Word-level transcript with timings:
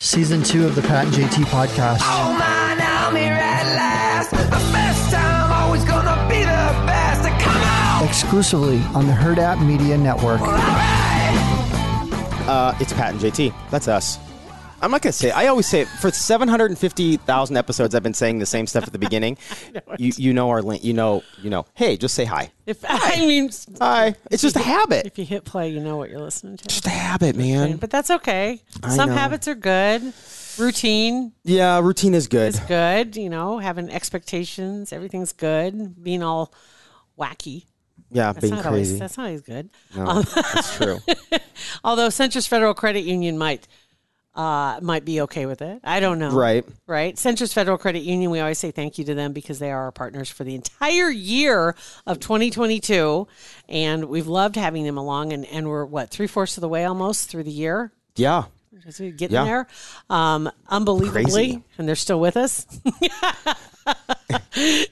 Season 0.00 0.44
two 0.44 0.64
of 0.64 0.76
the 0.76 0.82
Pat 0.82 1.06
and 1.06 1.12
JT 1.14 1.44
podcast. 1.46 1.98
Oh 2.02 2.36
man, 2.38 2.78
I'm 2.80 3.16
here 3.16 3.32
at 3.32 3.64
last. 3.74 4.30
The 4.30 4.36
best 4.72 5.12
time, 5.12 5.50
always 5.50 5.84
gonna 5.84 6.14
be 6.28 6.38
the 6.38 6.86
best. 6.86 7.22
Come 7.42 7.62
on! 7.62 8.04
Exclusively 8.08 8.78
on 8.94 9.08
the 9.08 9.12
Hurrdat 9.12 9.60
Media 9.66 9.98
Network. 9.98 10.40
Uh, 12.46 12.74
it's 12.80 12.92
Pat 12.92 13.10
and 13.14 13.20
JT. 13.20 13.52
That's 13.72 13.88
us. 13.88 14.20
I'm 14.80 14.90
not 14.90 15.02
gonna 15.02 15.12
say. 15.12 15.28
It. 15.28 15.36
I 15.36 15.48
always 15.48 15.66
say 15.68 15.80
it 15.82 15.88
for 15.88 16.10
750,000 16.10 17.56
episodes. 17.56 17.94
I've 17.94 18.02
been 18.02 18.14
saying 18.14 18.38
the 18.38 18.46
same 18.46 18.66
stuff 18.66 18.84
at 18.84 18.92
the 18.92 18.98
beginning. 18.98 19.36
you 19.98 20.12
you 20.16 20.32
know 20.32 20.50
our 20.50 20.62
link. 20.62 20.84
You 20.84 20.92
know 20.94 21.22
you 21.42 21.50
know. 21.50 21.66
Hey, 21.74 21.96
just 21.96 22.14
say 22.14 22.24
hi. 22.24 22.50
If 22.66 22.84
I 22.88 23.16
mean, 23.26 23.50
Hi. 23.80 24.14
It's 24.30 24.42
just 24.42 24.56
a 24.56 24.60
habit. 24.60 25.06
if 25.06 25.18
you 25.18 25.24
hit 25.24 25.44
play, 25.44 25.70
you 25.70 25.80
know 25.80 25.96
what 25.96 26.10
you're 26.10 26.20
listening 26.20 26.56
to. 26.58 26.68
Just 26.68 26.86
a 26.86 26.90
habit, 26.90 27.34
man. 27.36 27.76
But 27.76 27.90
that's 27.90 28.10
okay. 28.10 28.60
I 28.82 28.90
Some 28.90 29.08
know. 29.10 29.14
habits 29.16 29.48
are 29.48 29.54
good. 29.54 30.12
Routine 30.58 31.32
Yeah, 31.44 31.78
routine 31.80 32.14
is 32.14 32.26
good. 32.28 32.54
is 32.54 32.60
good. 32.60 33.16
You 33.16 33.30
know, 33.30 33.58
having 33.58 33.90
expectations, 33.90 34.92
everything's 34.92 35.32
good. 35.32 36.02
Being 36.02 36.22
all 36.22 36.52
wacky. 37.18 37.64
Yeah, 38.10 38.32
That's 38.32 38.40
being 38.42 38.54
not 38.54 38.64
always. 38.66 38.88
crazy. 38.88 38.98
That's 38.98 39.16
not 39.18 39.24
always 39.26 39.42
good. 39.42 39.70
No, 39.94 40.22
that's 40.22 40.76
true. 40.76 40.98
Although 41.84 42.08
Centris 42.08 42.48
Federal 42.48 42.72
Credit 42.74 43.04
Union 43.04 43.36
might 43.36 43.68
uh, 44.38 44.78
might 44.80 45.04
be 45.04 45.20
okay 45.22 45.46
with 45.46 45.60
it. 45.62 45.80
I 45.82 45.98
don't 45.98 46.20
know. 46.20 46.30
Right. 46.30 46.64
Right. 46.86 47.16
Centris 47.16 47.52
Federal 47.52 47.76
Credit 47.76 48.04
Union, 48.04 48.30
we 48.30 48.38
always 48.38 48.58
say 48.58 48.70
thank 48.70 48.96
you 48.96 49.04
to 49.06 49.14
them 49.14 49.32
because 49.32 49.58
they 49.58 49.72
are 49.72 49.82
our 49.86 49.90
partners 49.92 50.30
for 50.30 50.44
the 50.44 50.54
entire 50.54 51.10
year 51.10 51.74
of 52.06 52.20
2022. 52.20 53.26
And 53.68 54.04
we've 54.04 54.28
loved 54.28 54.54
having 54.54 54.84
them 54.84 54.96
along. 54.96 55.32
And, 55.32 55.44
and 55.46 55.68
we're, 55.68 55.84
what, 55.84 56.10
three 56.10 56.28
fourths 56.28 56.56
of 56.56 56.60
the 56.60 56.68
way 56.68 56.84
almost 56.84 57.28
through 57.28 57.42
the 57.42 57.50
year? 57.50 57.90
Yeah. 58.14 58.44
As 58.86 59.00
we 59.00 59.10
getting 59.10 59.34
Yeah. 59.34 59.44
there. 59.44 59.66
Um, 60.08 60.48
unbelievably. 60.68 61.24
Crazy. 61.24 61.62
And 61.76 61.88
they're 61.88 61.96
still 61.96 62.20
with 62.20 62.36
us. 62.36 62.64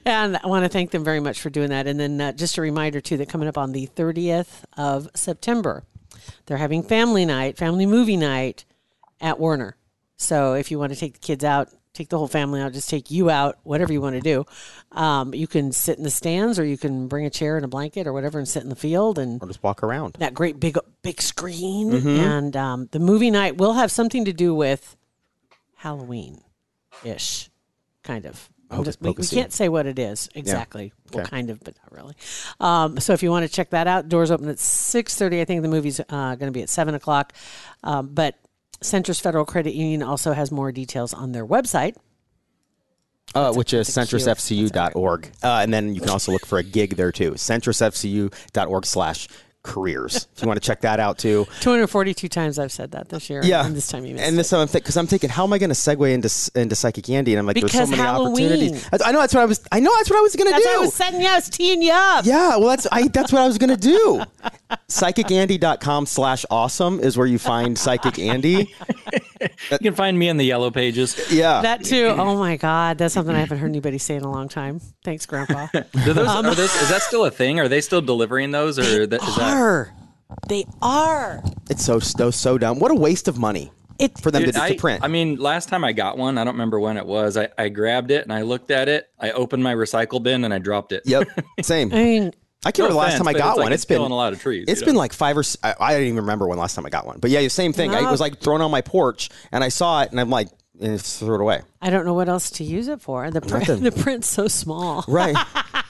and 0.05 0.37
I 0.37 0.45
want 0.47 0.65
to 0.65 0.69
thank 0.69 0.91
them 0.91 1.03
very 1.05 1.19
much 1.21 1.39
for 1.39 1.49
doing 1.49 1.69
that. 1.69 1.87
And 1.87 1.97
then 1.99 2.19
uh, 2.19 2.31
just 2.33 2.57
a 2.57 2.61
reminder, 2.61 2.99
too, 3.01 3.15
that 3.17 3.29
coming 3.29 3.47
up 3.47 3.57
on 3.57 3.71
the 3.71 3.87
30th 3.95 4.63
of 4.77 5.07
September, 5.15 5.83
they're 6.47 6.57
having 6.57 6.83
family 6.83 7.23
night, 7.25 7.57
family 7.57 7.85
movie 7.85 8.17
night 8.17 8.65
at 9.21 9.39
Werner. 9.39 9.75
So 10.17 10.53
if 10.53 10.71
you 10.71 10.79
want 10.79 10.93
to 10.93 10.99
take 10.99 11.13
the 11.13 11.19
kids 11.19 11.43
out, 11.43 11.69
take 11.93 12.09
the 12.09 12.17
whole 12.17 12.27
family 12.27 12.61
out, 12.61 12.73
just 12.73 12.89
take 12.89 13.09
you 13.11 13.29
out, 13.29 13.57
whatever 13.63 13.91
you 13.93 14.01
want 14.01 14.15
to 14.15 14.21
do. 14.21 14.45
Um, 14.91 15.33
you 15.33 15.47
can 15.47 15.71
sit 15.71 15.97
in 15.97 16.03
the 16.03 16.09
stands 16.11 16.59
or 16.59 16.65
you 16.65 16.77
can 16.77 17.07
bring 17.07 17.25
a 17.25 17.29
chair 17.29 17.55
and 17.55 17.65
a 17.65 17.67
blanket 17.67 18.05
or 18.07 18.13
whatever 18.13 18.37
and 18.39 18.47
sit 18.47 18.63
in 18.63 18.69
the 18.69 18.75
field 18.75 19.17
and 19.19 19.41
Or 19.41 19.47
just 19.47 19.61
walk 19.63 19.83
around. 19.83 20.15
that 20.19 20.33
great 20.33 20.59
big 20.59 20.77
big 21.01 21.21
screen. 21.21 21.91
Mm-hmm. 21.91 22.07
And 22.09 22.57
um, 22.57 22.89
the 22.91 22.99
movie 22.99 23.31
night 23.31 23.57
will 23.57 23.73
have 23.73 23.91
something 23.91 24.25
to 24.25 24.33
do 24.33 24.53
with 24.55 24.95
Halloween 25.75 26.41
ish, 27.03 27.49
kind 28.03 28.25
of. 28.25 28.49
Just- 28.83 29.01
we, 29.01 29.11
we 29.11 29.25
can't 29.25 29.53
say 29.53 29.69
what 29.69 29.85
it 29.85 29.97
is 29.97 30.27
exactly. 30.35 30.91
Well, 31.13 31.21
Okay. 31.21 31.29
kind 31.29 31.49
of, 31.49 31.63
but 31.63 31.75
not 31.81 31.91
really. 31.97 32.15
Um, 32.59 32.99
so 32.99 33.13
if 33.13 33.23
you 33.23 33.31
want 33.31 33.45
to 33.47 33.51
check 33.51 33.69
that 33.69 33.87
out, 33.87 34.09
doors 34.09 34.29
open 34.29 34.49
at 34.49 34.59
six 34.59 35.15
thirty. 35.15 35.39
I 35.39 35.45
think 35.45 35.61
the 35.61 35.69
movie's 35.69 35.99
uh, 36.01 36.35
going 36.35 36.39
to 36.47 36.51
be 36.51 36.63
at 36.63 36.69
seven 36.69 36.93
o'clock. 36.93 37.31
Um, 37.83 38.09
but 38.13 38.35
Centris 38.81 39.19
Federal 39.19 39.45
Credit 39.45 39.73
Union 39.73 40.03
also 40.03 40.33
has 40.33 40.51
more 40.51 40.71
details 40.71 41.13
on 41.13 41.31
their 41.31 41.45
website. 41.45 41.95
Uh, 43.35 43.53
which 43.53 43.73
is 43.73 43.93
that's 43.93 44.13
a 44.13 44.17
Q. 44.17 44.25
centrisfcu.org. 44.25 45.31
Uh, 45.43 45.59
and 45.61 45.73
then 45.73 45.93
you 45.93 45.99
can 45.99 46.09
also 46.09 46.31
look 46.31 46.45
for 46.45 46.59
a 46.59 46.63
gig 46.63 46.95
there 46.95 47.11
too. 47.11 47.31
centrisfcu.org 47.31 48.85
slash 48.85 49.27
careers. 49.67 50.27
If 50.37 50.43
you 50.43 50.47
want 50.47 50.61
to 50.61 50.65
check 50.65 50.81
that 50.81 50.99
out 50.99 51.17
too. 51.17 51.45
242 51.61 52.27
times 52.29 52.57
I've 52.59 52.71
said 52.71 52.91
that 52.91 53.09
this 53.09 53.29
year. 53.29 53.41
Yeah. 53.43 53.65
And 53.65 53.75
this 53.75 53.87
time 53.87 54.05
you 54.05 54.13
missed 54.15 54.25
And 54.27 54.37
this 54.37 54.47
it. 54.47 54.55
time 54.55 54.61
I'm 54.61 54.67
because 54.71 54.95
I'm 54.97 55.07
thinking, 55.07 55.29
how 55.29 55.43
am 55.43 55.51
I 55.53 55.57
going 55.57 55.69
to 55.71 55.75
segue 55.75 56.11
into 56.13 56.29
into 56.59 56.75
psychic 56.75 57.09
Andy? 57.09 57.33
And 57.33 57.39
I'm 57.39 57.45
like, 57.47 57.55
there's 57.55 57.71
Because 57.71 57.89
so 57.89 57.91
many 57.95 58.01
Halloween. 58.03 58.45
opportunities. 58.51 58.83
That's- 58.89 59.07
I 59.07 59.11
know 59.11 59.19
that's 59.19 59.33
what 59.33 59.41
I 59.41 59.45
was. 59.45 59.59
I 59.71 59.79
know 59.79 59.91
that's 59.97 60.09
what 60.09 60.17
I 60.19 60.21
was 60.21 60.35
going 60.35 60.53
to 60.53 60.57
do. 60.61 60.69
I 60.69 60.77
was 60.77 60.93
setting 60.93 61.21
you. 61.21 61.27
I 61.27 61.35
was 61.35 61.49
teeing 61.49 61.81
you 61.81 61.91
up. 61.93 62.25
yeah, 62.25 62.57
well, 62.57 62.69
that's 62.69 62.87
I. 62.91 63.07
That's 63.07 63.31
what 63.33 63.41
I 63.41 63.47
was 63.47 63.57
going 63.57 63.75
to 63.75 63.77
do. 63.77 64.23
PsychicAndy.com 64.89 66.05
slash 66.05 66.45
awesome 66.51 66.99
is 66.99 67.17
where 67.17 67.27
you 67.27 67.39
find 67.39 67.77
Psychic 67.77 68.19
Andy. 68.19 68.73
You 69.71 69.77
can 69.79 69.95
find 69.95 70.17
me 70.17 70.29
in 70.29 70.37
the 70.37 70.45
yellow 70.45 70.71
pages. 70.71 71.31
Yeah. 71.31 71.61
That 71.61 71.83
too. 71.83 72.07
Oh 72.17 72.37
my 72.37 72.57
God, 72.57 72.97
that's 72.97 73.13
something 73.13 73.35
I 73.35 73.39
haven't 73.39 73.57
heard 73.59 73.69
anybody 73.69 73.97
say 73.97 74.15
in 74.15 74.23
a 74.23 74.31
long 74.31 74.47
time. 74.49 74.79
Thanks, 75.03 75.25
Grandpa. 75.25 75.67
Do 75.73 76.13
those, 76.13 76.27
um, 76.27 76.45
are 76.45 76.55
those, 76.55 76.73
is 76.81 76.89
that 76.89 77.01
still 77.01 77.25
a 77.25 77.31
thing? 77.31 77.59
Are 77.59 77.67
they 77.67 77.81
still 77.81 78.01
delivering 78.01 78.51
those, 78.51 78.79
or 78.79 79.05
that, 79.07 79.21
is 79.21 79.35
that? 79.35 79.57
are. 79.57 79.93
They 80.49 80.65
are. 80.81 81.41
it's 81.69 81.83
so 81.85 81.99
so 81.99 82.31
so 82.31 82.57
dumb. 82.57 82.79
What 82.79 82.91
a 82.91 82.95
waste 82.95 83.27
of 83.29 83.37
money 83.37 83.71
It 83.97 84.17
for 84.19 84.29
them 84.29 84.43
Dude, 84.43 84.55
to, 84.55 84.61
I, 84.61 84.69
to 84.73 84.75
print. 84.75 85.03
I 85.03 85.07
mean, 85.07 85.37
last 85.37 85.69
time 85.69 85.83
I 85.85 85.93
got 85.93 86.17
one, 86.17 86.37
I 86.37 86.43
don't 86.43 86.53
remember 86.55 86.79
when 86.79 86.97
it 86.97 87.05
was. 87.05 87.37
I, 87.37 87.49
I 87.57 87.69
grabbed 87.69 88.11
it 88.11 88.23
and 88.23 88.33
I 88.33 88.41
looked 88.41 88.69
at 88.71 88.89
it. 88.89 89.09
I 89.19 89.31
opened 89.31 89.63
my 89.63 89.73
recycle 89.73 90.21
bin 90.21 90.43
and 90.43 90.53
I 90.53 90.59
dropped 90.59 90.91
it. 90.91 91.03
yep. 91.05 91.27
Same. 91.61 91.93
I 91.93 91.95
mean, 92.03 92.33
I 92.65 92.71
can't 92.71 92.79
remember 92.79 92.93
the 92.93 92.99
last 92.99 93.17
time 93.17 93.27
I 93.27 93.33
got 93.33 93.49
it's 93.49 93.57
like 93.57 93.65
one. 93.65 93.73
it's 93.73 93.83
it's 93.83 93.85
been 93.85 93.97
killing 93.97 94.11
a 94.11 94.15
lot 94.15 94.33
of 94.33 94.41
trees, 94.41 94.65
It's 94.67 94.81
you 94.81 94.87
been 94.87 94.95
like 94.95 95.13
five 95.13 95.37
or—I 95.37 95.93
don't 95.93 96.01
even 96.01 96.15
remember 96.17 96.47
when 96.47 96.57
last 96.57 96.75
time 96.75 96.85
I 96.85 96.89
got 96.89 97.05
one. 97.05 97.19
But 97.19 97.29
yeah, 97.29 97.47
same 97.49 97.71
thing. 97.71 97.93
I, 97.93 98.07
it 98.07 98.11
was 98.11 98.19
like 98.19 98.39
thrown 98.39 98.61
on 98.61 98.71
my 98.71 98.81
porch, 98.81 99.29
and 99.51 99.63
I 99.63 99.69
saw 99.69 100.01
it, 100.01 100.11
and 100.11 100.19
I'm 100.19 100.29
like, 100.29 100.49
and 100.79 100.97
just 100.97 101.19
threw 101.19 101.35
it 101.35 101.41
away. 101.41 101.61
I 101.81 101.89
don't 101.89 102.05
know 102.05 102.13
what 102.13 102.29
else 102.29 102.49
to 102.51 102.63
use 102.63 102.87
it 102.87 103.01
for. 103.01 103.29
The 103.31 103.41
print, 103.41 103.67
the 103.81 103.91
print's 103.91 104.27
so 104.27 104.47
small. 104.47 105.05
Right. 105.07 105.35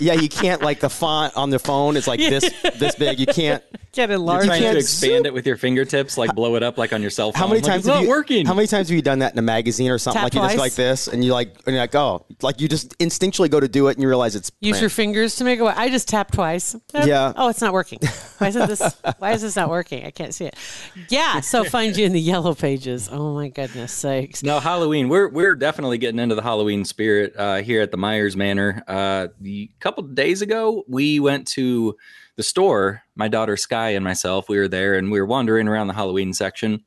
yeah, 0.00 0.14
you 0.14 0.28
can't 0.28 0.62
like 0.62 0.80
the 0.80 0.90
font 0.90 1.36
on 1.36 1.50
the 1.50 1.58
phone 1.58 1.96
is 1.96 2.06
like 2.08 2.20
this 2.20 2.48
this 2.78 2.94
big. 2.94 3.18
You 3.20 3.26
can't. 3.26 3.62
Get 3.92 4.12
it 4.12 4.18
large. 4.20 4.46
Trying 4.46 4.62
can't 4.62 4.74
to 4.74 4.78
expand 4.78 5.24
zoom- 5.24 5.26
it 5.26 5.34
with 5.34 5.48
your 5.48 5.56
fingertips, 5.56 6.16
like 6.16 6.32
blow 6.36 6.54
it 6.54 6.62
up 6.62 6.78
like 6.78 6.92
on 6.92 7.02
your 7.02 7.10
cell 7.10 7.32
phone. 7.32 7.40
How 7.40 7.48
many 7.48 7.60
Like, 7.60 7.70
times 7.72 7.78
it's 7.80 7.88
have 7.88 7.96
not 7.96 8.02
you, 8.04 8.08
working? 8.08 8.46
How 8.46 8.54
many 8.54 8.68
times 8.68 8.88
have 8.88 8.94
you 8.94 9.02
done 9.02 9.18
that 9.18 9.32
in 9.32 9.38
a 9.40 9.42
magazine 9.42 9.90
or 9.90 9.98
something? 9.98 10.20
Tap 10.22 10.32
like 10.32 10.34
you 10.34 10.40
just 10.48 10.58
like 10.58 10.74
this, 10.74 11.08
and 11.08 11.24
you 11.24 11.32
like, 11.32 11.56
and 11.66 11.74
you're 11.74 11.82
like, 11.82 11.94
oh, 11.96 12.24
like 12.40 12.60
you 12.60 12.68
just 12.68 12.96
instinctually 12.98 13.50
go 13.50 13.58
to 13.58 13.66
do 13.66 13.88
it, 13.88 13.94
and 13.96 14.02
you 14.02 14.06
realize 14.06 14.36
it's 14.36 14.52
Use 14.60 14.80
your 14.80 14.90
fingers 14.90 15.34
to 15.36 15.44
make 15.44 15.58
it. 15.58 15.64
I 15.64 15.88
just 15.90 16.06
tapped 16.06 16.34
twice. 16.34 16.76
Yeah. 16.94 17.32
Oh, 17.34 17.48
it's 17.48 17.60
not 17.60 17.72
working. 17.72 17.98
Why 18.38 18.46
is 18.48 18.54
it 18.54 18.68
this? 18.68 18.96
Why 19.18 19.32
is 19.32 19.42
this 19.42 19.56
not 19.56 19.68
working? 19.68 20.06
I 20.06 20.12
can't 20.12 20.32
see 20.32 20.44
it. 20.44 20.54
Yeah. 21.08 21.40
So 21.40 21.64
find 21.64 21.96
you 21.96 22.06
in 22.06 22.12
the 22.12 22.20
yellow 22.20 22.54
pages. 22.54 23.08
Oh 23.10 23.34
my 23.34 23.48
goodness 23.48 23.92
sakes. 23.92 24.44
No, 24.44 24.60
Halloween. 24.60 25.08
We're 25.08 25.28
we're 25.28 25.56
definitely 25.56 25.98
getting 25.98 26.20
into 26.20 26.36
the 26.36 26.42
Halloween 26.42 26.84
spirit 26.84 27.34
uh, 27.36 27.56
here 27.56 27.82
at 27.82 27.90
the 27.90 27.96
Myers 27.96 28.36
Manor. 28.36 28.84
Uh, 28.86 29.28
the 29.50 29.70
couple 29.80 30.04
of 30.04 30.14
days 30.14 30.42
ago, 30.42 30.84
we 30.86 31.18
went 31.18 31.46
to 31.48 31.96
the 32.36 32.42
store. 32.44 33.02
My 33.16 33.26
daughter 33.26 33.56
Sky 33.56 33.90
and 33.90 34.04
myself, 34.04 34.48
we 34.48 34.58
were 34.58 34.68
there, 34.68 34.94
and 34.94 35.10
we 35.10 35.20
were 35.20 35.26
wandering 35.26 35.66
around 35.66 35.88
the 35.88 35.94
Halloween 35.94 36.32
section. 36.32 36.84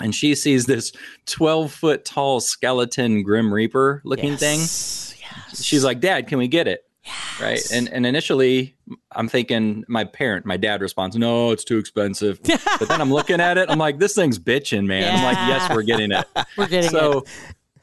And 0.00 0.14
she 0.14 0.34
sees 0.34 0.66
this 0.66 0.92
twelve 1.24 1.72
foot 1.72 2.04
tall 2.04 2.40
skeleton 2.40 3.22
Grim 3.22 3.52
Reaper 3.54 4.02
looking 4.04 4.36
thing. 4.36 4.58
Yes. 4.58 5.62
She's 5.62 5.82
like, 5.82 6.00
"Dad, 6.00 6.28
can 6.28 6.36
we 6.38 6.46
get 6.46 6.68
it?" 6.68 6.84
Yes. 7.04 7.40
Right. 7.40 7.72
And 7.72 7.88
and 7.88 8.04
initially, 8.04 8.74
I'm 9.12 9.28
thinking 9.28 9.84
my 9.88 10.04
parent, 10.04 10.44
my 10.44 10.58
dad 10.58 10.82
responds, 10.82 11.16
"No, 11.16 11.52
it's 11.52 11.64
too 11.64 11.78
expensive." 11.78 12.38
but 12.78 12.88
then 12.88 13.00
I'm 13.00 13.12
looking 13.12 13.40
at 13.40 13.56
it, 13.56 13.70
I'm 13.70 13.78
like, 13.78 13.98
"This 13.98 14.14
thing's 14.14 14.38
bitching, 14.38 14.84
man." 14.84 15.16
I'm 15.16 15.24
like, 15.24 15.38
"Yes, 15.48 15.74
we're 15.74 15.82
getting 15.82 16.12
it." 16.12 16.26
We're 16.58 16.66
getting 16.66 16.88
it. 16.88 16.92
so 16.92 17.20
it. 17.20 17.28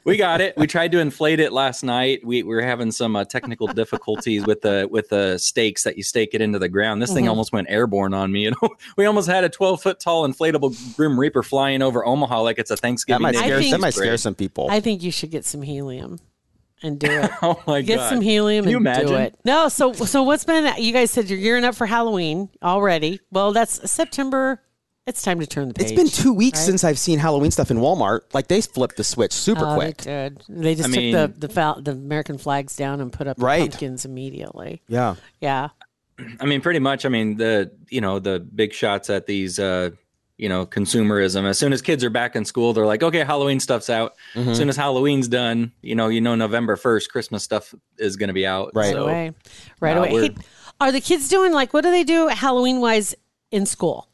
We 0.04 0.18
got 0.18 0.42
it. 0.42 0.56
We 0.58 0.68
tried 0.68 0.92
to 0.94 1.00
inflate 1.00 1.40
it 1.40 1.52
last 1.54 1.84
night. 1.84 2.22
We, 2.26 2.44
we 2.44 2.56
were 2.56 2.62
having 2.62 2.92
some 2.92 3.16
uh, 3.16 3.26
technical 3.26 3.68
difficulties 3.82 4.46
with 4.46 4.62
the 4.62 4.88
with 4.92 5.10
the 5.10 5.38
stakes 5.38 5.84
that 5.84 5.98
you 5.98 6.04
stake 6.04 6.30
it 6.34 6.42
into 6.42 6.60
the 6.60 6.70
ground. 6.70 7.02
This 7.02 7.10
Mm-hmm. 7.10 7.16
thing 7.18 7.30
almost 7.30 7.52
went 7.54 7.68
airborne 7.70 8.14
on 8.14 8.32
me. 8.32 8.42
You 8.52 8.52
know, 8.62 8.70
we 8.98 9.06
almost 9.06 9.28
had 9.30 9.44
a 9.44 9.50
12 9.50 9.82
foot 9.82 10.00
tall 10.00 10.28
inflatable 10.28 10.96
Grim 10.98 11.20
Reaper 11.20 11.44
flying 11.44 11.82
over 11.82 12.06
Omaha 12.06 12.42
like 12.42 12.58
it's 12.60 12.72
a 12.72 12.76
that 12.76 12.82
Thanksgiving. 12.82 13.22
might 13.22 13.34
Day 13.34 13.40
scare, 13.40 13.60
think- 13.60 13.72
that 13.72 13.80
might 13.82 13.94
scare 13.94 14.18
some 14.18 14.34
people. 14.36 14.68
I 14.72 14.80
think 14.80 15.04
you 15.04 15.12
should 15.12 15.30
get 15.32 15.46
some 15.46 15.62
helium 15.62 16.20
and 16.82 17.00
do 17.00 17.08
it. 17.10 17.30
Oh 17.44 17.62
my 17.68 17.82
Get 17.82 17.98
god! 17.98 18.10
some 18.10 18.22
helium 18.22 18.64
Can 18.64 18.72
you 18.72 18.78
and 18.78 18.88
imagine? 18.88 19.08
do 19.08 19.16
it. 19.16 19.36
No, 19.46 19.68
so 19.70 19.94
so 19.94 20.24
what's 20.24 20.44
been? 20.46 20.74
You 20.82 20.92
guys 20.92 21.12
said 21.12 21.30
you're 21.30 21.40
gearing 21.40 21.64
up 21.64 21.76
for 21.76 21.86
Halloween 21.86 22.50
already. 22.64 23.20
Well, 23.32 23.52
that's 23.52 23.92
September. 23.92 24.60
It's 25.08 25.24
time 25.24 25.40
to 25.40 25.48
turn 25.48 25.68
the 25.68 25.74
page. 25.74 25.86
it's 25.92 25.92
been 25.94 26.08
two 26.08 26.32
weeks 26.34 26.60
right? 26.60 26.66
since 26.66 26.84
I've 26.84 27.00
seen 27.00 27.18
Halloween 27.18 27.50
stuff 27.52 27.72
in 27.72 27.78
Walmart. 27.78 28.22
Like 28.34 28.48
they 28.48 28.62
flipped 28.62 28.98
the 28.98 29.04
switch 29.04 29.34
super 29.34 29.66
Oh, 29.66 29.76
quick. 29.76 29.98
They 29.98 30.30
did. 30.30 30.44
They 30.48 30.76
just 30.76 30.90
I 30.90 30.92
took 30.92 31.02
mean- 31.02 31.14
the 31.14 31.34
the, 31.36 31.50
fal- 31.50 31.82
the 31.82 31.92
American 31.92 32.38
flags 32.38 32.76
down 32.76 33.02
and 33.02 33.12
put 33.12 33.28
up 33.28 33.38
the 33.38 33.44
Right. 33.46 33.70
pumpkins 33.72 34.06
immediately. 34.06 34.82
Yeah. 34.88 35.16
Yeah. 35.40 35.70
I 36.40 36.46
mean, 36.46 36.62
pretty 36.62 36.78
much. 36.80 37.04
I 37.06 37.10
mean, 37.10 37.38
the 37.38 37.72
you 37.90 38.00
know 38.00 38.20
the 38.20 38.40
big 38.40 38.74
shots 38.74 39.10
at 39.10 39.26
these 39.26 39.58
uh, 39.58 39.90
you 40.38 40.48
know 40.50 40.68
consumerism. 40.68 41.46
As 41.46 41.58
soon 41.58 41.74
as 41.74 41.82
kids 41.82 42.04
are 42.04 42.12
back 42.12 42.36
in 42.36 42.46
school, 42.46 42.74
they're 42.74 42.86
like, 42.86 43.02
okay, 43.02 43.24
Halloween 43.24 43.60
stuff's 43.60 43.90
out. 43.90 44.14
As 44.36 44.56
soon 44.56 44.70
as 44.70 44.76
Halloween's 44.78 45.28
done, 45.28 45.72
you 45.82 45.96
know, 45.96 46.10
you 46.10 46.22
know, 46.22 46.36
November 46.36 46.76
first, 46.76 47.12
Christmas 47.12 47.42
stuff 47.44 47.74
is 47.98 48.18
going 48.18 48.28
to 48.28 48.34
be 48.36 48.46
out. 48.46 48.70
Right. 48.76 48.94
So, 48.94 49.04
away. 49.06 49.32
Right 49.80 49.96
no, 49.96 50.04
away. 50.04 50.28
Hey, 50.28 50.36
are 50.80 50.92
the 50.92 51.02
kids 51.02 51.28
doing 51.28 51.54
like 51.54 51.74
what 51.74 51.82
do 51.82 51.90
they 51.90 52.04
do 52.04 52.28
Halloween 52.28 52.82
wise 52.82 53.16
in 53.50 53.66
school? 53.66 54.08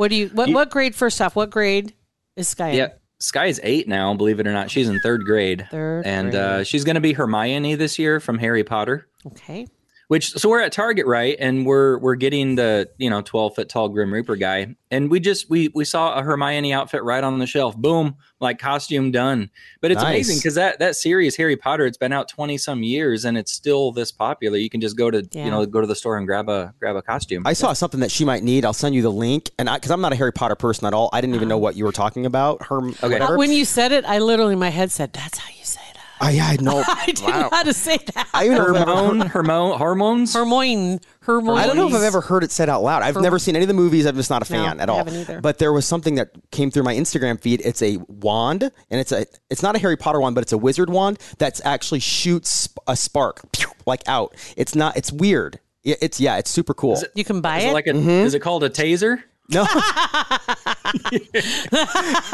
What 0.00 0.08
do 0.08 0.16
you 0.16 0.28
what 0.28 0.48
You- 0.48 0.54
what 0.54 0.70
grade 0.70 0.94
first 0.94 1.20
off? 1.20 1.36
What 1.36 1.50
grade 1.50 1.92
is 2.34 2.48
Sky 2.48 2.68
in? 2.70 2.76
Yeah. 2.76 2.88
Sky's 3.18 3.60
eight 3.62 3.86
now, 3.86 4.14
believe 4.14 4.40
it 4.40 4.46
or 4.46 4.52
not. 4.52 4.70
She's 4.70 4.88
in 4.88 4.98
third 5.00 5.26
grade. 5.26 5.68
Third 5.70 6.06
and 6.06 6.30
grade. 6.30 6.42
Uh, 6.42 6.64
she's 6.64 6.84
going 6.84 6.94
to 6.94 7.02
be 7.02 7.12
Hermione 7.12 7.74
this 7.74 7.98
year 7.98 8.18
from 8.18 8.38
Harry 8.38 8.64
Potter. 8.64 9.08
Okay. 9.26 9.66
Which 10.10 10.32
so 10.32 10.48
we're 10.48 10.60
at 10.60 10.72
Target, 10.72 11.06
right? 11.06 11.36
And 11.38 11.64
we're 11.64 11.96
we're 11.98 12.16
getting 12.16 12.56
the 12.56 12.90
you 12.98 13.08
know 13.08 13.22
twelve 13.22 13.54
foot 13.54 13.68
tall 13.68 13.88
Grim 13.88 14.12
Reaper 14.12 14.34
guy, 14.34 14.74
and 14.90 15.08
we 15.08 15.20
just 15.20 15.48
we 15.48 15.68
we 15.72 15.84
saw 15.84 16.18
a 16.18 16.22
Hermione 16.24 16.72
outfit 16.72 17.04
right 17.04 17.22
on 17.22 17.38
the 17.38 17.46
shelf. 17.46 17.76
Boom, 17.76 18.16
like 18.40 18.58
costume 18.58 19.12
done. 19.12 19.50
But 19.80 19.92
it's 19.92 20.02
Nice. 20.02 20.08
amazing 20.08 20.38
because 20.38 20.56
that 20.56 20.80
that 20.80 20.96
series 20.96 21.36
Harry 21.36 21.56
Potter, 21.56 21.86
it's 21.86 21.96
been 21.96 22.12
out 22.12 22.28
twenty 22.28 22.58
some 22.58 22.82
years 22.82 23.24
and 23.24 23.38
it's 23.38 23.52
still 23.52 23.92
this 23.92 24.10
popular. 24.10 24.56
You 24.56 24.68
can 24.68 24.80
just 24.80 24.96
go 24.96 25.12
to 25.12 25.28
Yeah. 25.30 25.44
you 25.44 25.50
know 25.52 25.64
go 25.64 25.80
to 25.80 25.86
the 25.86 25.94
store 25.94 26.18
and 26.18 26.26
grab 26.26 26.48
a 26.48 26.74
grab 26.80 26.96
a 26.96 27.02
costume. 27.02 27.44
I 27.46 27.52
saw 27.52 27.72
something 27.72 28.00
that 28.00 28.10
she 28.10 28.24
might 28.24 28.42
need. 28.42 28.64
I'll 28.64 28.72
send 28.72 28.96
you 28.96 29.02
the 29.02 29.12
link, 29.12 29.50
and 29.60 29.68
because 29.72 29.92
I'm 29.92 30.00
not 30.00 30.12
a 30.12 30.16
Harry 30.16 30.32
Potter 30.32 30.56
person 30.56 30.88
at 30.88 30.92
all, 30.92 31.08
I 31.12 31.20
didn't 31.20 31.36
even 31.36 31.46
know 31.46 31.54
uh-huh. 31.54 31.62
what 31.62 31.76
you 31.76 31.84
were 31.84 31.92
talking 31.92 32.26
about. 32.26 32.66
Her, 32.66 32.78
Okay. 32.78 32.96
whatever. 33.10 33.38
When 33.38 33.52
you 33.52 33.64
said 33.64 33.92
it, 33.92 34.04
I 34.04 34.18
literally 34.18 34.54
in 34.54 34.58
my 34.58 34.70
head 34.70 34.90
said, 34.90 35.12
"That's 35.12 35.38
how 35.38 35.50
you 35.56 35.64
say 35.64 35.78
that." 35.82 35.89
I, 36.20 36.30
yeah, 36.32 36.46
I 36.48 36.56
know. 36.60 36.82
I 36.88 37.06
didn't 37.06 37.28
know 37.30 37.48
how 37.50 37.62
to 37.62 37.72
say 37.72 37.96
that. 38.14 38.28
I 38.34 38.44
even 38.46 38.58
know 38.58 38.74
if 38.74 38.76
Hormone, 38.86 39.20
heard- 39.20 39.30
hormone, 39.30 39.78
hormones. 39.78 40.34
Hermione, 40.34 41.00
Hermione. 41.22 41.58
I 41.60 41.66
don't 41.66 41.76
know 41.76 41.88
if 41.88 41.94
I've 41.94 42.02
ever 42.02 42.20
heard 42.20 42.44
it 42.44 42.50
said 42.50 42.68
out 42.68 42.82
loud. 42.82 43.02
I've 43.02 43.16
never 43.16 43.38
seen 43.38 43.56
any 43.56 43.64
of 43.64 43.68
the 43.68 43.74
movies. 43.74 44.04
I'm 44.06 44.16
just 44.16 44.28
not 44.30 44.48
a 44.48 44.52
No, 44.52 44.64
fan 44.64 44.80
at 44.80 44.88
I 44.88 44.92
all. 44.92 44.98
haven't 44.98 45.14
either. 45.16 45.40
But 45.40 45.58
there 45.58 45.72
was 45.72 45.86
something 45.86 46.16
that 46.16 46.30
came 46.50 46.70
through 46.70 46.82
my 46.82 46.94
Instagram 46.94 47.40
feed. 47.40 47.62
It's 47.64 47.80
a 47.82 47.96
wand, 48.08 48.62
and 48.64 49.00
it's 49.00 49.12
a 49.12 49.24
it's 49.48 49.62
not 49.62 49.76
a 49.76 49.78
Harry 49.78 49.96
Potter 49.96 50.20
wand, 50.20 50.34
but 50.34 50.42
it's 50.42 50.52
a 50.52 50.58
wizard 50.58 50.90
wand 50.90 51.18
that's 51.38 51.60
actually 51.64 52.00
shoots 52.00 52.68
a 52.86 52.96
spark 52.96 53.40
pew, 53.52 53.68
like 53.86 54.02
out. 54.06 54.34
It's 54.56 54.74
not. 54.74 54.96
It's 54.96 55.10
weird. 55.12 55.58
It- 55.84 55.98
It's 56.02 56.20
yeah. 56.20 56.36
It's 56.36 56.50
super 56.50 56.74
cool. 56.74 57.00
You 57.14 57.24
can 57.24 57.40
buy 57.40 57.58
Is 57.58 57.64
it. 57.64 57.68
it 57.68 57.72
like 57.72 57.86
a 57.86 57.92
Mm-hmm. 57.92 58.08
is 58.10 58.34
it 58.34 58.40
called 58.40 58.62
a 58.64 58.68
taser? 58.70 59.22
No. 59.52 59.62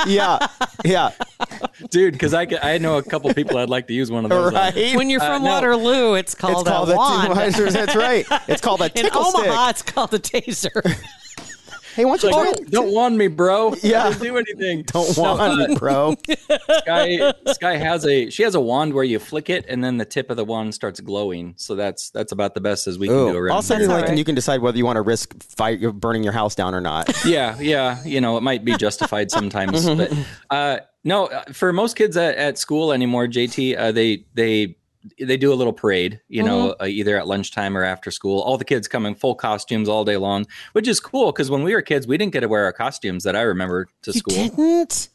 yeah. 0.07 0.47
Yeah. 0.85 1.11
Dude, 1.91 2.15
because 2.15 2.35
I, 2.35 2.47
I 2.63 2.79
know 2.79 2.99
a 2.99 3.03
couple 3.03 3.33
people 3.35 3.59
I'd 3.59 3.69
like 3.69 3.87
to 3.89 3.95
use 3.95 4.11
one 4.11 4.25
of 4.25 4.31
those. 4.31 4.53
Uh, 4.53 4.73
on. 4.75 4.97
When 4.97 5.11
you're 5.11 5.23
uh, 5.23 5.35
from 5.35 5.45
no. 5.45 5.51
Waterloo, 5.51 6.15
it's 6.15 6.33
it's 6.33 6.41
called, 6.41 6.67
called 6.67 6.91
a 6.91 6.93
a 6.93 6.97
wand. 6.97 7.35
That's 7.35 7.97
right. 7.97 8.27
It's 8.49 8.61
called 8.61 8.81
a 8.81 8.85
In 8.87 9.05
tickle 9.05 9.27
Omaha, 9.27 9.69
stick. 9.69 9.71
it's 9.71 9.83
called 9.83 10.15
a 10.15 10.19
taser. 10.19 11.07
Hey, 11.97 12.05
why 12.05 12.17
don't 12.19 12.23
you 12.25 12.31
try 12.31 12.45
Like, 12.51 12.61
it? 12.61 12.71
don't 12.71 12.93
wand 12.93 13.17
me, 13.19 13.27
bro. 13.29 13.75
Yeah. 13.83 14.05
I 14.05 14.09
didn't 14.11 14.23
do 14.23 14.37
anything. 14.37 14.83
Don't 14.87 15.17
want 15.17 15.61
it, 15.71 15.79
bro. 15.79 16.15
Sky, 16.81 17.33
Sky 17.53 17.77
has 17.77 18.05
a 18.07 18.29
she 18.31 18.43
has 18.43 18.55
a 18.55 18.61
wand 18.61 18.93
where 18.93 19.03
you 19.05 19.19
flick 19.19 19.49
it 19.49 19.65
and 19.69 19.83
then 19.83 19.97
the 19.97 20.05
tip 20.05 20.29
of 20.31 20.37
the 20.37 20.45
wand 20.45 20.75
starts 20.75 21.01
glowing. 21.01 21.55
So 21.57 21.75
that's 21.75 22.11
that's 22.11 22.33
about 22.33 22.55
the 22.55 22.61
best 22.61 22.87
as 22.87 22.99
we 22.99 23.07
can 23.09 23.17
do 23.17 23.29
Ooh, 23.29 23.37
around. 23.37 23.55
I'll 23.57 23.63
send 23.63 23.81
here. 23.81 23.85
you 23.85 23.89
the 23.89 23.95
link, 23.95 24.05
all 24.07 24.11
and 24.11 24.19
you 24.19 24.25
can 24.25 24.35
decide 24.35 24.61
whether 24.61 24.77
you 24.77 24.85
want 24.85 24.97
to 24.97 25.03
risk 25.03 25.43
fight, 25.43 25.81
burning 25.95 26.23
your 26.23 26.33
house 26.35 26.55
down 26.55 26.75
or 26.75 26.81
not. 26.81 27.09
Yeah, 27.25 27.59
yeah. 27.59 28.03
You 28.05 28.21
know, 28.21 28.37
it 28.37 28.43
might 28.43 28.65
be 28.65 28.77
justified 28.77 29.31
sometimes, 29.31 29.87
but 29.87 30.13
uh, 30.51 30.79
no. 31.05 31.27
uh, 31.27 31.45
For 31.53 31.73
most 31.73 31.97
kids 31.97 32.17
at, 32.17 32.37
at 32.37 32.59
school 32.59 32.93
anymore, 32.93 33.27
JT, 33.27 33.79
uh, 33.79 33.93
they 33.93 34.25
they 34.35 34.77
they 35.19 35.37
do 35.37 35.53
a 35.53 35.55
little 35.55 35.73
parade. 35.73 36.21
You 36.29 36.43
know, 36.43 36.77
uh, 36.81 36.87
either 36.87 37.19
at 37.19 37.27
lunchtime 37.27 37.77
or 37.77 37.85
after 37.85 38.11
school. 38.11 38.41
All 38.41 38.59
the 38.59 38.65
kids 38.65 38.89
come 38.89 39.07
in 39.07 39.15
full 39.15 39.35
costumes 39.35 39.89
all 39.89 40.05
day 40.05 40.17
long, 40.17 40.47
which 40.73 40.89
is 40.89 41.01
cool 41.01 41.33
because 41.33 41.51
when 41.51 41.63
we 41.63 41.75
were 41.75 41.83
kids, 41.83 42.07
we 42.07 42.17
didn't 42.17 42.33
get 42.33 42.41
to 42.41 42.49
wear 42.49 42.65
our 42.65 42.73
costumes 42.73 43.25
that 43.25 43.37
I 43.37 43.43
remember 43.43 43.89
to 44.03 44.13
you 44.13 44.19
school. 44.19 44.35
didn't? 44.35 45.09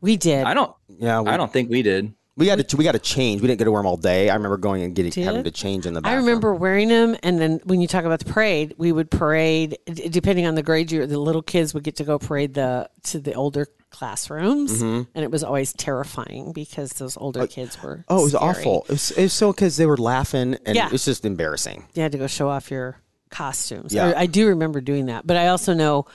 We 0.00 0.16
did. 0.16 0.44
I 0.44 0.54
don't. 0.54 0.74
Yeah, 0.88 1.20
we, 1.20 1.30
I 1.30 1.36
don't 1.36 1.52
think 1.52 1.70
we 1.70 1.82
did. 1.82 2.12
We 2.36 2.46
got 2.46 2.66
to 2.66 2.76
we 2.76 2.84
got 2.84 2.92
to 2.92 2.98
change. 2.98 3.42
We 3.42 3.48
didn't 3.48 3.58
get 3.58 3.64
to 3.64 3.70
wear 3.70 3.80
them 3.80 3.86
all 3.86 3.98
day. 3.98 4.30
I 4.30 4.34
remember 4.34 4.56
going 4.56 4.82
and 4.82 4.94
getting 4.94 5.12
Did? 5.12 5.24
having 5.24 5.44
to 5.44 5.50
change 5.50 5.84
in 5.84 5.92
the. 5.92 6.00
Back. 6.00 6.12
I 6.12 6.16
remember 6.16 6.54
wearing 6.54 6.88
them, 6.88 7.14
and 7.22 7.38
then 7.38 7.60
when 7.64 7.80
you 7.82 7.86
talk 7.86 8.04
about 8.04 8.20
the 8.20 8.32
parade, 8.32 8.74
we 8.78 8.90
would 8.90 9.10
parade. 9.10 9.76
Depending 9.86 10.46
on 10.46 10.54
the 10.54 10.62
grade, 10.62 10.90
you 10.90 11.06
the 11.06 11.18
little 11.18 11.42
kids 11.42 11.74
would 11.74 11.84
get 11.84 11.96
to 11.96 12.04
go 12.04 12.18
parade 12.18 12.54
the 12.54 12.88
to 13.04 13.20
the 13.20 13.34
older 13.34 13.68
classrooms, 13.92 14.82
Mm-hmm. 14.82 15.02
and 15.14 15.24
it 15.24 15.30
was 15.30 15.44
always 15.44 15.72
terrifying 15.72 16.52
because 16.52 16.94
those 16.94 17.16
older 17.16 17.46
kids 17.46 17.80
were. 17.82 18.04
Oh, 18.08 18.20
it 18.20 18.22
was 18.24 18.32
scary. 18.32 18.50
awful. 18.50 18.82
It 18.88 18.92
was, 18.92 19.10
it 19.12 19.22
was 19.22 19.32
so 19.32 19.52
because 19.52 19.76
they 19.76 19.86
were 19.86 19.96
laughing, 19.96 20.56
and 20.66 20.74
Yeah. 20.76 20.86
it 20.86 20.92
was 20.92 21.04
just 21.04 21.24
embarrassing. 21.24 21.86
You 21.94 22.02
had 22.02 22.12
to 22.12 22.18
go 22.18 22.26
show 22.26 22.48
off 22.48 22.70
your 22.70 22.96
costumes. 23.30 23.94
Yeah. 23.94 24.08
I, 24.08 24.22
I 24.22 24.26
do 24.26 24.48
remember 24.48 24.80
doing 24.80 25.06
that, 25.06 25.26
but 25.26 25.36
I 25.36 25.48
also 25.48 25.72
know, 25.74 26.06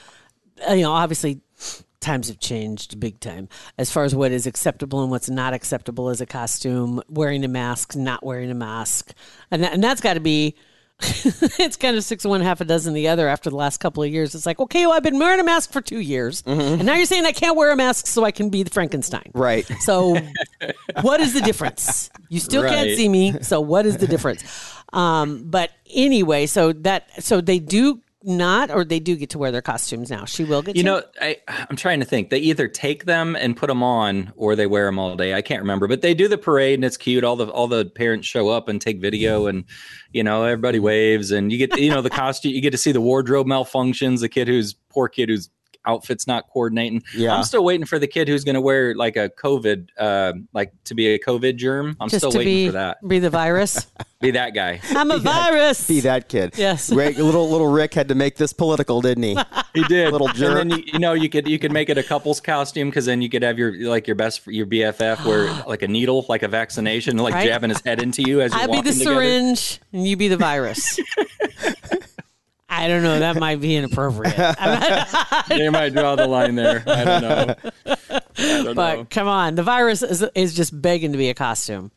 uh, 0.70 0.74
you 0.74 0.82
know, 0.84 0.92
obviously 0.92 1.42
times 2.00 2.28
have 2.28 2.40
changed 2.40 3.00
big 3.00 3.20
time 3.20 3.50
as 3.78 3.90
far 3.92 4.04
as 4.04 4.14
what 4.14 4.32
is 4.32 4.46
acceptable 4.46 5.02
and 5.02 5.10
what's 5.10 5.30
not 5.30 5.54
acceptable 5.54 6.10
as 6.10 6.22
a 6.22 6.26
costume, 6.28 7.02
wearing 7.10 7.44
a 7.44 7.48
mask, 7.48 7.96
not 7.96 8.24
wearing 8.24 8.52
a 8.52 8.56
mask, 8.56 9.14
and 9.52 9.64
that, 9.64 9.74
and 9.74 9.84
that's 9.84 10.02
got 10.02 10.14
to 10.16 10.20
be. 10.20 10.56
it's 11.60 11.78
kind 11.78 11.96
of 11.96 12.04
six 12.04 12.26
of 12.26 12.30
one, 12.30 12.42
half 12.42 12.60
a 12.60 12.66
dozen 12.66 12.94
the 12.94 13.08
other. 13.08 13.28
After 13.28 13.50
the 13.50 13.56
last 13.56 13.78
couple 13.78 14.02
of 14.02 14.10
years, 14.12 14.34
it's 14.34 14.46
like, 14.48 14.60
okay, 14.60 14.88
well, 14.88 14.96
I've 14.96 15.04
been 15.04 15.20
wearing 15.20 15.40
a 15.40 15.44
mask 15.44 15.72
for 15.72 15.80
two 15.82 16.00
years, 16.00 16.42
and 16.46 16.86
now 16.86 16.96
you're 16.96 17.06
saying 17.06 17.26
I 17.26 17.32
can't 17.34 17.56
wear 17.56 17.72
a 17.72 17.76
mask 17.76 18.08
so 18.08 18.24
I 18.24 18.32
can 18.32 18.50
be 18.50 18.64
the 18.64 18.72
Frankenstein, 18.72 19.30
Right. 19.34 19.66
so, 19.80 20.18
what 21.02 21.20
is 21.20 21.34
the 21.34 21.42
difference? 21.42 22.10
You 22.30 22.40
still 22.40 22.64
can't 22.64 22.90
see 22.98 23.10
me. 23.10 23.34
So, 23.42 23.62
what 23.62 23.86
is 23.86 23.98
the 23.98 24.08
difference? 24.08 24.44
Um, 24.94 25.44
but 25.46 25.72
anyway, 25.94 26.46
so 26.46 26.74
that 26.74 27.24
so 27.24 27.42
they 27.42 27.60
do 27.60 28.02
not, 28.24 28.72
or 28.72 28.84
they 28.84 29.00
do 29.00 29.16
get 29.16 29.30
to 29.32 29.38
wear 29.38 29.52
their 29.52 29.62
costumes 29.62 30.10
now. 30.10 30.26
She 30.26 30.44
will 30.44 30.62
get. 30.62 30.76
You 30.76 30.84
to? 30.84 30.86
know, 30.86 31.02
I, 31.22 31.38
I'm 31.48 31.76
trying 31.76 32.00
to 32.00 32.06
think. 32.06 32.30
They 32.30 32.40
either 32.40 32.68
take 32.68 33.06
them 33.06 33.36
and 33.36 33.56
put 33.56 33.68
them 33.68 33.84
on, 33.84 34.34
or 34.36 34.56
they 34.56 34.68
wear 34.68 34.86
them 34.86 35.00
all 35.00 35.16
day. 35.16 35.34
I 35.34 35.42
can't 35.42 35.62
remember, 35.62 35.88
but 35.88 36.02
they 36.02 36.14
do 36.14 36.28
the 36.28 36.38
parade 36.38 36.76
and 36.76 36.86
it's 36.86 36.98
cute. 36.98 37.24
All 37.24 37.36
the 37.36 37.48
all 37.48 37.68
the 37.68 37.86
parents 37.86 38.28
show 38.28 38.50
up 38.50 38.68
and 38.68 38.82
take 38.82 39.00
video, 39.00 39.48
and 39.48 39.66
you 40.12 40.24
know 40.24 40.44
everybody 40.44 40.80
waves, 40.80 41.32
and 41.32 41.52
you 41.52 41.58
get 41.58 41.78
you 41.80 41.90
know 41.90 42.02
the 42.02 42.10
costume. 42.10 42.54
You 42.54 42.62
get 42.62 42.72
to 42.72 42.78
see 42.78 42.92
the 42.92 43.02
wardrobe 43.02 43.48
malfunctions. 43.48 44.22
The 44.22 44.30
kid 44.30 44.48
who's 44.48 44.74
poor 44.90 45.10
kid 45.10 45.30
whose 45.30 45.50
outfit's 45.88 46.28
not 46.28 46.48
coordinating. 46.50 47.04
Yeah. 47.16 47.36
I'm 47.36 47.44
still 47.44 47.64
waiting 47.64 47.86
for 47.86 47.98
the 47.98 48.08
kid 48.08 48.28
who's 48.28 48.44
going 48.44 48.56
to 48.56 48.62
wear 48.62 48.94
like 48.94 49.16
a 49.16 49.30
COVID, 49.30 49.90
uh, 49.98 50.34
like 50.54 50.72
to 50.86 50.94
be 50.96 51.08
a 51.08 51.20
COVID 51.20 51.56
germ. 51.56 51.96
I'm 52.00 52.10
just 52.10 52.22
still 52.22 52.32
to 52.32 52.38
waiting 52.40 52.54
be 52.54 52.66
for 52.68 52.74
that. 52.74 53.08
be 53.08 53.20
the 53.20 53.30
virus. 53.30 53.88
Be 54.20 54.32
that 54.32 54.56
guy. 54.56 54.82
I'm 54.90 55.12
a 55.12 55.20
virus. 55.20 55.88
Be 55.88 56.00
that 56.00 56.28
kid. 56.28 56.56
Yes. 56.58 56.92
Rick, 56.92 57.20
little 57.20 57.52
little 57.52 57.68
Rick 57.68 57.94
had 57.94 58.08
to 58.08 58.16
make 58.16 58.36
this 58.36 58.52
political, 58.52 59.00
didn't 59.00 59.22
he? 59.22 59.38
He 59.76 59.84
did. 59.84 60.12
Little 60.12 60.30
jerk. 60.30 60.60
And 60.60 60.72
then 60.72 60.80
you, 60.80 60.86
you 60.94 60.98
know 60.98 61.14
you 61.14 61.30
could 61.30 61.48
you 61.48 61.60
could 61.60 61.72
make 61.72 61.88
it 61.90 62.00
a 62.00 62.04
couple's 62.04 62.42
costume 62.42 62.90
because 62.90 63.06
then 63.06 63.22
you 63.22 63.30
could 63.30 63.44
have 63.44 63.60
your 63.60 63.76
like 63.88 64.08
your 64.08 64.16
best 64.16 64.48
your 64.48 64.66
BFF 64.66 65.24
wear 65.24 65.54
like 65.68 65.84
a 65.84 65.88
needle 65.88 66.26
like 66.30 66.42
a 66.42 66.48
vaccination 66.48 67.16
like 67.18 67.36
Right. 67.36 67.46
jabbing 67.46 67.70
his 67.70 67.82
head 67.82 68.02
into 68.02 68.24
you 68.24 68.42
as 68.42 68.52
you're 68.54 68.62
I'll 68.62 68.72
be 68.72 68.82
the 68.82 68.92
together. 68.92 69.04
syringe, 69.22 69.82
and 69.94 70.08
you 70.08 70.18
be 70.18 70.30
the 70.30 70.38
virus. 70.38 71.00
I 72.70 72.88
don't 72.88 73.02
know. 73.04 73.20
That 73.20 73.38
might 73.38 73.62
be 73.62 73.76
inappropriate. 73.76 74.36
They 75.48 75.70
might 75.70 75.94
draw 75.94 76.16
the 76.18 76.28
line 76.28 76.56
there. 76.56 76.84
I 76.86 77.04
don't 77.06 77.22
know. 77.22 77.56
I 77.86 78.64
don't 78.64 78.76
but 78.76 78.96
know. 78.98 79.08
come 79.10 79.28
on, 79.28 79.56
the 79.56 79.64
virus 79.64 80.04
is, 80.04 80.24
is 80.36 80.54
just 80.54 80.80
begging 80.82 81.14
to 81.14 81.18
be 81.18 81.30
a 81.30 81.34
costume. 81.34 81.92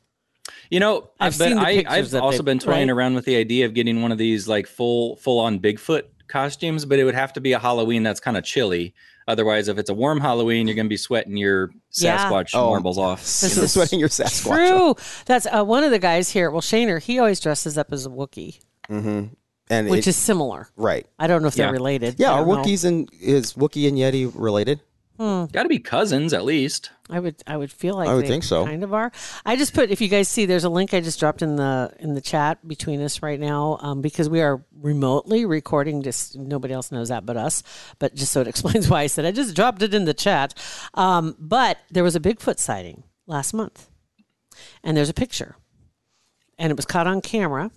You 0.71 0.79
know, 0.81 1.11
I've 1.19 1.37
but 1.37 1.49
seen 1.49 1.57
the 1.57 1.63
I, 1.63 1.85
I've 1.89 2.11
that 2.11 2.23
also 2.23 2.39
they- 2.39 2.45
been 2.45 2.59
toying 2.61 2.89
right? 2.89 2.91
around 2.91 3.15
with 3.17 3.25
the 3.25 3.37
idea 3.37 3.67
of 3.67 3.75
getting 3.75 4.03
one 4.03 4.13
of 4.13 4.19
these 4.19 4.47
like 4.47 4.67
full 4.69 5.17
full 5.17 5.41
on 5.41 5.59
Bigfoot 5.59 6.03
costumes, 6.29 6.85
but 6.85 6.99
it 7.01 7.05
would 7.05 7.17
have 7.17 7.33
to 7.33 7.41
be 7.41 7.53
a 7.53 7.59
Halloween 7.59 8.05
that's 8.05 8.21
kind 8.21 8.37
of 8.37 8.45
chilly. 8.45 8.95
Otherwise, 9.27 9.67
if 9.69 9.79
it's 9.79 9.91
a 9.91 9.95
warm 9.95 10.21
Halloween, 10.21 10.67
you're 10.69 10.77
going 10.77 10.87
to 10.87 10.91
be 10.91 10.97
sweating 10.97 11.37
your 11.37 11.71
Yeah. 11.93 12.31
Sasquatch 12.31 12.51
Oh. 12.55 12.71
marbles 12.71 12.99
off. 12.99 13.21
This 13.41 13.57
You're 13.57 13.65
is 13.65 13.73
sweating 13.73 13.99
your 14.01 14.09
Sasquatch. 14.09 14.55
True. 14.55 14.95
That's 15.27 15.47
uh, 15.47 15.65
one 15.65 15.83
of 15.85 15.91
the 15.91 15.99
guys 15.99 16.31
here. 16.31 16.51
Well, 16.51 16.63
Shaner, 16.63 17.03
he 17.03 17.19
always 17.19 17.41
dresses 17.41 17.77
up 17.77 17.93
as 17.93 18.07
a 18.07 18.09
Wookiee, 18.11 18.61
And 19.71 19.89
which 19.89 20.07
it- 20.07 20.11
is 20.11 20.17
similar. 20.17 20.69
right. 20.77 21.07
I 21.19 21.27
don't 21.27 21.43
know 21.43 21.49
if 21.49 21.55
they're 21.55 21.73
related. 21.73 22.17
Yeah, 22.19 22.33
are 22.33 22.45
don't 22.45 22.49
know. 22.49 22.63
Wookiees 22.63 22.85
and 22.85 23.09
is 23.21 23.55
Wookiee 23.55 23.89
and 23.89 23.97
Yeti 23.97 24.31
related? 24.35 24.81
Got 25.21 25.65
to 25.65 25.69
be 25.69 25.79
cousins 25.79 26.33
at 26.33 26.47
least. 26.47 26.91
I 27.11 27.21
would 27.21 27.37
I 27.47 27.59
would 27.59 27.71
feel 27.71 27.95
like 27.95 28.09
I 28.09 28.15
would 28.15 28.25
they 28.25 28.29
think 28.29 28.43
so. 28.43 28.65
Kind 28.65 28.83
of 28.83 28.95
are. 28.95 29.13
I 29.45 29.55
just 29.55 29.75
put 29.75 29.91
if 29.91 30.01
you 30.01 30.09
guys 30.09 30.29
see 30.29 30.47
there's 30.47 30.65
a 30.65 30.71
link 30.71 30.95
I 30.95 31.01
just 31.01 31.21
dropped 31.21 31.43
in 31.43 31.57
the 31.57 31.93
in 31.99 32.15
the 32.15 32.23
chat 32.23 32.67
between 32.67 33.03
us 33.03 33.23
right 33.23 33.39
now 33.39 33.77
um, 33.83 34.01
because 34.01 34.31
we 34.31 34.41
are 34.41 34.65
remotely 34.81 35.45
recording. 35.45 36.03
Just 36.03 36.39
nobody 36.39 36.73
else 36.73 36.91
knows 36.91 37.11
that 37.11 37.27
but 37.27 37.37
us. 37.37 37.63
But 37.99 38.15
just 38.15 38.33
so 38.33 38.41
it 38.41 38.49
explains 38.55 38.89
why 38.89 39.03
I 39.03 39.09
said 39.09 39.27
I 39.27 39.31
just 39.31 39.55
dropped 39.55 39.83
it 39.83 39.93
in 39.93 40.07
the 40.07 40.15
chat. 40.15 40.55
Um, 40.95 41.37
but 41.39 41.77
there 41.91 42.05
was 42.05 42.17
a 42.17 42.21
Bigfoot 42.21 42.59
sighting 42.59 43.03
last 43.27 43.53
month, 43.53 43.91
and 44.83 44.97
there's 44.97 45.11
a 45.11 45.15
picture, 45.15 45.55
and 46.59 46.71
it 46.71 46.77
was 46.77 46.87
caught 46.87 47.07
on 47.07 47.21
camera, 47.21 47.71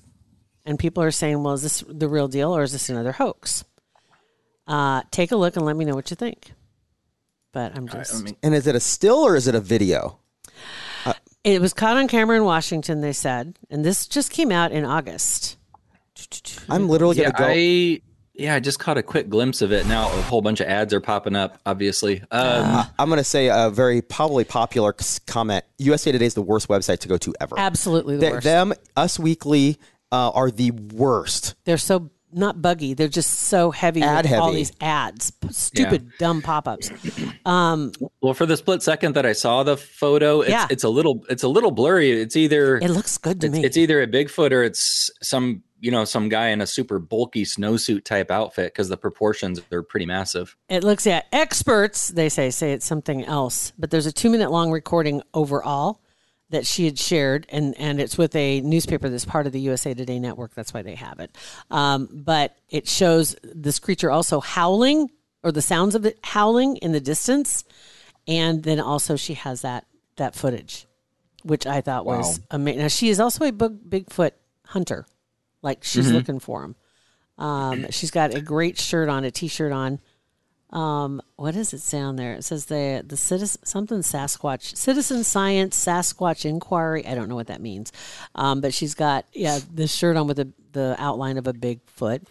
and 0.66 0.80
people 0.80 1.04
are 1.04 1.12
saying, 1.12 1.44
"Well, 1.44 1.54
is 1.54 1.64
this 1.64 1.84
the 1.88 2.08
real 2.08 2.28
deal 2.28 2.56
or 2.56 2.64
is 2.64 2.72
this 2.72 2.90
another 2.90 3.14
hoax?" 3.14 3.64
Uh, 4.68 5.02
take 5.12 5.32
a 5.32 5.36
look 5.36 5.56
and 5.56 5.66
let 5.66 5.76
me 5.76 5.86
know 5.86 5.96
what 5.96 6.10
you 6.10 6.16
think. 6.16 6.54
But 7.52 7.76
I'm 7.78 7.88
just. 7.88 8.16
I 8.16 8.22
mean, 8.24 8.36
And 8.42 8.56
is 8.56 8.66
it 8.68 8.76
a 8.76 8.80
still 8.80 9.20
or 9.20 9.36
is 9.36 9.48
it 9.48 9.56
a 9.56 9.60
video? 9.60 10.20
It 11.44 11.60
was 11.60 11.74
caught 11.74 11.98
on 11.98 12.08
camera 12.08 12.38
in 12.38 12.46
Washington, 12.46 13.02
they 13.02 13.12
said, 13.12 13.60
and 13.70 13.84
this 13.84 14.08
just 14.08 14.32
came 14.32 14.50
out 14.50 14.72
in 14.72 14.86
August. 14.86 15.58
I'm 16.70 16.88
literally 16.88 17.18
yeah, 17.18 17.32
gonna 17.32 17.38
go. 17.38 17.54
I 17.54 18.02
Yeah, 18.34 18.56
I 18.56 18.62
just 18.62 18.80
caught 18.80 18.98
a 18.98 19.04
quick 19.04 19.28
glimpse 19.30 19.62
of 19.62 19.74
it. 19.74 19.86
Now 19.86 20.06
a 20.08 20.22
whole 20.22 20.42
bunch 20.42 20.62
of 20.62 20.68
ads 20.68 20.94
are 20.94 21.02
popping 21.02 21.36
up. 21.36 21.60
Obviously, 21.66 22.22
um, 22.32 22.88
I'm 22.98 23.10
going 23.10 23.18
to 23.18 23.26
say 23.26 23.50
a 23.50 23.70
very 23.70 24.02
probably 24.02 24.46
popular 24.46 24.96
comment. 25.28 25.66
USA 25.80 26.14
Today 26.14 26.26
is 26.26 26.34
the 26.34 26.42
worst 26.42 26.70
website 26.70 27.00
to 27.00 27.10
go 27.10 27.18
to 27.18 27.34
ever. 27.42 27.60
Absolutely 27.60 28.16
the 28.16 28.22
Th- 28.22 28.32
worst. 28.34 28.44
them, 28.46 28.74
Us 28.96 29.20
Weekly, 29.20 29.78
uh, 30.14 30.30
are 30.30 30.52
the 30.52 30.72
worst. 30.72 31.56
They're 31.66 31.78
so 31.78 32.12
not 32.36 32.62
buggy. 32.62 32.94
They're 32.96 33.08
just 33.08 33.32
so 33.32 33.70
heavy 33.72 34.02
Ad 34.02 34.26
with 34.26 34.34
all 34.34 34.52
these 34.52 34.72
ads, 34.82 35.30
p- 35.32 35.50
stupid, 35.52 36.10
dumb 36.18 36.42
pop-ups. 36.42 36.90
well, 37.46 38.34
for 38.34 38.46
the 38.46 38.58
split 38.58 38.82
second 38.82 39.16
that 39.16 39.26
I 39.26 39.34
saw 39.34 39.64
the 39.64 39.78
photo, 39.78 40.42
it's, 40.42 40.50
Yeah. 40.50 40.68
it's 40.70 40.84
a 40.84 40.90
little 40.90 41.24
it's 41.30 41.44
a 41.44 41.48
little 41.48 41.72
blurry. 41.72 42.12
It's 42.12 42.36
either 42.36 42.78
It 42.78 42.90
looks 42.90 43.18
good 43.18 43.42
to 43.42 43.48
it's, 43.48 43.56
me. 43.56 43.64
it's 43.66 43.78
either 43.78 44.02
a 44.02 44.08
Bigfoot 44.08 44.52
or 44.52 44.64
it's 44.64 45.10
some 45.22 45.64
you 45.80 45.92
know 45.92 46.06
some 46.06 46.30
guy 46.30 46.48
in 46.48 46.62
a 46.62 46.68
super 46.68 46.98
bulky 47.00 47.44
snowsuit 47.44 48.04
type 48.06 48.32
outfit 48.32 48.74
because 48.74 48.90
the 48.90 48.98
proportions 48.98 49.62
are 49.72 49.84
pretty 49.84 50.06
massive. 50.06 50.56
It 50.70 50.84
looks 50.84 51.06
at 51.08 51.26
experts. 51.32 52.08
They 52.10 52.30
say 52.30 52.50
say 52.50 52.72
it's 52.74 52.86
something 52.86 53.26
else, 53.26 53.74
but 53.78 53.92
there's 53.92 54.06
a 54.06 54.12
two 54.12 54.30
minute 54.30 54.50
long 54.52 54.72
recording 54.72 55.22
overall 55.34 56.00
that 56.54 56.66
she 56.66 56.86
had 56.86 56.98
shared, 56.98 57.46
and 57.50 57.76
and 57.78 58.00
it's 58.00 58.18
with 58.18 58.36
a 58.36 58.62
newspaper 58.62 59.10
that's 59.10 59.26
part 59.26 59.48
of 59.48 59.54
the 59.54 59.60
USA 59.62 59.94
Today 59.94 60.20
network. 60.20 60.54
That's 60.54 60.74
why 60.74 60.82
they 60.82 60.96
have 60.96 61.20
it. 61.20 61.36
Um, 61.70 62.08
but 62.12 62.56
it 62.70 62.88
shows 62.88 63.36
this 63.44 63.80
creature 63.80 64.12
also 64.12 64.40
howling, 64.40 65.10
or 65.44 65.52
the 65.52 65.62
sounds 65.62 65.96
of 65.96 66.06
it 66.06 66.20
howling 66.24 66.78
in 66.78 66.92
the 66.92 67.00
distance, 67.00 67.64
and 68.28 68.64
then 68.64 68.80
also 68.80 69.16
she 69.16 69.34
has 69.34 69.62
that 69.64 69.86
that 70.18 70.36
footage, 70.36 70.86
which 71.44 71.66
I 71.66 71.82
thought 71.82 72.06
was 72.06 72.40
amazing. 72.52 72.82
Now 72.82 72.88
she 72.88 73.10
is 73.10 73.20
also 73.20 73.46
a 73.46 73.52
big, 73.52 73.90
Bigfoot 73.90 74.32
hunter, 74.68 75.06
like 75.62 75.84
she's 75.84 76.12
looking 76.12 76.40
for 76.40 76.64
him. 76.64 76.76
Um, 77.38 77.90
she's 77.90 78.12
got 78.12 78.36
a 78.36 78.42
great 78.42 78.78
shirt 78.78 79.10
on, 79.10 79.24
a 79.24 79.32
t-shirt 79.32 79.72
on. 79.72 80.00
Um, 80.74 81.22
what 81.36 81.54
does 81.54 81.72
it 81.72 81.82
say 81.82 82.00
on 82.00 82.16
there? 82.16 82.34
It 82.34 82.44
says 82.44 82.66
the 82.66 83.04
the 83.08 83.16
citizen 83.16 83.64
something 83.64 84.00
Sasquatch 84.00 84.76
Citizen 84.76 85.24
Science 85.24 85.78
Sasquatch 85.78 86.46
Inquiry. 86.46 87.06
I 87.06 87.14
don't 87.14 87.30
know 87.30 87.36
what 87.36 87.48
that 87.48 87.62
means, 87.62 87.92
um, 88.34 88.60
but 88.60 88.74
she's 88.74 88.96
got 88.96 89.26
yeah 89.34 89.60
this 89.72 89.94
shirt 89.94 90.18
on 90.18 90.28
with 90.28 90.38
the 90.38 90.52
the 90.72 90.96
outline 90.98 91.38
of 91.38 91.46
a 91.46 91.54
Bigfoot, 91.54 92.26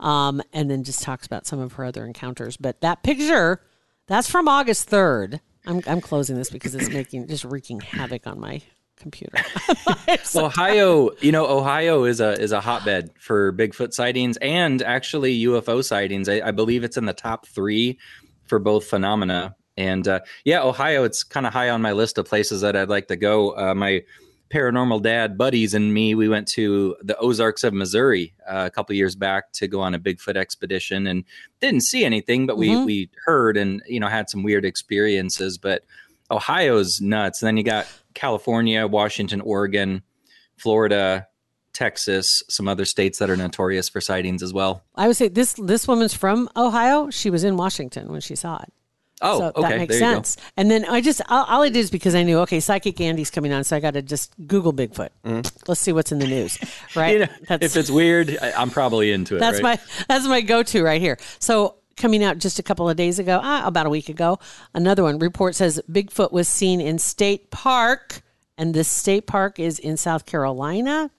um, 0.00 0.42
and 0.52 0.70
then 0.70 0.84
just 0.84 1.02
talks 1.02 1.26
about 1.26 1.46
some 1.46 1.60
of 1.60 1.72
her 1.72 1.84
other 1.86 2.04
encounters. 2.04 2.58
But 2.58 2.82
that 2.82 3.02
picture, 3.02 3.62
that's 4.06 4.30
from 4.30 4.48
August 4.48 4.86
third. 4.90 5.40
I'm 5.66 5.80
I'm 5.86 6.02
closing 6.02 6.36
this 6.36 6.50
because 6.50 6.74
it's 6.74 6.90
making 6.90 7.26
just 7.26 7.44
wreaking 7.44 7.80
havoc 7.80 8.26
on 8.26 8.38
my 8.38 8.60
computer. 8.98 9.38
Ohio, 10.36 11.10
you 11.20 11.32
know, 11.32 11.46
Ohio 11.46 12.04
is 12.04 12.20
a 12.20 12.32
is 12.40 12.52
a 12.52 12.60
hotbed 12.60 13.10
for 13.18 13.52
Bigfoot 13.52 13.92
sightings 13.92 14.36
and 14.38 14.82
actually 14.82 15.38
UFO 15.40 15.84
sightings. 15.84 16.28
I, 16.28 16.40
I 16.48 16.50
believe 16.50 16.84
it's 16.84 16.96
in 16.96 17.06
the 17.06 17.12
top 17.12 17.46
three 17.46 17.98
for 18.46 18.58
both 18.58 18.84
phenomena. 18.86 19.54
And 19.76 20.06
uh, 20.08 20.20
yeah, 20.44 20.62
Ohio, 20.62 21.04
it's 21.04 21.22
kind 21.22 21.46
of 21.46 21.52
high 21.52 21.70
on 21.70 21.82
my 21.82 21.92
list 21.92 22.18
of 22.18 22.26
places 22.26 22.62
that 22.62 22.74
I'd 22.76 22.88
like 22.88 23.08
to 23.08 23.16
go. 23.16 23.56
Uh, 23.56 23.74
my 23.74 24.02
paranormal 24.50 25.02
dad 25.02 25.36
buddies 25.36 25.74
and 25.74 25.92
me, 25.92 26.14
we 26.14 26.28
went 26.28 26.48
to 26.48 26.96
the 27.02 27.16
Ozarks 27.18 27.64
of 27.64 27.74
Missouri 27.74 28.34
uh, 28.48 28.64
a 28.66 28.70
couple 28.70 28.96
years 28.96 29.14
back 29.14 29.52
to 29.52 29.68
go 29.68 29.80
on 29.80 29.94
a 29.94 29.98
Bigfoot 29.98 30.36
expedition 30.36 31.06
and 31.06 31.24
didn't 31.60 31.82
see 31.82 32.04
anything, 32.04 32.46
but 32.46 32.56
we 32.56 32.74
we 32.84 33.10
heard 33.24 33.56
and 33.56 33.82
you 33.86 34.00
know 34.00 34.08
had 34.08 34.30
some 34.30 34.42
weird 34.42 34.64
experiences. 34.64 35.58
But 35.58 35.84
Ohio's 36.30 37.00
nuts. 37.00 37.42
And 37.42 37.46
then 37.46 37.56
you 37.56 37.62
got 37.62 37.86
California, 38.18 38.86
Washington, 38.86 39.40
Oregon, 39.40 40.02
Florida, 40.56 41.28
Texas, 41.72 42.42
some 42.48 42.66
other 42.66 42.84
states 42.84 43.18
that 43.20 43.30
are 43.30 43.36
notorious 43.36 43.88
for 43.88 44.00
sightings 44.00 44.42
as 44.42 44.52
well. 44.52 44.82
I 44.96 45.06
would 45.06 45.16
say 45.16 45.28
this 45.28 45.54
this 45.54 45.86
woman's 45.86 46.14
from 46.14 46.48
Ohio. 46.56 47.10
She 47.10 47.30
was 47.30 47.44
in 47.44 47.56
Washington 47.56 48.10
when 48.10 48.20
she 48.20 48.34
saw 48.34 48.56
it. 48.60 48.72
Oh, 49.20 49.38
so 49.38 49.44
okay. 49.56 49.60
that 49.62 49.78
makes 49.78 49.98
sense. 49.98 50.36
And 50.56 50.70
then 50.70 50.84
I 50.84 51.00
just 51.00 51.20
all, 51.28 51.44
all 51.44 51.62
I 51.62 51.68
did 51.68 51.78
is 51.78 51.90
because 51.90 52.14
I 52.14 52.24
knew 52.24 52.38
okay, 52.40 52.58
Psychic 52.60 53.00
Andy's 53.00 53.30
coming 53.30 53.52
on, 53.52 53.62
so 53.62 53.76
I 53.76 53.80
got 53.80 53.94
to 53.94 54.02
just 54.02 54.34
Google 54.46 54.72
Bigfoot. 54.72 55.10
Mm-hmm. 55.24 55.56
Let's 55.68 55.80
see 55.80 55.92
what's 55.92 56.10
in 56.10 56.18
the 56.18 56.26
news, 56.26 56.58
right? 56.96 57.12
You 57.12 57.18
know, 57.20 57.32
that's 57.48 57.64
if 57.64 57.76
it's 57.76 57.90
weird, 57.90 58.36
I, 58.42 58.52
I'm 58.52 58.70
probably 58.70 59.12
into 59.12 59.36
it. 59.36 59.38
that's 59.38 59.62
right? 59.62 59.78
my 59.78 60.04
that's 60.08 60.26
my 60.26 60.40
go 60.40 60.64
to 60.64 60.82
right 60.82 61.00
here. 61.00 61.18
So 61.38 61.77
coming 61.98 62.24
out 62.24 62.38
just 62.38 62.58
a 62.58 62.62
couple 62.62 62.88
of 62.88 62.96
days 62.96 63.18
ago, 63.18 63.40
ah, 63.42 63.66
about 63.66 63.86
a 63.86 63.90
week 63.90 64.08
ago, 64.08 64.38
another 64.74 65.02
one 65.02 65.18
report 65.18 65.54
says 65.54 65.80
Bigfoot 65.90 66.32
was 66.32 66.48
seen 66.48 66.80
in 66.80 66.98
State 66.98 67.50
Park, 67.50 68.22
and 68.56 68.74
this 68.74 68.90
state 68.90 69.26
park 69.26 69.58
is 69.58 69.78
in 69.78 69.96
South 69.96 70.26
Carolina, 70.26 71.10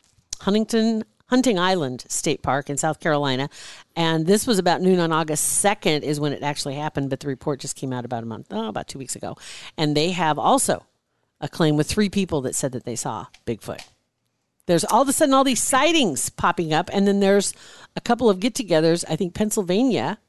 Huntington. 0.41 1.03
Hunting 1.29 1.59
Island 1.59 2.05
State 2.07 2.41
Park 2.41 2.71
in 2.71 2.77
South 2.77 2.99
Carolina. 2.99 3.51
And 3.95 4.25
this 4.25 4.47
was 4.47 4.57
about 4.57 4.81
noon 4.81 4.99
on 4.99 5.11
August 5.11 5.63
2nd, 5.63 6.01
is 6.01 6.19
when 6.19 6.33
it 6.33 6.41
actually 6.41 6.73
happened. 6.73 7.11
But 7.11 7.19
the 7.19 7.27
report 7.27 7.59
just 7.59 7.75
came 7.75 7.93
out 7.93 8.03
about 8.03 8.23
a 8.23 8.25
month, 8.25 8.47
oh, 8.49 8.67
about 8.67 8.87
two 8.87 8.97
weeks 8.97 9.15
ago. 9.15 9.37
And 9.77 9.95
they 9.95 10.09
have 10.09 10.39
also 10.39 10.87
a 11.39 11.47
claim 11.47 11.77
with 11.77 11.87
three 11.87 12.09
people 12.09 12.41
that 12.41 12.55
said 12.55 12.71
that 12.71 12.83
they 12.83 12.95
saw 12.95 13.27
Bigfoot 13.45 13.83
there's 14.69 14.85
all 14.85 15.01
of 15.01 15.09
a 15.09 15.13
sudden 15.13 15.33
all 15.33 15.43
these 15.43 15.61
sightings 15.61 16.29
popping 16.29 16.71
up 16.71 16.91
and 16.93 17.07
then 17.07 17.19
there's 17.19 17.55
a 17.95 18.01
couple 18.01 18.29
of 18.29 18.39
get-togethers 18.39 19.03
i 19.09 19.15
think 19.15 19.33
pennsylvania 19.33 20.19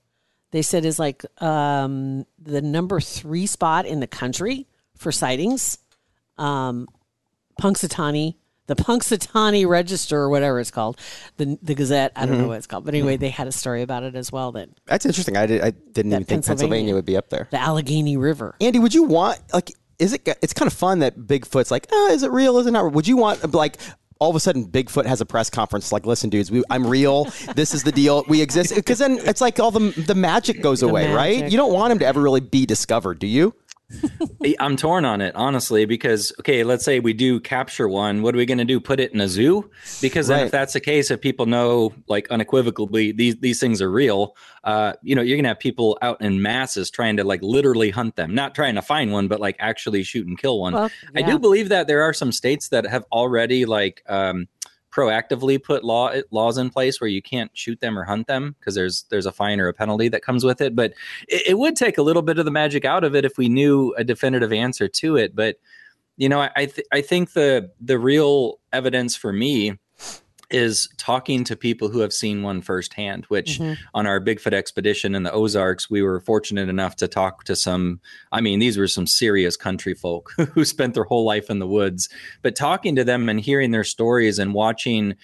they 0.51 0.63
said 0.63 0.85
is 0.85 0.99
like 0.99 1.25
um, 1.43 2.27
the 2.39 2.63
number 2.63 3.01
three 3.01 3.47
spot 3.47 3.87
in 3.87 4.01
the 4.01 4.07
country 4.07 4.67
for 4.97 5.13
sightings 5.13 5.79
um, 6.39 6.89
punxsutawney 7.61 8.37
the 8.67 8.77
punxsutawney 8.77 9.67
register 9.67 10.19
or 10.21 10.31
whatever 10.31 10.61
it's 10.61 10.71
called 10.71 10.97
the, 11.39 11.59
the 11.61 11.75
gazette 11.75 12.13
i 12.15 12.25
don't 12.25 12.39
know 12.39 12.47
what 12.47 12.59
it's 12.59 12.69
called 12.69 12.85
but 12.85 12.95
anyway 12.95 13.17
they 13.17 13.29
had 13.29 13.49
a 13.49 13.53
story 13.53 13.83
about 13.83 14.05
it 14.05 14.15
as 14.15 14.31
well 14.31 14.53
that 14.53 14.69
That's 14.87 15.05
interesting. 15.05 15.37
I, 15.37 15.47
did, 15.47 15.61
I 15.61 15.71
didn't 15.71 16.13
even 16.13 16.25
think 16.25 16.29
Pennsylvania. 16.29 16.47
Pennsylvania 16.47 16.95
would 16.95 17.05
be 17.05 17.17
up 17.17 17.31
there. 17.31 17.49
the 17.51 17.61
allegheny 17.61 18.17
river 18.17 18.55
Andy, 18.61 18.79
would 18.79 18.95
you 18.95 19.03
want 19.05 19.41
like? 19.53 19.73
Is 19.99 20.15
it? 20.15 20.27
It's 20.41 20.55
kind 20.55 20.67
of 20.67 20.73
fun 20.73 21.01
that 21.01 21.19
Bigfoot's 21.19 21.71
like, 21.71 21.87
oh, 21.93 22.11
is 22.11 22.23
it 22.23 22.31
real? 22.31 22.57
Is 22.57 22.67
it 22.67 22.71
not? 22.71 22.91
Would 22.93 23.07
you 23.07 23.19
want 23.19 23.53
like? 23.53 23.77
All 24.21 24.29
of 24.29 24.37
a 24.37 24.41
sudden, 24.41 24.67
Bigfoot 24.67 25.07
has 25.07 25.23
a 25.23 25.27
press 25.27 25.49
conference. 25.49 25.93
Like, 25.93 26.05
listen, 26.05 26.29
dudes, 26.29 26.51
we, 26.51 26.63
I'm 26.69 26.87
real. 26.87 27.25
This 27.57 27.73
is 27.73 27.83
the 27.85 27.91
deal. 27.91 28.23
We 28.29 28.43
exist 28.43 28.75
because 28.75 28.99
then 28.99 29.19
it's 29.25 29.41
like 29.41 29.59
all 29.59 29.71
the 29.71 29.91
the 30.07 30.15
magic 30.15 30.61
goes 30.63 30.83
away, 30.83 31.13
right? 31.13 31.51
You 31.51 31.57
don't 31.57 31.73
want 31.73 31.91
him 31.93 31.99
to 32.01 32.07
ever 32.07 32.21
really 32.21 32.41
be 32.41 32.67
discovered, 32.67 33.19
do 33.19 33.27
you? 33.27 33.55
I'm 34.61 34.77
torn 34.77 35.05
on 35.05 35.21
it, 35.21 35.35
honestly, 35.35 35.85
because 35.85 36.33
okay, 36.41 36.65
let's 36.65 36.85
say 36.85 37.01
we 37.01 37.13
do 37.13 37.41
capture 37.41 37.89
one. 37.89 38.23
What 38.23 38.35
are 38.35 38.39
we 38.39 38.47
going 38.47 38.59
to 38.59 38.65
do? 38.65 38.81
Put 38.81 39.01
it 39.01 39.13
in 39.13 39.21
a 39.21 39.29
zoo? 39.29 39.71
Because 40.01 40.29
then, 40.29 40.39
Right. 40.39 40.47
if 40.47 40.53
that's 40.53 40.73
the 40.73 40.81
case, 40.81 41.11
if 41.11 41.21
people 41.21 41.47
know 41.47 41.93
like 42.09 42.31
unequivocally 42.31 43.13
these 43.13 43.37
these 43.37 43.61
things 43.61 43.83
are 43.83 43.91
real, 43.91 44.37
uh, 44.65 44.95
you 45.03 45.15
know, 45.15 45.23
you're 45.23 45.37
going 45.37 45.45
to 45.45 45.51
have 45.51 45.59
people 45.59 45.99
out 46.03 46.21
in 46.21 46.41
masses 46.43 46.91
trying 46.91 47.17
to 47.17 47.25
like 47.25 47.43
literally 47.43 47.91
hunt 47.91 48.17
them, 48.17 48.35
not 48.35 48.55
trying 48.55 48.75
to 48.77 48.83
find 48.83 49.13
one, 49.13 49.29
but 49.29 49.41
like 49.41 49.57
actually 49.59 50.03
shoot 50.03 50.27
and 50.27 50.39
kill 50.39 50.61
one. 50.61 50.73
Well, 50.73 50.91
I 51.15 51.23
do 51.23 51.39
believe 51.39 51.69
that 51.71 51.87
there 51.87 52.03
are 52.03 52.13
some 52.13 52.33
states 52.33 52.69
that 52.69 52.87
have 52.87 53.05
already 53.13 53.65
like 53.67 54.03
um, 54.09 54.49
proactively 54.91 55.63
put 55.63 55.85
law 55.85 56.13
laws 56.31 56.59
in 56.59 56.71
place 56.71 57.01
where 57.01 57.09
you 57.09 57.23
can't 57.23 57.51
shoot 57.57 57.81
them 57.81 57.99
or 57.99 58.05
hunt 58.05 58.27
them 58.27 58.57
because 58.59 58.75
there's 58.75 59.05
there's 59.11 59.27
a 59.27 59.33
fine 59.33 59.61
or 59.61 59.69
a 59.69 59.75
penalty 59.75 60.09
that 60.09 60.23
comes 60.23 60.45
with 60.45 60.61
it. 60.61 60.75
But 60.75 60.93
it, 61.29 61.43
it 61.49 61.59
would 61.59 61.77
take 61.77 61.99
a 61.99 62.03
little 62.03 62.23
bit 62.23 62.39
of 62.39 62.45
the 62.45 62.51
magic 62.51 62.85
out 62.85 63.05
of 63.05 63.15
it 63.15 63.25
if 63.25 63.39
we 63.39 63.49
knew 63.49 63.95
a 63.97 64.05
definitive 64.05 64.53
answer 64.53 64.89
to 64.89 65.17
it. 65.17 65.35
But 65.35 65.57
you 66.17 66.29
know, 66.29 66.49
I 66.55 66.67
th- 66.67 66.87
I 66.93 67.01
think 67.01 67.33
the 67.33 67.71
the 67.81 67.99
real 67.99 68.61
evidence 68.73 69.17
for 69.17 69.33
me 69.33 69.79
is 70.51 70.89
talking 70.97 71.45
to 71.45 71.57
people 71.57 71.89
who 71.89 72.01
have 72.01 72.13
seen 72.13 72.43
one 72.43 72.61
firsthand 72.61 73.25
which 73.27 73.59
mm-hmm. 73.59 73.75
on 73.95 74.07
our 74.07 74.21
bigfoot 74.21 74.53
expedition 74.53 75.15
in 75.15 75.23
the 75.23 75.33
ozarks 75.33 75.91
we 75.91 76.03
were 76.03 76.21
fortunate 76.21 76.69
enough 76.69 76.97
to 76.97 77.07
talk 77.07 77.45
to 77.45 77.55
some 77.55 78.01
i 78.33 78.41
mean 78.41 78.59
these 78.59 78.77
were 78.77 78.89
some 78.89 79.07
serious 79.07 79.57
country 79.57 79.95
folk 79.95 80.33
who 80.55 80.65
spent 80.65 80.95
their 80.95 81.05
whole 81.05 81.25
life 81.25 81.51
in 81.51 81.59
the 81.59 81.67
woods. 81.67 82.09
But 82.43 82.57
talking 82.57 82.97
to 82.97 83.05
them 83.05 83.29
and 83.29 83.41
hearing 83.41 83.71
their 83.71 83.85
stories 83.85 84.39
and 84.39 84.55
watching 84.55 85.15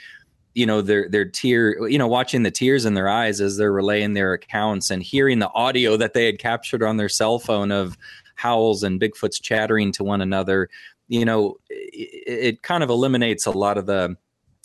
you 0.54 0.64
know 0.64 0.80
their 0.80 1.08
their 1.08 1.26
tear 1.26 1.86
you 1.88 1.98
know 1.98 2.06
watching 2.06 2.42
the 2.42 2.50
tears 2.50 2.86
in 2.86 2.94
their 2.94 3.08
eyes 3.08 3.40
as 3.40 3.56
they're 3.56 3.72
relaying 3.72 4.14
their 4.14 4.32
accounts 4.32 4.90
and 4.90 5.02
hearing 5.02 5.38
the 5.38 5.50
audio 5.50 5.96
that 5.98 6.14
they 6.14 6.24
had 6.24 6.38
captured 6.38 6.82
on 6.82 6.96
their 6.96 7.10
cell 7.10 7.38
phone 7.38 7.70
of 7.70 7.98
howls 8.36 8.82
and 8.82 8.98
bigfoots 8.98 9.40
chattering 9.40 9.92
to 9.92 10.02
one 10.02 10.22
another 10.22 10.70
you 11.08 11.26
know 11.26 11.56
it, 11.68 12.54
it 12.56 12.62
kind 12.62 12.82
of 12.82 12.88
eliminates 12.88 13.44
a 13.44 13.50
lot 13.50 13.76
of 13.76 13.84
the 13.84 14.16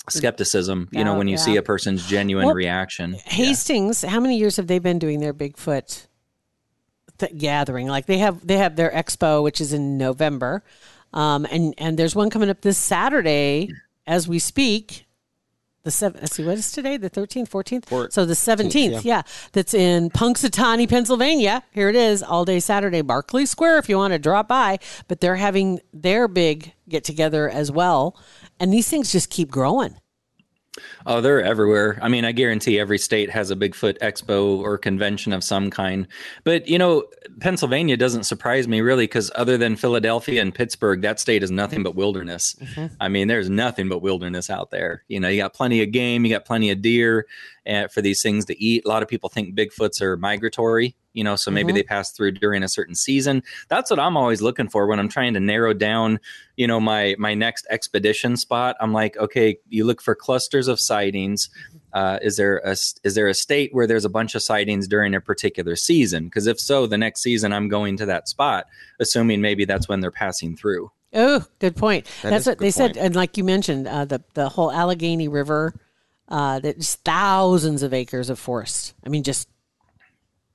skepticism 0.10 0.90
you 0.92 1.04
know 1.04 1.16
when 1.16 1.28
you 1.28 1.36
yeah. 1.36 1.42
see 1.42 1.56
a 1.58 1.62
person's 1.62 2.08
genuine 2.08 2.46
Well, 2.46 2.56
reaction 2.56 3.14
Hastings, 3.26 4.02
how 4.02 4.20
many 4.20 4.38
years 4.38 4.58
have 4.58 4.68
they 4.68 4.80
been 4.80 5.00
doing 5.00 5.20
their 5.20 5.34
Bigfoot 5.34 6.08
th- 7.18 7.38
gathering? 7.38 7.88
Like 7.88 8.06
they 8.06 8.18
have 8.18 8.46
they 8.46 8.58
have 8.58 8.76
their 8.76 8.92
expo, 8.92 9.44
which 9.44 9.62
is 9.62 9.74
in 9.74 9.98
November, 9.98 10.64
um, 11.14 11.46
and 11.52 11.74
and 11.78 11.98
there's 11.98 12.16
one 12.16 12.30
coming 12.30 12.50
up 12.50 12.62
this 12.62 12.78
Saturday 12.78 13.70
as 14.06 14.28
we 14.28 14.40
speak. 14.40 15.06
The 15.84 15.90
seven. 15.90 16.22
Let's 16.22 16.36
see, 16.36 16.46
what 16.46 16.60
is 16.60 16.72
today? 16.72 16.98
The 16.98 17.10
thirteenth, 17.10 17.50
fourteenth. 17.50 17.90
So 18.12 18.24
the 18.24 18.36
seventeenth, 18.36 19.04
yeah. 19.04 19.24
That's 19.54 19.74
in 19.74 20.12
Punxsutawney, 20.12 20.88
Pennsylvania. 20.88 21.64
Here 21.72 21.90
it 21.90 21.96
is, 21.96 22.22
all 22.22 22.46
day 22.46 22.60
Saturday, 22.60 23.02
Barclay 23.02 23.46
Square. 23.46 23.80
If 23.80 23.90
you 23.90 23.98
want 23.98 24.14
to 24.14 24.20
drop 24.20 24.48
by, 24.48 24.78
but 25.08 25.22
they're 25.22 25.38
having 25.38 25.80
their 25.92 26.28
big 26.28 26.74
get 26.88 27.04
together 27.04 27.50
as 27.50 27.72
well, 27.72 28.16
and 28.62 28.72
these 28.72 28.88
things 28.88 29.12
just 29.12 29.30
keep 29.30 29.52
growing. 29.52 29.98
Oh, 31.06 31.20
they're 31.20 31.44
everywhere. 31.44 32.00
I 32.02 32.08
mean, 32.08 32.24
I 32.24 32.32
guarantee 32.32 32.80
every 32.80 32.98
state 32.98 33.30
has 33.30 33.52
a 33.52 33.58
Bigfoot 33.58 33.98
expo 34.00 34.60
or 34.60 34.78
convention 34.78 35.34
of 35.34 35.44
some 35.44 35.70
kind. 35.70 36.08
But, 36.46 36.70
you 36.70 36.78
know, 36.78 37.06
Pennsylvania 37.42 37.98
doesn't 37.98 38.24
surprise 38.24 38.70
me 38.70 38.80
really 38.80 39.04
because 39.04 39.32
other 39.36 39.58
than 39.58 39.76
Philadelphia 39.76 40.42
and 40.42 40.56
Pittsburgh, 40.56 41.02
that 41.02 41.20
state 41.20 41.44
is 41.44 41.52
nothing 41.52 41.84
but 41.84 41.96
wilderness. 41.96 42.56
I 43.02 43.10
mean, 43.10 43.28
there's 43.28 43.50
nothing 43.50 43.90
but 43.90 44.02
wilderness 44.02 44.50
out 44.50 44.72
there. 44.72 45.04
You 45.10 45.20
know, 45.20 45.28
you 45.28 45.42
got 45.42 45.54
plenty 45.54 45.82
of 45.84 45.92
game, 45.92 46.24
you 46.24 46.32
got 46.32 46.46
plenty 46.46 46.70
of 46.70 46.82
deer 46.82 47.26
uh, 47.68 47.90
for 47.90 48.02
these 48.02 48.22
things 48.22 48.46
to 48.46 48.64
eat. 48.64 48.84
A 48.86 48.88
lot 48.88 49.04
of 49.04 49.10
people 49.10 49.28
think 49.28 49.56
Bigfoots 49.56 50.02
are 50.02 50.16
migratory, 50.16 50.96
you 51.14 51.24
know, 51.24 51.36
so 51.36 51.52
maybe 51.52 51.74
they 51.74 51.84
pass 51.84 52.12
through 52.12 52.32
during 52.32 52.64
a 52.64 52.68
certain 52.68 52.96
season. 52.96 53.44
That's 53.68 53.90
what 53.90 54.00
I'm 54.00 54.16
always 54.16 54.42
looking 54.42 54.70
for 54.70 54.88
when 54.88 55.00
I'm 55.00 55.10
trying 55.10 55.34
to 55.34 55.40
narrow 55.40 55.74
down, 55.74 56.20
you 56.56 56.68
know, 56.68 56.80
my 56.80 57.16
my 57.20 57.34
next 57.34 57.68
expedition 57.70 58.38
spot. 58.38 58.76
I'm 58.80 58.94
like, 58.94 59.18
okay, 59.18 59.58
you 59.70 59.84
look 59.84 60.02
for 60.02 60.16
clusters 60.16 60.68
of 60.68 60.80
sightings. 60.80 61.50
Uh, 61.94 62.20
is 62.22 62.38
there 62.38 62.60
a 62.60 62.72
is 62.72 63.16
there 63.16 63.28
a 63.28 63.34
state 63.34 63.74
where 63.74 63.88
there's 63.88 64.06
a 64.06 64.10
bunch 64.10 64.36
of 64.36 64.42
sightings 64.42 64.88
during 64.88 65.14
a 65.14 65.22
particular 65.22 65.76
season? 65.76 66.26
Because 66.26 66.48
if 66.48 66.60
so, 66.60 66.88
the 66.88 66.98
next 66.98 67.22
season 67.22 67.52
I'm 67.52 67.68
going 67.68 67.98
to 67.98 68.06
that 68.06 68.30
spot, 68.30 68.66
assuming 69.00 69.42
maybe 69.42 69.66
that's 69.66 69.90
when 69.90 70.00
they're 70.00 70.12
passing 70.12 70.56
through. 70.56 70.92
Oh, 71.14 71.46
good 71.60 71.76
point. 71.76 72.06
That 72.22 72.30
That's 72.30 72.46
what 72.46 72.58
good 72.58 72.66
they 72.66 72.72
said, 72.72 72.96
and 72.96 73.16
like 73.16 73.38
you 73.38 73.44
mentioned, 73.44 73.88
uh, 73.88 74.06
the 74.06 74.24
the 74.34 74.48
whole 74.48 74.72
Allegheny 74.72 75.28
River, 75.28 75.74
uh, 76.30 76.60
there's 76.60 76.96
thousands 76.96 77.84
of 77.84 77.94
acres 77.94 78.30
of 78.30 78.40
forest. 78.40 78.94
I 79.06 79.10
mean, 79.10 79.24
just 79.24 79.50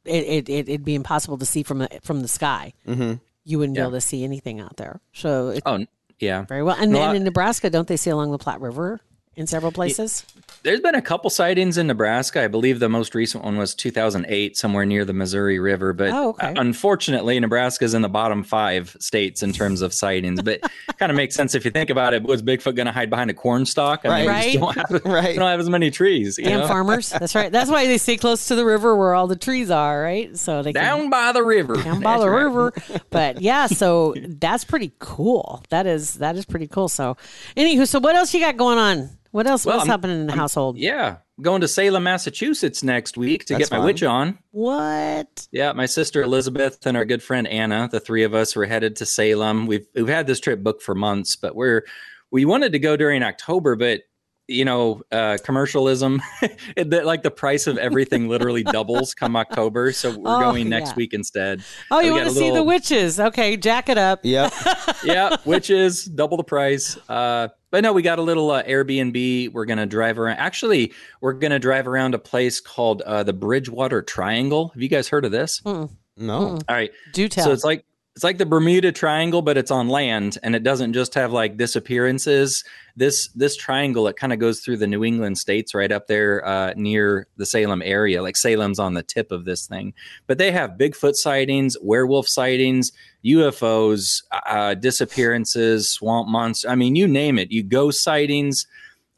it, 0.08 0.24
it, 0.24 0.48
it 0.48 0.68
it'd 0.68 0.84
be 0.84 0.94
impossible 0.94 1.38
to 1.38 1.46
see 1.46 1.62
from 1.62 1.78
the 1.78 1.88
from 2.02 2.22
the 2.22 2.28
sky. 2.28 2.72
Mm-hmm. 2.86 3.14
You 3.44 3.58
wouldn't 3.58 3.76
be 3.76 3.80
able 3.80 3.92
to 3.92 4.00
see 4.00 4.24
anything 4.24 4.60
out 4.60 4.76
there. 4.76 5.00
So 5.12 5.48
it's 5.50 5.62
Oh, 5.64 5.86
yeah. 6.18 6.42
very 6.46 6.62
well. 6.64 6.76
And, 6.78 6.96
and 6.96 7.16
in 7.16 7.22
Nebraska, 7.24 7.70
don't 7.70 7.86
they 7.86 7.96
see 7.96 8.10
along 8.10 8.32
the 8.32 8.38
Platte 8.38 8.60
River 8.60 9.00
in 9.36 9.46
several 9.46 9.70
places? 9.72 10.24
There's 10.62 10.80
been 10.80 10.94
a 10.96 11.02
couple 11.02 11.30
sightings 11.30 11.78
in 11.78 11.86
Nebraska. 11.86 12.42
I 12.42 12.48
believe 12.48 12.80
the 12.80 12.88
most 12.88 13.14
recent 13.14 13.44
one 13.44 13.56
was 13.56 13.74
2008, 13.74 14.56
somewhere 14.56 14.84
near 14.84 15.04
the 15.04 15.12
Missouri 15.12 15.58
River. 15.60 15.92
But 15.92 16.10
Oh, 16.10 16.30
okay. 16.30 16.54
unfortunately, 16.56 17.38
Nebraska's 17.38 17.94
in 17.94 18.02
the 18.02 18.08
bottom 18.08 18.42
five 18.42 18.96
states 18.98 19.42
in 19.42 19.52
terms 19.52 19.80
of 19.82 19.92
sightings. 19.94 20.42
But 20.42 20.60
kind 20.98 21.10
of 21.12 21.16
makes 21.16 21.34
sense 21.36 21.54
if 21.54 21.64
you 21.64 21.70
think 21.70 21.90
about 21.90 22.14
it. 22.14 22.22
Was 22.24 22.42
Bigfoot 22.42 22.74
going 22.74 22.86
to 22.86 22.92
hide 22.92 23.10
behind 23.10 23.30
a 23.30 23.34
corn 23.34 23.64
stalk? 23.66 24.00
I 24.04 24.18
mean, 24.20 24.28
Right. 24.28 24.52
we 24.54 24.58
don't 24.58 24.74
have, 24.76 24.90
Right. 25.04 25.28
we 25.30 25.38
don't 25.38 25.50
have 25.50 25.60
as 25.60 25.70
many 25.70 25.90
trees. 25.90 26.38
You 26.38 26.44
Damn 26.44 26.60
know? 26.60 26.66
farmers. 26.68 27.10
That's 27.10 27.34
right. 27.34 27.52
That's 27.52 27.70
why 27.70 27.86
they 27.86 27.98
stay 27.98 28.16
close 28.16 28.46
to 28.48 28.54
the 28.56 28.64
river 28.64 28.96
where 28.96 29.14
all 29.14 29.26
the 29.28 29.36
trees 29.36 29.70
are, 29.70 30.02
right? 30.02 30.36
So 30.36 30.62
they 30.62 30.72
can 30.72 30.82
Down 30.82 31.10
by 31.10 31.30
the 31.32 31.42
river. 31.44 31.74
down 31.76 32.00
by 32.00 32.12
That's 32.12 32.22
the 32.24 32.30
right. 32.30 32.42
river. 32.42 32.72
But 33.10 33.40
yeah, 33.40 33.66
so 33.66 34.14
that's 34.16 34.64
pretty 34.64 34.92
cool. 34.98 35.62
That 35.70 35.86
is 35.86 36.14
that 36.14 36.36
is 36.36 36.44
pretty 36.44 36.66
cool. 36.66 36.88
So, 36.88 37.16
anywho, 37.56 37.86
so 37.86 37.98
what 38.00 38.14
else 38.16 38.34
you 38.34 38.40
got 38.40 38.56
going 38.56 38.78
on? 38.78 39.10
What 39.32 39.46
else? 39.46 39.64
Well, 39.66 39.76
What's 39.76 39.88
I'm- 39.88 39.90
happening 39.98 40.20
in 40.20 40.26
the 40.26 40.32
household? 40.34 40.78
Yeah. 40.78 41.16
Going 41.40 41.60
to 41.60 41.68
Salem, 41.68 42.04
Massachusetts 42.04 42.82
next 42.82 43.16
week 43.18 43.44
to 43.46 43.54
That's 43.54 43.68
get 43.68 43.70
my 43.70 43.78
fun. 43.78 43.86
witch 43.86 44.02
on. 44.02 44.38
What? 44.52 45.46
Yeah, 45.52 45.72
my 45.72 45.84
sister 45.86 46.22
Elizabeth 46.22 46.86
and 46.86 46.96
our 46.96 47.04
good 47.04 47.22
friend 47.22 47.46
Anna, 47.46 47.88
the 47.90 48.00
three 48.00 48.22
of 48.24 48.34
us 48.34 48.56
were 48.56 48.64
headed 48.66 48.96
to 48.96 49.06
Salem. 49.06 49.66
We've 49.66 49.86
we've 49.94 50.08
had 50.08 50.26
this 50.26 50.40
trip 50.40 50.62
booked 50.62 50.82
for 50.82 50.94
months, 50.94 51.36
but 51.36 51.54
we're 51.54 51.82
we 52.30 52.44
wanted 52.46 52.72
to 52.72 52.78
go 52.78 52.96
during 52.96 53.22
October, 53.22 53.76
but 53.76 54.00
you 54.48 54.64
know, 54.64 55.02
uh, 55.10 55.36
commercialism, 55.44 56.22
it- 56.76 56.88
that 56.90 57.04
like 57.04 57.22
the 57.24 57.30
price 57.32 57.66
of 57.66 57.76
everything 57.78 58.28
literally 58.28 58.62
doubles 58.72 59.12
come 59.12 59.34
October. 59.36 59.92
So 59.92 60.16
we're 60.16 60.36
Oh, 60.36 60.40
going 60.40 60.68
next 60.68 60.90
yeah. 60.90 60.94
week 60.96 61.12
instead. 61.14 61.62
Oh, 61.90 61.98
you 62.00 62.12
want 62.12 62.24
to 62.24 62.30
a 62.30 62.34
see 62.34 62.50
the 62.52 62.62
witches? 62.62 63.18
Okay, 63.20 63.56
jack 63.56 63.88
it 63.88 63.98
up. 63.98 64.20
Yep. 64.22 64.52
yeah, 65.04 65.36
Witches, 65.44 66.04
double 66.04 66.36
the 66.36 66.44
price. 66.44 66.96
Uh, 67.08 67.48
but 67.76 67.82
no, 67.82 67.92
we 67.92 68.00
got 68.00 68.18
a 68.18 68.22
little 68.22 68.50
uh, 68.52 68.62
Airbnb. 68.62 69.52
We're 69.52 69.66
gonna 69.66 69.84
drive 69.84 70.18
around. 70.18 70.38
Actually, 70.38 70.94
we're 71.20 71.34
gonna 71.34 71.58
drive 71.58 71.86
around 71.86 72.14
a 72.14 72.18
place 72.18 72.58
called 72.58 73.02
uh, 73.02 73.22
the 73.22 73.34
Bridgewater 73.34 74.00
Triangle. 74.00 74.68
Have 74.68 74.80
you 74.82 74.88
guys 74.88 75.08
heard 75.08 75.26
of 75.26 75.30
this? 75.30 75.60
No. 75.66 75.88
All 76.16 76.60
right. 76.70 76.90
Do 77.12 77.28
tell. 77.28 77.44
So 77.44 77.52
it's 77.52 77.64
like 77.64 77.84
it's 78.16 78.24
like 78.24 78.38
the 78.38 78.46
Bermuda 78.46 78.92
Triangle, 78.92 79.42
but 79.42 79.58
it's 79.58 79.70
on 79.70 79.90
land, 79.90 80.38
and 80.42 80.56
it 80.56 80.62
doesn't 80.62 80.94
just 80.94 81.12
have 81.12 81.32
like 81.32 81.58
disappearances. 81.58 82.64
This 82.96 83.28
this 83.34 83.56
triangle 83.56 84.08
it 84.08 84.16
kind 84.16 84.32
of 84.32 84.38
goes 84.38 84.60
through 84.60 84.78
the 84.78 84.86
New 84.86 85.04
England 85.04 85.36
states, 85.36 85.74
right 85.74 85.92
up 85.92 86.06
there 86.06 86.42
uh, 86.46 86.72
near 86.76 87.26
the 87.36 87.44
Salem 87.44 87.82
area. 87.82 88.22
Like 88.22 88.38
Salem's 88.38 88.78
on 88.78 88.94
the 88.94 89.02
tip 89.02 89.30
of 89.32 89.44
this 89.44 89.66
thing, 89.66 89.92
but 90.26 90.38
they 90.38 90.50
have 90.50 90.78
Bigfoot 90.78 91.14
sightings, 91.14 91.76
werewolf 91.82 92.26
sightings, 92.26 92.90
UFOs, 93.22 94.22
uh, 94.46 94.72
disappearances, 94.72 95.90
swamp 95.90 96.26
monster. 96.26 96.70
I 96.70 96.74
mean, 96.74 96.96
you 96.96 97.06
name 97.06 97.38
it. 97.38 97.52
You 97.52 97.62
ghost 97.62 98.02
sightings. 98.02 98.66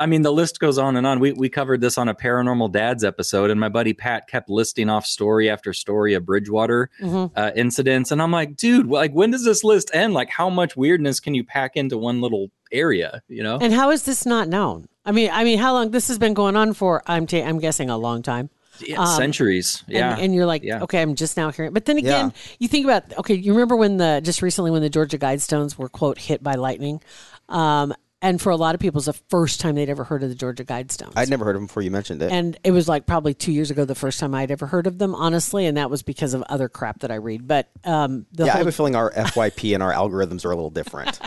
I 0.01 0.07
mean, 0.07 0.23
the 0.23 0.33
list 0.33 0.61
goes 0.61 0.79
on 0.79 0.97
and 0.97 1.07
on. 1.07 1.19
We 1.21 1.33
we 1.33 1.49
covered 1.49 1.81
this 1.81 1.99
on 1.99 2.09
a 2.09 2.15
paranormal 2.15 2.71
dads 2.73 3.03
episode, 3.05 3.51
and 3.51 3.59
my 3.59 3.69
buddy 3.69 3.93
Pat 3.93 4.29
kept 4.29 4.49
listing 4.49 4.89
off 4.89 5.05
story 5.07 5.51
after 5.51 5.73
story 5.73 6.15
of 6.15 6.25
Bridgewater 6.25 6.89
Mhm. 7.01 7.33
uh, 7.35 7.51
incidents, 7.57 8.13
and 8.13 8.23
I'm 8.23 8.31
like, 8.31 8.57
dude, 8.57 8.87
like 8.87 9.13
when 9.13 9.31
does 9.33 9.45
this 9.45 9.65
list 9.65 9.91
end? 9.93 10.15
Like, 10.15 10.31
how 10.31 10.49
much 10.51 10.77
weirdness 10.77 11.19
can 11.21 11.35
you 11.35 11.43
pack 11.45 11.77
into 11.77 11.99
one 11.99 12.21
little 12.21 12.51
area? 12.71 13.23
You 13.29 13.43
know? 13.43 13.59
And 13.61 13.73
how 13.73 13.91
is 13.91 14.05
this 14.05 14.25
not 14.25 14.49
known? 14.49 14.87
I 15.05 15.11
mean, 15.13 15.31
I 15.33 15.43
mean, 15.43 15.59
how 15.59 15.73
long 15.73 15.91
this 15.91 16.09
has 16.09 16.19
been 16.19 16.35
going 16.35 16.55
on 16.55 16.75
for? 16.75 17.03
I'm 17.07 17.27
ta- 17.27 17.39
I'm 17.45 17.59
guessing 17.59 17.91
a 17.91 17.97
long 17.99 18.23
time. 18.23 18.51
Yeah, 18.87 19.05
centuries. 19.07 19.83
Yeah, 19.89 20.13
And, 20.13 20.21
and 20.23 20.35
you're 20.37 20.47
like, 20.47 20.63
Yeah. 20.63 20.83
okay, 20.83 21.03
I'm 21.03 21.17
just 21.17 21.37
now 21.37 21.51
hearing. 21.51 21.73
But 21.73 21.87
then 21.87 21.99
again, 21.99 22.27
Yeah. 22.27 22.43
you 22.61 22.69
think 22.69 22.85
about, 22.85 23.03
okay, 23.19 23.35
you 23.35 23.53
remember 23.53 23.75
when 23.75 23.97
the 23.97 24.21
just 24.23 24.41
recently 24.43 24.71
when 24.71 24.83
the 24.83 24.89
Georgia 24.91 25.19
Guidestones 25.19 25.77
were 25.77 25.89
quote 25.89 26.19
hit 26.19 26.45
by 26.45 26.55
lightning, 26.55 27.01
um, 27.49 27.93
and 28.21 28.41
for 28.41 28.51
a 28.51 28.57
lot 28.57 28.75
of 28.75 28.81
people, 28.81 28.99
it's 28.99 29.07
the 29.07 29.13
first 29.13 29.61
time 29.61 29.77
they'd 29.77 29.89
ever 29.89 30.05
heard 30.05 30.23
of 30.23 30.29
the 30.29 30.35
Georgia 30.35 30.65
Guidestones. 30.65 31.13
I'd 31.15 31.29
never 31.29 31.45
heard 31.45 31.55
of 31.57 31.61
them 31.61 31.67
before 31.67 31.83
you 31.83 31.91
mentioned 31.91 32.23
it. 32.23 32.33
and 32.33 32.59
it 32.65 32.73
was 32.73 32.89
like 32.89 33.07
probably 33.07 33.35
two 33.35 33.53
years 33.53 33.71
ago 33.71 33.85
the 33.85 33.95
first 33.95 34.19
time 34.19 34.35
I'd 34.35 34.51
ever 34.51 34.67
heard 34.67 34.87
of 34.87 34.99
them, 34.99 35.15
honestly, 35.15 35.67
and 35.67 35.77
that 35.77 35.91
was 35.91 36.03
because 36.03 36.35
of 36.35 36.43
other 36.43 36.69
crap 36.69 37.01
that 37.01 37.11
I 37.11 37.17
read. 37.17 37.47
But 37.47 37.71
um, 37.85 38.27
the 38.33 38.47
yeah, 38.47 38.55
I 38.55 38.59
have 38.59 38.67
a 38.67 38.73
feeling 38.73 38.97
our 38.97 39.13
FYP 39.13 39.75
and 39.75 39.83
our 39.83 39.93
algorithms 39.93 40.45
are 40.45 40.51
a 40.51 40.57
little 40.57 40.71
different. 40.71 41.21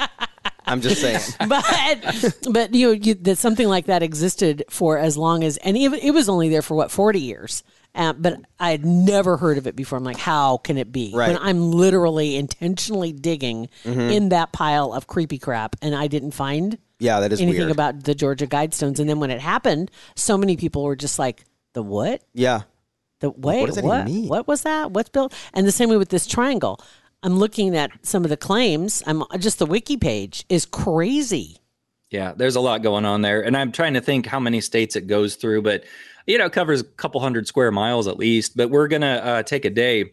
I'm 0.66 0.82
just 0.82 1.02
saying. 1.02 1.20
but 1.48 2.36
but 2.50 2.74
you 2.74 2.88
know 2.88 2.94
you, 2.94 3.14
that 3.16 3.38
something 3.38 3.68
like 3.68 3.86
that 3.88 4.04
existed 4.04 4.64
for 4.70 4.98
as 4.98 5.18
long 5.18 5.44
as 5.44 5.58
and 5.58 5.78
it, 5.78 5.92
it 6.04 6.12
was 6.12 6.30
only 6.30 6.50
there 6.50 6.62
for 6.62 6.76
what 6.76 6.92
40 6.92 7.20
years 7.20 7.64
uh, 7.96 8.14
but 8.14 8.40
i 8.60 8.72
had 8.72 8.86
never 8.86 9.38
heard 9.38 9.58
of 9.58 9.68
it 9.68 9.76
before 9.76 9.98
i'm 9.98 10.04
like 10.04 10.18
how 10.18 10.58
can 10.58 10.78
it 10.78 10.92
be 10.92 11.12
Right. 11.14 11.30
when 11.30 11.38
i'm 11.42 11.72
literally 11.72 12.36
intentionally 12.36 13.12
digging 13.12 13.70
Mm-hmm. 13.84 14.00
in 14.00 14.30
that 14.30 14.52
pile 14.52 14.94
of 14.94 15.08
creepy 15.08 15.38
crap 15.40 15.76
and 15.82 15.96
i 15.96 16.08
didn't 16.08 16.32
find 16.32 16.78
Yeah, 17.00 17.20
that 17.20 17.32
is 17.34 17.42
anything 17.42 17.62
weird. 17.62 17.72
about 17.72 18.04
the 18.04 18.16
georgia 18.16 18.48
guidestones 18.48 19.00
and 19.00 19.10
then 19.10 19.20
when 19.20 19.32
it 19.32 19.42
happened 19.42 19.92
so 20.16 20.38
many 20.38 20.56
people 20.58 20.84
were 20.84 20.96
just 20.96 21.20
like 21.20 21.44
the 21.74 21.82
what 21.84 22.22
yeah. 22.34 22.62
the 23.20 23.30
wait, 23.32 23.66
does 23.68 23.76
that 23.76 23.84
what? 23.84 24.02
even 24.08 24.22
mean? 24.22 24.28
What 24.30 24.48
was 24.48 24.64
that? 24.64 24.92
What's 24.92 25.10
built? 25.10 25.34
And 25.54 25.66
the 25.68 25.72
same 25.72 25.90
way 25.90 25.96
with 25.98 26.10
this 26.10 26.26
triangle. 26.28 26.82
I'm 27.24 27.38
looking 27.38 27.78
at 27.78 27.92
some 28.02 28.24
of 28.26 28.30
the 28.30 28.36
claims. 28.36 29.04
I'm 29.06 29.24
just 29.40 29.60
the 29.60 29.66
wiki 29.68 29.96
page 29.96 30.44
is 30.50 30.66
crazy. 30.66 31.58
Yeah, 32.10 32.34
there's 32.36 32.56
a 32.58 32.60
lot 32.60 32.82
going 32.82 33.06
on 33.06 33.22
there, 33.22 33.42
and 33.42 33.56
I'm 33.56 33.72
trying 33.72 33.94
to 33.94 34.02
think 34.02 34.26
how 34.26 34.40
many 34.42 34.60
states 34.60 34.98
it 34.98 35.08
goes 35.08 35.36
through, 35.36 35.62
but 35.62 35.86
you 36.32 36.38
know, 36.38 36.46
it 36.46 36.54
covers 36.54 36.82
a 36.82 36.86
couple 36.86 37.20
hundred 37.20 37.46
square 37.46 37.72
miles 37.72 38.08
at 38.08 38.18
least. 38.18 38.56
But 38.56 38.70
we're 38.70 38.88
gonna 38.88 39.22
uh, 39.24 39.44
take 39.44 39.66
a 39.66 39.70
day 39.70 40.12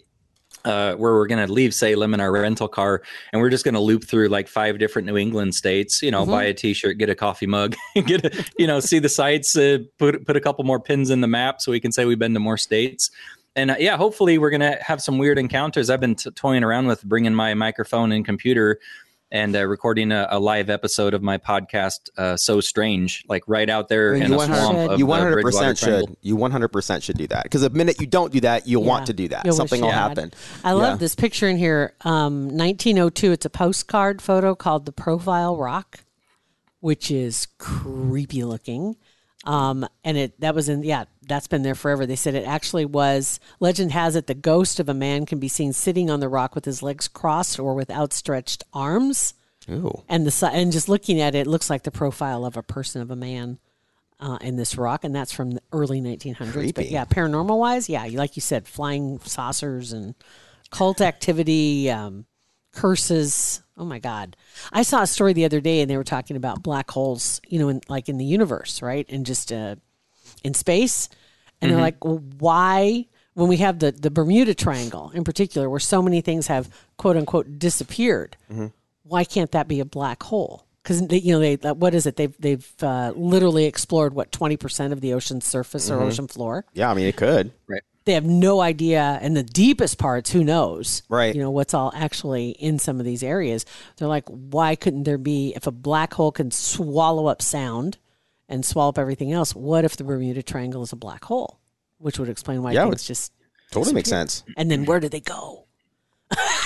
uh, 0.65 0.95
where 0.95 1.15
we're 1.15 1.29
gonna 1.29 1.47
leave 1.47 1.73
Salem 1.73 2.13
in 2.13 2.21
our 2.21 2.33
rental 2.33 2.67
car, 2.67 3.03
and 3.33 3.41
we're 3.41 3.51
just 3.51 3.65
gonna 3.65 3.81
loop 3.81 4.05
through 4.05 4.29
like 4.29 4.49
five 4.49 4.79
different 4.79 5.07
New 5.07 5.17
England 5.17 5.55
states. 5.55 6.03
You 6.03 6.11
know, 6.11 6.27
buy 6.27 6.45
a 6.45 6.55
T-shirt, 6.55 6.99
get 6.99 7.09
a 7.09 7.15
coffee 7.15 7.47
mug, 7.47 7.77
get 8.07 8.25
a, 8.25 8.45
you 8.59 8.67
know, 8.67 8.81
see 8.81 8.99
the 8.99 9.09
sites, 9.09 9.57
uh, 9.57 9.79
put 9.99 10.27
put 10.27 10.37
a 10.37 10.41
couple 10.41 10.65
more 10.65 10.81
pins 10.81 11.11
in 11.11 11.21
the 11.21 11.29
map 11.29 11.61
so 11.61 11.71
we 11.71 11.79
can 11.81 11.93
say 11.93 12.05
we've 12.05 12.19
been 12.19 12.35
to 12.35 12.41
more 12.41 12.59
states. 12.59 13.11
And 13.55 13.71
uh, 13.71 13.77
yeah, 13.79 13.97
hopefully 13.97 14.39
we're 14.39 14.51
gonna 14.51 14.77
have 14.81 15.01
some 15.01 15.19
weird 15.19 15.39
encounters. 15.39 15.89
I've 15.89 16.01
been 16.01 16.17
t- 16.17 16.31
toying 16.33 16.65
around 16.65 16.89
with 16.89 17.05
bringing 17.05 17.35
my 17.35 17.55
microphone 17.55 18.11
and 18.11 18.25
computer 18.25 18.81
and 19.31 19.55
uh, 19.55 19.67
recording 19.67 20.11
a, 20.13 20.27
a 20.31 20.39
live 20.39 20.71
episode 20.71 21.13
of 21.15 21.23
my 21.23 21.37
podcast, 21.39 22.09
uh, 22.17 22.37
"So 22.37 22.61
Strange," 22.61 23.25
like 23.29 23.43
right 23.47 23.69
out 23.69 23.89
there 23.89 24.15
in 24.15 24.29
you 24.29 24.35
a 24.35 24.37
100 24.39 24.61
swamp. 24.63 24.91
Of 24.93 24.99
you 24.99 25.05
the 25.05 25.11
100 25.11 25.43
Bridgewater 25.43 25.69
percent 25.71 25.79
Triangle. 25.79 26.07
should. 26.09 26.17
You 26.23 26.37
100 26.37 26.69
percent 26.69 27.03
should 27.03 27.19
do 27.19 27.27
that 27.29 27.43
because 27.45 27.61
the 27.63 27.71
minute 27.71 28.01
you 28.01 28.07
don't 28.07 28.33
do 28.33 28.41
that, 28.41 28.67
you'll 28.67 28.83
Yeah. 28.83 28.89
want 28.89 29.07
to 29.07 29.13
do 29.13 29.29
that. 29.29 29.45
You'll 29.45 29.55
Something 29.55 29.81
will 29.83 29.91
had. 29.91 30.09
happen. 30.09 30.33
I 30.65 30.73
love 30.73 30.99
this 30.99 31.15
picture 31.15 31.49
in 31.49 31.57
here. 31.59 31.95
Um, 32.03 32.45
1902. 32.57 33.33
It's 33.33 33.45
a 33.47 33.51
postcard 33.51 34.23
photo 34.23 34.55
called 34.55 34.87
the 34.87 34.93
Profile 34.93 35.57
Rock, 35.57 36.01
which 36.81 37.11
is 37.11 37.47
creepy 37.59 38.45
looking. 38.45 38.97
Um, 39.49 39.89
and 40.05 40.19
it 40.19 40.39
that 40.41 40.55
was 40.55 40.69
in 40.69 40.83
yeah 40.83 41.07
that's 41.27 41.47
been 41.47 41.63
there 41.63 41.75
forever. 41.75 42.05
They 42.05 42.17
said 42.17 42.35
it 42.35 42.47
actually 42.47 42.85
was. 42.85 43.41
Legend 43.61 43.93
has 43.93 44.15
it 44.15 44.27
the 44.27 44.35
ghost 44.35 44.79
of 44.79 44.91
a 44.91 44.95
man 44.95 45.25
can 45.25 45.39
be 45.39 45.49
seen 45.49 45.73
sitting 45.73 46.11
on 46.11 46.21
the 46.21 46.29
rock 46.29 46.55
with 46.55 46.67
his 46.67 46.83
legs 46.83 47.09
crossed 47.09 47.59
or 47.59 47.75
with 47.75 47.91
outstretched 47.91 48.63
arms. 48.75 49.33
Ooh. 49.71 50.03
and 50.09 50.27
the 50.27 50.51
and 50.53 50.71
just 50.71 50.89
looking 50.89 51.21
at 51.21 51.35
it, 51.35 51.41
it 51.41 51.47
looks 51.47 51.71
like 51.71 51.83
the 51.83 51.91
profile 51.91 52.45
of 52.45 52.59
a 52.59 52.63
person 52.63 53.01
of 53.01 53.11
a 53.11 53.17
man 53.17 53.59
uh, 54.21 54.37
in 54.43 54.57
this 54.57 54.77
rock, 54.77 55.03
and 55.03 55.15
that's 55.15 55.33
from 55.33 55.53
the 55.53 55.63
early 55.73 56.03
1900s. 56.03 56.75
But 56.75 56.91
yeah, 56.91 57.07
paranormal 57.07 57.59
wise, 57.59 57.89
yeah, 57.89 58.07
like 58.13 58.37
you 58.37 58.43
said, 58.43 58.69
flying 58.69 59.19
saucers 59.21 59.95
and 59.95 60.15
cult 60.71 61.01
activity. 61.01 61.91
Um, 61.91 62.27
curses. 62.73 63.63
Oh 63.77 63.85
my 63.85 63.99
God. 63.99 64.37
I 64.73 64.83
saw 64.83 65.03
a 65.03 65.07
story 65.07 65.33
the 65.33 65.45
other 65.45 65.61
day 65.61 65.81
and 65.81 65.91
they 65.91 65.97
were 65.97 66.05
talking 66.05 66.37
about 66.37 66.63
black 66.63 66.91
holes, 66.91 67.41
you 67.49 67.59
know, 67.59 67.69
in, 67.69 67.81
like 67.89 68.09
in 68.09 68.19
the 68.19 68.25
universe, 68.25 68.83
right? 68.83 69.07
And 69.09 69.25
just 69.25 69.53
uh, 69.53 69.77
in 70.43 70.55
space. 70.55 71.09
And 71.61 71.71
they're 71.71 71.81
like, 71.81 72.05
well, 72.05 72.23
why, 72.39 73.07
when 73.35 73.49
we 73.49 73.57
have 73.59 73.81
the, 73.81 73.91
the 73.91 74.11
Bermuda 74.11 74.55
Triangle 74.55 75.11
in 75.13 75.25
particular, 75.25 75.69
where 75.69 75.81
so 75.81 76.03
many 76.03 76.21
things 76.21 76.47
have 76.47 76.69
quote 76.97 77.17
unquote 77.17 77.59
disappeared, 77.59 78.37
why 79.03 79.25
can't 79.25 79.51
that 79.53 79.67
be 79.69 79.81
a 79.81 79.85
black 79.85 80.23
hole? 80.23 80.65
Because 80.83 81.03
you 81.23 81.33
know 81.33 81.41
they 81.41 81.57
what 81.57 81.95
is 81.95 82.07
it 82.07 82.17
they've 82.17 82.35
they've 82.39 82.73
uh, 82.81 83.13
literally 83.15 83.67
explored 83.67 84.15
what 84.15 84.33
twenty 84.33 84.57
percent 84.57 84.93
of 84.93 85.01
the 85.03 85.13
ocean's 85.13 85.45
surface 85.45 85.91
or 85.91 86.01
ocean 86.01 86.29
floor 86.29 86.65
Yeah, 86.73 86.91
I 86.91 86.95
mean, 86.95 87.07
it 87.07 87.17
could. 87.17 87.51
Right. 87.67 87.83
They 88.09 88.15
have 88.15 88.25
no 88.25 88.61
idea 88.61 89.19
and 89.23 89.37
the 89.37 89.43
deepest 89.43 89.99
parts 89.99 90.31
who 90.33 90.43
knows 90.43 91.03
Right. 91.09 91.35
you 91.35 91.41
know 91.43 91.51
what's 91.51 91.75
all 91.75 91.93
actually 91.95 92.51
in 92.51 92.79
some 92.79 92.99
of 92.99 93.05
these 93.07 93.23
areas 93.23 93.65
they're 93.97 94.09
like 94.09 94.25
why 94.29 94.75
couldn't 94.75 95.05
there 95.05 95.19
be 95.19 95.53
if 95.55 95.67
a 95.67 95.71
black 95.71 96.15
hole 96.15 96.33
can 96.33 96.51
swallow 96.51 97.27
up 97.27 97.41
sound 97.43 97.99
and 98.49 98.65
swallow 98.65 98.89
up 98.89 98.99
everything 98.99 99.31
else 99.33 99.55
what 99.55 99.85
if 99.85 99.97
the 99.97 100.05
bermuda 100.05 100.43
triangle 100.43 100.83
is 100.83 100.93
a 100.93 100.97
black 100.97 101.25
hole 101.27 101.61
which 101.99 102.19
would 102.19 102.29
explain 102.29 102.63
why 102.63 102.73
Yeah, 102.73 102.85
things 102.85 102.95
it's- 102.95 103.07
just 103.07 103.33
Totally 103.71 103.95
makes 103.95 104.09
sense. 104.09 104.43
and 104.57 104.71
then 104.71 104.87
where 104.87 104.99
do 104.99 105.09
they 105.11 105.21
go 105.21 105.67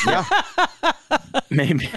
Yeah. 0.07 0.25
maybe 1.51 1.89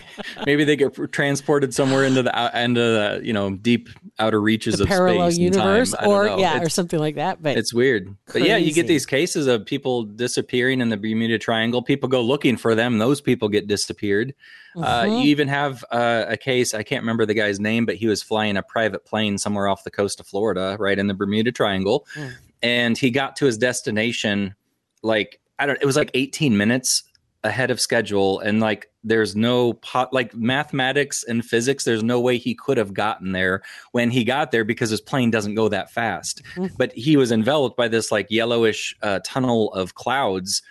maybe 0.45 0.63
they 0.63 0.75
get 0.75 0.93
transported 1.11 1.73
somewhere 1.73 2.03
into 2.03 2.21
the 2.21 2.37
out- 2.37 2.53
into 2.53 2.79
the 2.79 3.21
you 3.23 3.33
know 3.33 3.51
deep 3.51 3.89
outer 4.19 4.39
reaches 4.39 4.77
the 4.77 4.83
of 4.83 4.89
parallel 4.89 5.31
space 5.31 5.45
and 5.45 5.53
time. 5.55 5.63
universe 5.67 5.95
or 6.05 6.25
know. 6.25 6.37
yeah 6.37 6.61
or 6.61 6.69
something 6.69 6.99
like 6.99 7.15
that 7.15 7.41
but 7.41 7.57
It's 7.57 7.73
weird. 7.73 8.15
But 8.31 8.43
yeah, 8.43 8.57
you 8.57 8.71
get 8.73 8.87
these 8.87 9.05
cases 9.05 9.47
of 9.47 9.65
people 9.65 10.03
disappearing 10.03 10.81
in 10.81 10.89
the 10.89 10.97
Bermuda 10.97 11.39
Triangle. 11.39 11.81
People 11.81 12.07
go 12.09 12.21
looking 12.21 12.57
for 12.57 12.75
them. 12.75 12.97
Those 12.99 13.21
people 13.21 13.49
get 13.49 13.67
disappeared. 13.67 14.33
Uh, 14.77 15.03
Mhm. 15.03 15.23
you 15.23 15.29
even 15.29 15.47
have 15.47 15.83
uh, 15.91 16.25
a 16.27 16.35
case, 16.37 16.73
I 16.73 16.83
can't 16.83 17.01
remember 17.01 17.25
the 17.25 17.33
guy's 17.33 17.59
name, 17.61 17.85
but 17.85 17.95
he 17.95 18.07
was 18.07 18.21
flying 18.21 18.57
a 18.57 18.63
private 18.63 19.05
plane 19.05 19.37
somewhere 19.37 19.67
off 19.67 19.83
the 19.85 19.91
coast 19.91 20.19
of 20.19 20.27
Florida, 20.27 20.75
right 20.79 20.99
in 20.99 21.07
the 21.07 21.13
Bermuda 21.13 21.51
Triangle. 21.53 22.05
Mm. 22.15 22.31
And 22.61 22.97
he 22.97 23.09
got 23.09 23.37
to 23.37 23.45
his 23.45 23.57
destination 23.57 24.53
like, 25.01 25.39
I 25.59 25.65
don't, 25.65 25.79
it 25.81 25.85
was 25.85 25.95
like 25.95 26.11
18 26.13 26.57
minutes 26.57 27.03
ahead 27.45 27.71
of 27.71 27.79
schedule. 27.79 28.39
And 28.39 28.59
like, 28.59 28.91
there's 29.03 29.35
no 29.35 29.73
pot, 29.73 30.11
like 30.11 30.35
mathematics 30.35 31.23
and 31.23 31.45
physics, 31.45 31.83
there's 31.83 32.03
no 32.03 32.19
way 32.19 32.37
he 32.37 32.55
could 32.55 32.77
have 32.77 32.93
gotten 32.93 33.31
there 33.31 33.61
when 33.91 34.09
he 34.09 34.23
got 34.23 34.51
there 34.51 34.65
because 34.65 34.89
his 34.89 34.99
plane 34.99 35.31
doesn't 35.31 35.55
go 35.55 35.69
that 35.69 35.91
fast. 35.91 36.41
But 36.77 36.91
he 36.93 37.15
was 37.15 37.31
enveloped 37.31 37.77
by 37.77 37.87
this 37.87 38.11
like 38.11 38.27
yellowish 38.29 38.95
uh, 39.01 39.19
tunnel 39.23 39.71
of 39.73 39.93
clouds. 39.93 40.61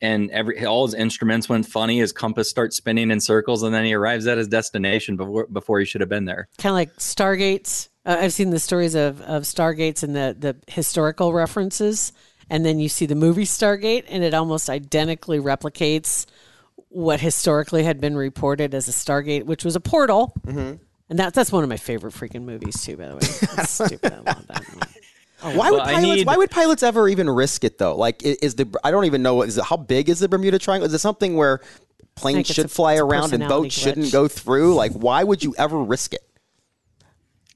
And 0.00 0.30
every 0.32 0.66
all 0.66 0.84
his 0.84 0.94
instruments 0.94 1.48
went 1.48 1.64
funny. 1.64 1.98
His 2.00 2.10
compass 2.10 2.50
starts 2.50 2.76
spinning 2.76 3.12
in 3.12 3.20
circles, 3.20 3.62
and 3.62 3.72
then 3.72 3.84
he 3.84 3.94
arrives 3.94 4.26
at 4.26 4.36
his 4.36 4.48
destination 4.48 5.16
before 5.16 5.46
before 5.46 5.78
he 5.78 5.84
should 5.84 6.00
have 6.00 6.10
been 6.10 6.24
there. 6.24 6.48
kind 6.58 6.72
of 6.72 6.74
like 6.74 6.92
stargates 6.96 7.88
uh, 8.04 8.16
i've 8.18 8.32
seen 8.32 8.50
the 8.50 8.58
stories 8.58 8.96
of, 8.96 9.20
of 9.20 9.44
stargates 9.44 10.02
and 10.02 10.16
the, 10.16 10.34
the 10.36 10.56
historical 10.66 11.32
references 11.32 12.12
and 12.52 12.64
then 12.66 12.78
you 12.78 12.88
see 12.88 13.06
the 13.06 13.14
movie 13.16 13.44
stargate 13.46 14.04
and 14.08 14.22
it 14.22 14.34
almost 14.34 14.68
identically 14.70 15.38
replicates 15.40 16.26
what 16.90 17.18
historically 17.20 17.82
had 17.82 18.00
been 18.00 18.14
reported 18.16 18.74
as 18.74 18.88
a 18.88 18.92
stargate 18.92 19.44
which 19.44 19.64
was 19.64 19.74
a 19.76 19.80
portal 19.80 20.32
Mm-hmm. 20.46 20.74
and 21.10 21.18
that, 21.18 21.32
that's 21.34 21.50
one 21.50 21.62
of 21.64 21.68
my 21.70 21.76
favorite 21.78 22.12
freaking 22.14 22.42
movies 22.42 22.84
too 22.84 22.96
by 22.96 23.06
the 23.08 23.14
way 23.14 23.20
It's 23.22 23.70
stupid 23.84 24.12
i 24.12 24.16
love 24.18 24.46
that 24.48 24.62
movie. 24.74 25.58
Why 25.58 25.70
would 25.72 25.78
Well, 25.78 25.80
I 25.88 25.94
pilots? 25.94 26.16
need- 26.18 26.26
Why 26.28 26.36
would 26.36 26.50
pilots 26.52 26.82
ever 26.84 27.08
even 27.08 27.28
risk 27.28 27.64
it 27.64 27.76
though? 27.78 27.96
Like, 27.96 28.22
is 28.22 28.54
the 28.54 28.72
I 28.84 28.92
don't 28.92 29.06
even 29.06 29.22
know. 29.24 29.42
Is 29.42 29.58
it 29.58 29.64
how 29.64 29.76
big 29.76 30.08
is 30.08 30.20
the 30.20 30.28
Bermuda 30.28 30.56
Triangle? 30.60 30.86
Is 30.86 30.94
it 30.94 31.00
something 31.00 31.34
where 31.36 31.60
planes 32.14 32.46
should 32.46 32.66
a- 32.66 32.68
fly 32.68 32.94
around 32.94 33.32
and 33.32 33.42
personality 33.42 33.64
boats 33.66 33.74
shouldn't 33.74 34.12
go 34.12 34.28
through? 34.28 34.76
Like, 34.76 34.92
why 34.92 35.24
would 35.24 35.42
you 35.42 35.52
ever 35.58 35.76
risk 35.82 36.14
it? 36.14 36.22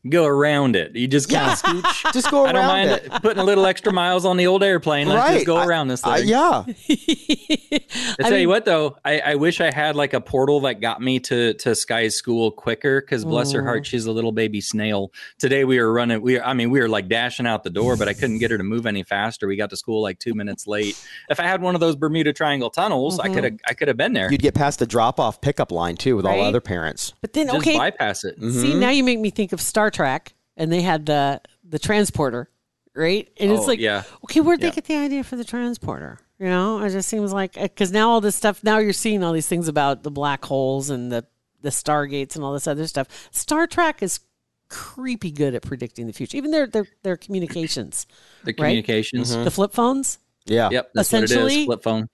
Go 0.08 0.24
around 0.26 0.76
it. 0.76 0.94
You 0.94 1.08
just 1.08 1.28
kind 1.30 1.50
of 1.50 1.58
scooch. 1.60 2.12
Just 2.12 2.30
go 2.30 2.46
I 2.46 2.52
don't 2.52 2.62
around 2.62 2.68
mind 2.68 2.90
it. 2.90 3.10
putting 3.22 3.38
a 3.38 3.44
little 3.44 3.66
extra 3.66 3.92
miles 3.92 4.24
on 4.24 4.36
the 4.36 4.46
old 4.46 4.62
airplane. 4.62 5.08
Let's 5.08 5.18
right? 5.18 5.34
just 5.34 5.46
go 5.46 5.56
I- 5.56 5.66
around 5.66 5.88
this 5.88 6.00
thing. 6.02 6.12
I- 6.12 6.18
yeah. 6.18 6.64
I 8.18 8.22
tell 8.28 8.38
you 8.38 8.48
what, 8.48 8.64
though, 8.64 8.96
I, 9.04 9.20
I 9.20 9.34
wish 9.34 9.60
I 9.60 9.72
had 9.72 9.96
like 9.96 10.14
a 10.14 10.20
portal 10.20 10.60
that 10.60 10.80
got 10.80 11.00
me 11.00 11.18
to 11.20 11.54
to 11.54 11.74
Sky's 11.74 12.14
school 12.14 12.50
quicker. 12.50 13.00
Because 13.00 13.24
bless 13.24 13.52
her 13.52 13.62
heart, 13.62 13.82
mm. 13.82 13.86
she's 13.86 14.06
a 14.06 14.12
little 14.12 14.32
baby 14.32 14.60
snail. 14.60 15.12
Today 15.38 15.64
we 15.64 15.78
were 15.80 15.92
running. 15.92 16.20
We, 16.22 16.40
I 16.40 16.54
mean, 16.54 16.70
we 16.70 16.80
were 16.80 16.88
like 16.88 17.08
dashing 17.08 17.46
out 17.46 17.64
the 17.64 17.70
door, 17.70 17.96
but 17.96 18.08
I 18.08 18.12
couldn't 18.14 18.38
get 18.38 18.50
her 18.50 18.58
to 18.58 18.64
move 18.64 18.86
any 18.86 19.02
faster. 19.02 19.46
We 19.46 19.56
got 19.56 19.70
to 19.70 19.76
school 19.76 20.02
like 20.02 20.18
two 20.18 20.34
minutes 20.34 20.66
late. 20.66 21.02
If 21.28 21.40
I 21.40 21.44
had 21.44 21.60
one 21.62 21.74
of 21.74 21.80
those 21.80 21.96
Bermuda 21.96 22.32
Triangle 22.32 22.70
tunnels, 22.70 23.18
I 23.18 23.28
could 23.28 23.44
have 23.44 23.52
mm-hmm. 23.54 23.66
I 23.70 23.74
could 23.74 23.88
have 23.88 23.96
been 23.96 24.12
there. 24.12 24.30
You'd 24.30 24.42
get 24.42 24.54
past 24.54 24.78
the 24.78 24.86
drop 24.86 25.18
off 25.20 25.40
pickup 25.40 25.70
line 25.72 25.96
too 25.96 26.16
with 26.16 26.26
all 26.26 26.32
Right? 26.32 26.44
other 26.46 26.60
parents. 26.60 27.14
but 27.20 27.32
then 27.32 27.46
Just 27.46 27.58
okay 27.58 27.76
bypass 27.78 28.24
it. 28.24 28.38
Mm-hmm. 28.38 28.60
see 28.60 28.74
now 28.74 28.90
you 28.90 29.02
make 29.04 29.18
me 29.18 29.30
think 29.30 29.52
of 29.52 29.60
star 29.60 29.90
trek 29.96 30.34
and 30.56 30.70
they 30.72 30.82
had 30.82 31.06
the 31.06 31.40
the 31.68 31.78
transporter 31.78 32.48
right 32.94 33.28
and 33.38 33.50
it's 33.52 33.62
Oh, 33.62 33.66
like 33.66 33.78
yeah. 33.80 34.02
okay 34.24 34.40
where'd 34.40 34.60
Yeah. 34.60 34.70
they 34.70 34.74
get 34.76 34.84
the 34.84 34.96
idea 34.96 35.24
for 35.24 35.36
the 35.36 35.44
transporter 35.44 36.18
you 36.38 36.46
know 36.46 36.80
it 36.82 36.90
just 36.90 37.08
seems 37.08 37.32
like 37.32 37.54
because 37.54 37.92
now 37.92 38.10
all 38.10 38.20
this 38.20 38.36
stuff 38.36 38.62
now 38.62 38.78
you're 38.78 38.92
seeing 38.92 39.22
all 39.24 39.32
these 39.32 39.46
things 39.48 39.68
about 39.68 40.02
the 40.02 40.10
black 40.10 40.44
holes 40.44 40.90
and 40.90 41.10
the 41.12 41.24
the 41.62 41.70
stargates 41.70 42.36
and 42.36 42.44
all 42.44 42.52
this 42.52 42.66
other 42.66 42.86
stuff 42.86 43.06
star 43.32 43.66
trek 43.66 44.02
is 44.02 44.20
creepy 44.68 45.30
good 45.30 45.54
at 45.54 45.62
predicting 45.62 46.06
the 46.06 46.12
future 46.12 46.36
even 46.36 46.50
their 46.50 46.66
their, 46.66 46.86
their 47.02 47.16
communications 47.16 48.06
The 48.44 48.52
communications. 48.52 49.32
Mm-hmm. 49.32 49.44
the 49.44 49.50
flip 49.50 49.72
phones 49.72 50.18
Yeah. 50.46 50.68
Yep, 50.70 50.90
that's 50.94 51.12
what 51.12 51.22
it 51.22 51.24
Essentially- 51.30 51.64
Flip 51.66 51.82
phone. 51.82 52.08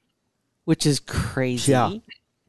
which 0.64 0.86
is 0.86 1.00
crazy 1.00 1.72
Yeah. 1.72 1.92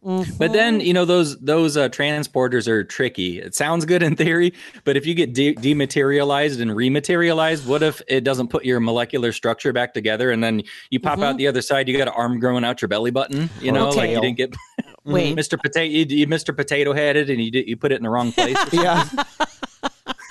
But 0.03 0.51
then 0.51 0.81
you 0.81 0.93
know 0.93 1.05
those 1.05 1.37
those 1.39 1.77
uh, 1.77 1.89
transporters 1.89 2.67
are 2.67 2.83
tricky. 2.83 3.39
It 3.39 3.55
sounds 3.55 3.85
good 3.85 4.03
in 4.03 4.15
theory, 4.15 4.53
but 4.83 4.97
if 4.97 5.05
you 5.05 5.13
get 5.13 5.33
de- 5.33 5.55
dematerialized 5.55 6.59
and 6.59 6.71
rematerialized, 6.71 7.65
what 7.65 7.81
if 7.81 8.01
it 8.07 8.23
doesn't 8.23 8.49
put 8.49 8.65
your 8.65 8.79
molecular 8.79 9.31
structure 9.31 9.71
back 9.71 9.93
together, 9.93 10.31
and 10.31 10.43
then 10.43 10.63
you 10.89 10.99
pop 10.99 11.19
out 11.19 11.37
the 11.37 11.47
other 11.47 11.61
side, 11.61 11.87
you 11.87 11.97
got 11.97 12.07
an 12.07 12.13
arm 12.15 12.39
growing 12.39 12.65
out 12.65 12.81
your 12.81 12.89
belly 12.89 13.11
button? 13.11 13.49
You 13.61 13.71
know, 13.71 13.89
like 13.89 14.09
you 14.09 14.21
didn't 14.21 14.37
get 14.37 14.55
wait 15.05 15.35
Mr. 15.37 15.61
Potato, 15.61 15.89
you, 15.89 16.05
you 16.17 16.27
Mr. 16.27 16.55
Potato 16.55 16.93
headed, 16.93 17.29
and 17.29 17.41
you 17.41 17.51
did, 17.51 17.67
you 17.67 17.77
put 17.77 17.91
it 17.91 17.95
in 17.95 18.03
the 18.03 18.09
wrong 18.09 18.31
place. 18.31 18.57
Yeah. 18.73 19.07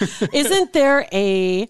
isn't 0.32 0.72
there 0.72 1.06
a 1.12 1.68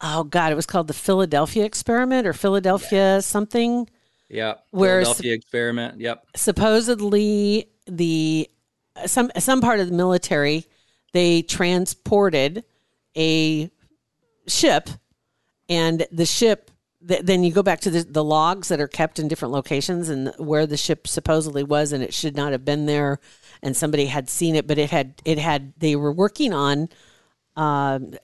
oh 0.00 0.24
god 0.24 0.50
it 0.50 0.56
was 0.56 0.66
called 0.66 0.88
the 0.88 0.92
philadelphia 0.94 1.64
experiment 1.64 2.26
or 2.26 2.32
philadelphia 2.32 3.22
something 3.22 3.88
Yep. 4.30 4.64
Whereas- 4.70 5.06
Philadelphia 5.06 5.34
experiment. 5.34 6.00
Yep. 6.00 6.26
supposedly 6.36 7.68
the 7.86 8.48
some 9.06 9.30
some 9.38 9.60
part 9.60 9.80
of 9.80 9.88
the 9.88 9.94
military 9.94 10.66
they 11.12 11.42
transported 11.42 12.64
a 13.16 13.70
ship 14.46 14.88
and 15.68 16.06
the 16.12 16.26
ship 16.26 16.70
th- 17.06 17.22
then 17.22 17.42
you 17.42 17.52
go 17.52 17.62
back 17.62 17.80
to 17.80 17.90
the, 17.90 18.02
the 18.02 18.22
logs 18.22 18.68
that 18.68 18.80
are 18.80 18.88
kept 18.88 19.18
in 19.18 19.26
different 19.26 19.52
locations 19.52 20.08
and 20.08 20.32
where 20.38 20.66
the 20.66 20.76
ship 20.76 21.08
supposedly 21.08 21.62
was 21.64 21.92
and 21.92 22.02
it 22.02 22.14
should 22.14 22.36
not 22.36 22.52
have 22.52 22.64
been 22.64 22.86
there 22.86 23.18
and 23.62 23.76
somebody 23.76 24.06
had 24.06 24.28
seen 24.28 24.54
it 24.54 24.66
but 24.66 24.78
it 24.78 24.90
had 24.90 25.14
it 25.24 25.38
had 25.38 25.72
they 25.78 25.96
were 25.96 26.12
working 26.12 26.52
on 26.52 26.88
um, 27.56 28.14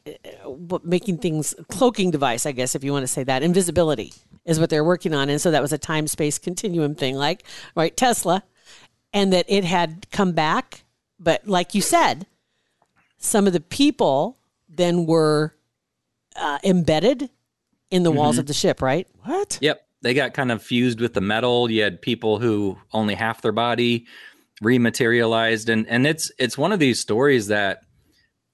making 0.83 1.19
things 1.19 1.55
cloaking 1.69 2.11
device, 2.11 2.47
I 2.47 2.53
guess, 2.53 2.75
if 2.75 2.83
you 2.83 2.93
want 2.93 3.03
to 3.03 3.09
say 3.09 3.23
that. 3.25 3.43
Invisibility 3.43 4.15
is 4.47 4.59
what 4.59 4.71
they're 4.71 4.85
working 4.85 5.13
on, 5.15 5.29
and 5.29 5.41
so 5.41 5.51
that 5.51 5.61
was 5.61 5.73
a 5.73 5.79
time 5.79 6.07
space 6.07 6.39
continuum 6.39 6.95
thing, 6.95 7.17
like 7.17 7.45
right 7.75 7.95
Tesla, 7.97 8.43
and 9.13 9.33
that 9.33 9.45
it 9.49 9.65
had 9.65 10.07
come 10.11 10.33
back, 10.33 10.85
but 11.21 11.47
like 11.47 11.75
you 11.75 11.83
said, 11.83 12.27
some 13.19 13.47
of 13.47 13.53
the 13.53 13.61
people 13.61 14.39
then 14.69 15.07
were 15.07 15.55
uh, 16.37 16.59
embedded 16.65 17.31
in 17.91 18.03
the 18.03 18.11
walls 18.11 18.39
of 18.39 18.47
the 18.47 18.53
ship, 18.53 18.83
right? 18.83 19.07
What? 19.25 19.59
Yep. 19.61 19.83
They 20.03 20.15
got 20.15 20.35
kind 20.35 20.53
of 20.53 20.63
fused 20.63 21.01
with 21.01 21.15
the 21.15 21.21
metal. 21.21 21.71
You 21.71 21.83
had 21.83 22.01
people 22.03 22.39
who 22.39 22.79
only 22.93 23.15
half 23.15 23.43
their 23.43 23.53
body 23.53 24.07
rematerialized 24.63 25.69
and 25.69 25.87
and 25.87 26.07
it's 26.07 26.31
it's 26.39 26.57
one 26.57 26.73
of 26.73 26.79
these 26.79 26.99
stories 26.99 27.49
that 27.49 27.83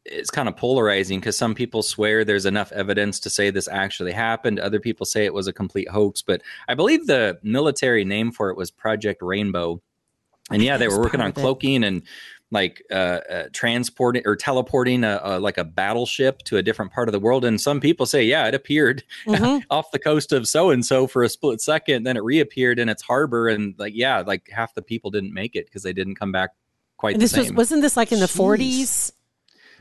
it's 0.04 0.30
kind 0.30 0.48
of 0.48 0.56
polarizing 0.56 1.20
because 1.20 1.36
some 1.36 1.54
people 1.54 1.82
swear 1.82 2.24
there's 2.24 2.46
enough 2.46 2.72
evidence 2.72 3.20
to 3.20 3.30
say 3.30 3.50
this 3.50 3.68
actually 3.68 4.12
happened. 4.12 4.58
Other 4.58 4.80
people 4.80 5.06
say 5.06 5.24
it 5.24 5.34
was 5.34 5.46
a 5.46 5.52
complete 5.52 5.88
hoax, 5.88 6.22
but 6.22 6.42
I 6.68 6.74
believe 6.74 7.06
the 7.06 7.38
military 7.42 8.04
name 8.04 8.32
for 8.32 8.50
it 8.50 8.56
was 8.56 8.70
Project 8.70 9.22
Rainbow. 9.22 9.80
And 10.50 10.60
yeah, 10.62 10.76
they 10.76 10.88
were 10.88 10.98
working 11.00 11.20
on 11.20 11.32
cloaking 11.32 11.84
and 11.84 12.02
like 12.50 12.82
uh, 12.90 12.94
uh, 13.30 13.44
transporting 13.54 14.22
or 14.26 14.36
teleporting 14.36 15.04
a, 15.04 15.20
a 15.22 15.40
like 15.40 15.56
a 15.56 15.64
battleship 15.64 16.40
to 16.42 16.58
a 16.58 16.62
different 16.62 16.92
part 16.92 17.08
of 17.08 17.12
the 17.12 17.20
world. 17.20 17.44
And 17.46 17.58
some 17.60 17.80
people 17.80 18.04
say, 18.04 18.24
yeah, 18.24 18.46
it 18.48 18.54
appeared 18.54 19.04
Mhm. 19.26 19.62
off 19.70 19.90
the 19.92 19.98
coast 19.98 20.32
of 20.32 20.46
so 20.48 20.68
and 20.70 20.84
so 20.84 21.06
for 21.06 21.22
a 21.22 21.28
split 21.28 21.60
second, 21.62 22.02
then 22.02 22.16
it 22.16 22.24
reappeared 22.24 22.78
in 22.78 22.88
its 22.90 23.02
harbor, 23.02 23.48
and 23.48 23.74
like 23.78 23.94
yeah, 23.94 24.20
like 24.20 24.50
half 24.50 24.74
the 24.74 24.82
people 24.82 25.10
didn't 25.10 25.32
make 25.32 25.54
it 25.56 25.64
because 25.66 25.82
they 25.84 25.92
didn't 25.94 26.16
come 26.16 26.32
back 26.32 26.50
quite 26.98 27.14
And 27.14 27.22
this 27.22 27.34
was 27.36 27.46
same. 27.46 27.54
wasn't 27.54 27.80
this 27.82 27.96
like 27.96 28.12
in 28.12 28.18
the 28.20 28.28
forties? 28.28 29.12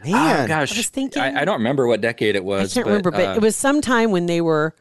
Man. 0.04 0.46
Oh, 0.46 0.48
gosh, 0.48 0.74
I 0.74 0.78
was 0.78 0.90
thinking- 0.90 1.22
I, 1.22 1.42
I 1.42 1.46
don't 1.46 1.58
remember 1.58 1.88
what 1.88 2.02
decade 2.02 2.36
it 2.36 2.44
was. 2.44 2.72
I 2.72 2.74
can't 2.76 2.88
remember, 2.88 3.12
but 3.12 3.30
uh, 3.30 3.34
it 3.34 3.42
was 3.42 3.56
sometime 3.56 4.12
when 4.12 4.26
they 4.26 4.42
were 4.42 4.76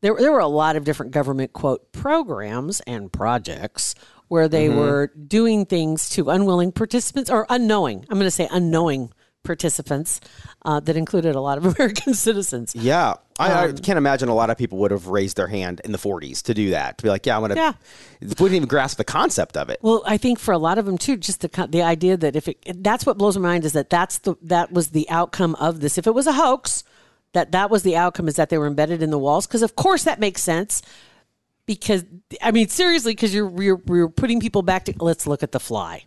there. 0.00 0.14
There 0.16 0.32
were 0.32 0.38
a 0.40 0.46
lot 0.46 0.76
of 0.76 0.84
different 0.84 1.12
government 1.12 1.52
quote 1.52 1.92
programs 1.92 2.80
and 2.80 3.12
projects 3.12 3.94
where 4.28 4.48
they 4.48 4.68
Mm-hmm. 4.68 4.78
were 4.78 5.12
doing 5.26 5.66
things 5.66 6.08
to 6.10 6.30
unwilling 6.30 6.72
participants 6.72 7.30
or 7.30 7.46
unknowing. 7.50 8.00
I'm 8.08 8.16
going 8.18 8.26
to 8.26 8.30
say 8.30 8.48
unknowing 8.50 9.12
participants 9.44 10.20
uh, 10.64 10.80
that 10.80 10.96
included 10.96 11.34
a 11.36 11.40
lot 11.40 11.58
of 11.58 11.64
American 11.76 12.14
citizens. 12.14 12.74
Yeah. 12.74 13.14
I, 13.38 13.52
I 13.52 13.64
Um, 13.68 13.76
can't 13.78 13.96
imagine 13.98 14.28
a 14.28 14.34
lot 14.34 14.50
of 14.50 14.56
people 14.56 14.78
would 14.78 14.90
have 14.90 15.08
raised 15.08 15.36
their 15.36 15.48
hand 15.48 15.80
in 15.84 15.92
the 15.92 15.98
40s 15.98 16.42
to 16.42 16.54
do 16.54 16.70
that. 16.70 16.98
To 16.98 17.02
be 17.02 17.08
like, 17.08 17.26
yeah, 17.26 17.36
I'm 17.36 17.42
going 17.42 17.50
to. 17.50 17.56
Yeah. 17.56 17.72
Wouldn't 18.38 18.52
even 18.54 18.68
grasp 18.68 18.96
the 18.96 19.04
concept 19.04 19.56
of 19.56 19.68
it. 19.70 19.78
Well, 19.82 20.02
I 20.06 20.16
think 20.16 20.38
for 20.38 20.52
a 20.52 20.58
lot 20.58 20.78
of 20.78 20.86
them 20.86 20.98
too, 20.98 21.16
just 21.16 21.40
the 21.40 21.68
the 21.70 21.82
idea 21.82 22.16
that 22.16 22.36
if 22.36 22.48
it 22.48 22.82
that's 22.82 23.04
what 23.04 23.18
blows 23.18 23.36
my 23.36 23.48
mind 23.48 23.64
is 23.64 23.72
that 23.72 23.90
that's 23.90 24.18
the 24.18 24.34
that 24.42 24.72
was 24.72 24.88
the 24.90 25.08
outcome 25.10 25.54
of 25.56 25.80
this. 25.80 25.98
If 25.98 26.06
it 26.06 26.14
was 26.14 26.26
a 26.26 26.32
hoax, 26.32 26.84
that 27.32 27.52
that 27.52 27.70
was 27.70 27.82
the 27.82 27.96
outcome 27.96 28.28
is 28.28 28.36
that 28.36 28.48
they 28.50 28.56
were 28.58 28.66
embedded 28.68 29.02
in 29.02 29.10
the 29.10 29.18
walls. 29.18 29.46
Because 29.46 29.62
of 29.62 29.74
course 29.76 30.04
that 30.04 30.20
makes 30.20 30.42
sense. 30.42 30.80
Because 31.66 32.04
I 32.40 32.52
mean 32.52 32.68
seriously, 32.68 33.12
because 33.12 33.34
you're, 33.34 33.50
you're 33.62 33.82
you're 33.88 34.08
putting 34.08 34.38
people 34.38 34.62
back 34.62 34.84
to 34.84 34.94
let's 35.00 35.26
look 35.26 35.42
at 35.42 35.50
the 35.52 35.60
fly. 35.60 36.04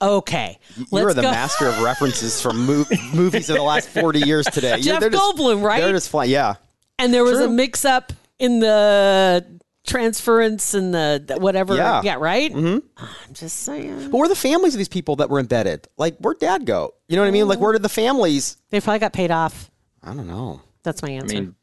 Okay, 0.00 0.58
You're 0.76 0.86
let's 0.92 1.14
the 1.16 1.22
go- 1.22 1.30
master 1.30 1.66
of 1.66 1.80
references 1.82 2.40
from 2.40 2.66
mo- 2.66 2.84
movies 3.12 3.50
of 3.50 3.56
the 3.56 3.62
last 3.62 3.88
40 3.88 4.20
years 4.20 4.46
today. 4.46 4.80
Jeff 4.80 5.00
they're 5.00 5.10
just- 5.10 5.22
Goldblum, 5.36 5.62
right? 5.62 5.80
They're 5.80 5.92
just 5.92 6.08
flying. 6.08 6.30
Yeah. 6.30 6.54
and 6.98 7.12
there 7.12 7.24
was 7.24 7.40
a 7.40 7.48
mix 7.48 7.84
up 7.84 8.12
in 8.38 8.60
the 8.60 9.44
transference 9.86 10.74
and 10.74 10.92
the, 10.94 11.22
the 11.26 11.38
whatever. 11.38 11.74
Yeah. 11.74 12.02
yeah 12.04 12.14
right. 12.14 12.52
Mm-hmm. 12.52 12.86
I'm 12.98 13.34
just 13.34 13.56
saying 13.60 14.10
But 14.10 14.16
where 14.18 14.24
are 14.26 14.28
the 14.28 14.36
families 14.36 14.74
of 14.74 14.78
these 14.78 14.88
people 14.88 15.16
that 15.16 15.30
were 15.30 15.40
embedded? 15.40 15.88
Like, 15.96 16.16
where'd 16.18 16.38
dad 16.38 16.66
go? 16.66 16.94
You 17.08 17.16
know 17.16 17.22
what 17.22 17.28
I 17.28 17.32
mean? 17.32 17.48
Like, 17.48 17.58
where 17.58 17.72
did 17.72 17.82
the 17.82 17.88
families? 17.88 18.56
they 18.70 18.80
probably 18.80 18.98
got 19.00 19.12
paid 19.12 19.30
off. 19.30 19.70
I 20.02 20.14
don't 20.14 20.28
know. 20.28 20.60
That's 20.84 21.02
my 21.02 21.08
I 21.08 21.12
answer. 21.12 21.34
mean, 21.34 21.54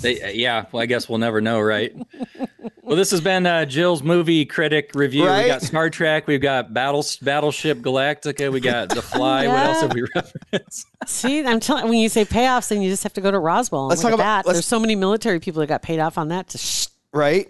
they, 0.00 0.34
yeah. 0.34 0.66
Well, 0.72 0.82
I 0.82 0.86
guess 0.86 1.08
we'll 1.08 1.18
never 1.18 1.40
know, 1.40 1.60
right? 1.60 1.94
well, 2.82 2.96
this 2.96 3.10
has 3.10 3.20
been 3.20 3.46
uh, 3.46 3.64
Jill's 3.64 4.02
movie 4.02 4.44
critic 4.44 4.90
review. 4.94 5.26
Right? 5.26 5.42
We 5.44 5.48
got 5.48 5.62
Star 5.62 5.90
Trek. 5.90 6.26
We've 6.26 6.40
got 6.40 6.72
Battle 6.74 7.04
Battleship 7.22 7.78
Galactica. 7.78 8.50
We 8.52 8.60
got 8.60 8.88
The 8.90 9.02
Fly. 9.02 9.46
What 9.48 9.56
else 9.66 9.80
have 9.82 9.92
we 9.94 10.02
referenced? 10.14 10.86
See, 11.06 11.44
I'm 11.44 11.60
telling. 11.60 11.84
When 11.88 11.98
you 11.98 12.08
say 12.08 12.24
payoffs, 12.24 12.68
then 12.68 12.82
you 12.82 12.90
just 12.90 13.02
have 13.02 13.12
to 13.14 13.20
go 13.20 13.30
to 13.30 13.38
Roswell. 13.38 13.82
And 13.82 13.88
Let's 13.90 14.02
look 14.04 14.12
talk 14.12 14.20
at 14.20 14.22
about- 14.22 14.42
that. 14.44 14.46
let's- 14.48 14.56
There's 14.58 14.66
so 14.66 14.78
many 14.80 14.94
military 14.96 15.40
people 15.40 15.60
that 15.60 15.66
got 15.68 15.82
paid 15.82 15.98
off 16.00 16.18
on 16.18 16.28
that. 16.28 16.48
To 16.50 16.58
shh, 16.58 16.88
Right? 17.12 17.48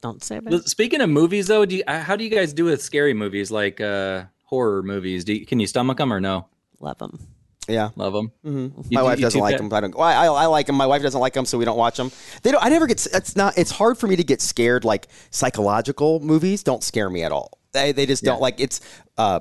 don't 0.00 0.22
say 0.22 0.36
about 0.36 0.52
it. 0.54 0.68
Speaking 0.68 1.00
of 1.00 1.10
movies, 1.10 1.48
though, 1.48 1.64
do 1.66 1.76
you, 1.76 1.82
uh, 1.88 2.00
how 2.00 2.14
do 2.14 2.22
you 2.22 2.30
guys 2.30 2.52
do 2.52 2.64
with 2.66 2.80
scary 2.80 3.14
movies 3.14 3.50
like 3.50 3.80
uh, 3.80 4.24
horror 4.44 4.82
movies? 4.82 5.24
Do 5.24 5.32
you, 5.34 5.44
can 5.44 5.58
you 5.58 5.66
stomach 5.66 5.98
them 5.98 6.12
or 6.12 6.20
no? 6.20 6.46
Love 6.80 6.98
them. 6.98 7.18
Yeah. 7.68 7.90
Love 7.96 8.12
them. 8.12 8.32
Mm-hmm. 8.44 8.94
My 8.94 9.02
wife 9.02 9.20
doesn't 9.20 9.40
like 9.40 9.58
them. 9.58 9.72
I 9.72 9.80
don't. 9.80 9.94
Well, 9.94 10.06
I, 10.06 10.26
I 10.26 10.46
like 10.46 10.66
them. 10.66 10.76
My 10.76 10.86
wife 10.86 11.02
doesn't 11.02 11.20
like 11.20 11.34
them, 11.34 11.44
so 11.44 11.58
we 11.58 11.64
don't 11.64 11.76
watch 11.76 11.96
them. 11.96 12.10
They 12.42 12.50
don't. 12.50 12.64
I 12.64 12.68
never 12.70 12.86
get. 12.86 13.06
It's 13.12 13.36
not. 13.36 13.56
It's 13.58 13.70
hard 13.70 13.98
for 13.98 14.06
me 14.06 14.16
to 14.16 14.24
get 14.24 14.40
scared. 14.40 14.84
Like 14.84 15.08
psychological 15.30 16.20
movies 16.20 16.62
don't 16.62 16.82
scare 16.82 17.10
me 17.10 17.22
at 17.22 17.32
all. 17.32 17.58
They 17.72 17.92
they 17.92 18.06
just 18.06 18.24
don't 18.24 18.40
like. 18.40 18.58
It's 18.58 18.80
uh, 19.18 19.40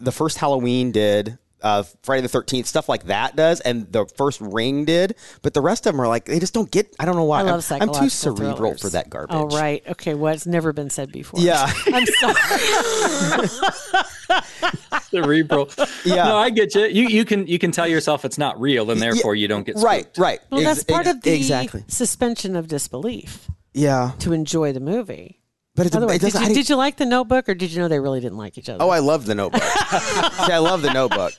the 0.00 0.12
first 0.12 0.38
Halloween 0.38 0.92
did. 0.92 1.38
Uh, 1.62 1.82
Friday 2.02 2.22
the 2.22 2.28
Thirteenth 2.28 2.66
stuff 2.66 2.88
like 2.88 3.04
that 3.04 3.34
does, 3.36 3.60
and 3.60 3.90
the 3.92 4.06
first 4.06 4.40
Ring 4.40 4.84
did, 4.84 5.16
but 5.42 5.54
the 5.54 5.60
rest 5.60 5.86
of 5.86 5.92
them 5.92 6.00
are 6.00 6.08
like 6.08 6.26
they 6.26 6.38
just 6.38 6.54
don't 6.54 6.70
get. 6.70 6.94
I 6.98 7.04
don't 7.04 7.16
know 7.16 7.24
why. 7.24 7.40
I 7.40 7.42
love 7.42 7.70
I'm, 7.72 7.82
I'm 7.82 7.92
too 7.94 8.08
cerebral 8.08 8.56
thrillers. 8.56 8.80
for 8.80 8.90
that 8.90 9.10
garbage. 9.10 9.36
Oh 9.36 9.46
right. 9.48 9.82
Okay. 9.88 10.14
Well, 10.14 10.32
it's 10.32 10.46
never 10.46 10.72
been 10.72 10.90
said 10.90 11.12
before. 11.12 11.40
Yeah. 11.40 11.70
I'm 11.86 12.06
sorry. 12.06 13.48
cerebral. 15.10 15.70
Yeah. 16.04 16.24
No, 16.24 16.36
I 16.36 16.50
get 16.50 16.74
you. 16.74 16.84
You 16.86 17.08
you 17.08 17.24
can 17.24 17.46
you 17.46 17.58
can 17.58 17.70
tell 17.72 17.88
yourself 17.88 18.24
it's 18.24 18.38
not 18.38 18.60
real, 18.60 18.90
and 18.90 19.00
therefore 19.00 19.34
you 19.34 19.48
don't 19.48 19.64
get 19.64 19.76
right. 19.76 20.02
spooked. 20.02 20.18
Right. 20.18 20.40
well, 20.50 20.60
Ex- 20.60 20.68
that's 20.68 20.84
part 20.84 21.06
ex- 21.06 21.16
of 21.16 21.22
the 21.22 21.34
exactly. 21.34 21.84
suspension 21.88 22.56
of 22.56 22.68
disbelief 22.68 23.48
Yeah, 23.74 24.12
to 24.20 24.32
enjoy 24.32 24.72
the 24.72 24.80
movie. 24.80 25.40
But 25.78 25.86
it's, 25.86 25.96
By 25.96 26.00
the 26.00 26.06
way, 26.06 26.16
it 26.16 26.20
did 26.20 26.34
you, 26.34 26.54
did 26.54 26.68
you 26.68 26.76
like 26.76 26.96
the 26.96 27.06
Notebook, 27.06 27.48
or 27.48 27.54
did 27.54 27.72
you 27.72 27.78
know 27.78 27.88
they 27.88 27.98
really 28.00 28.20
didn't 28.20 28.36
like 28.36 28.58
each 28.58 28.68
other? 28.68 28.84
oh, 28.84 28.90
I 28.90 28.98
love 28.98 29.24
the 29.24 29.34
Notebook. 29.34 29.62
See, 29.62 30.52
I 30.52 30.58
love 30.58 30.82
the 30.82 30.92
Notebook. 30.92 31.32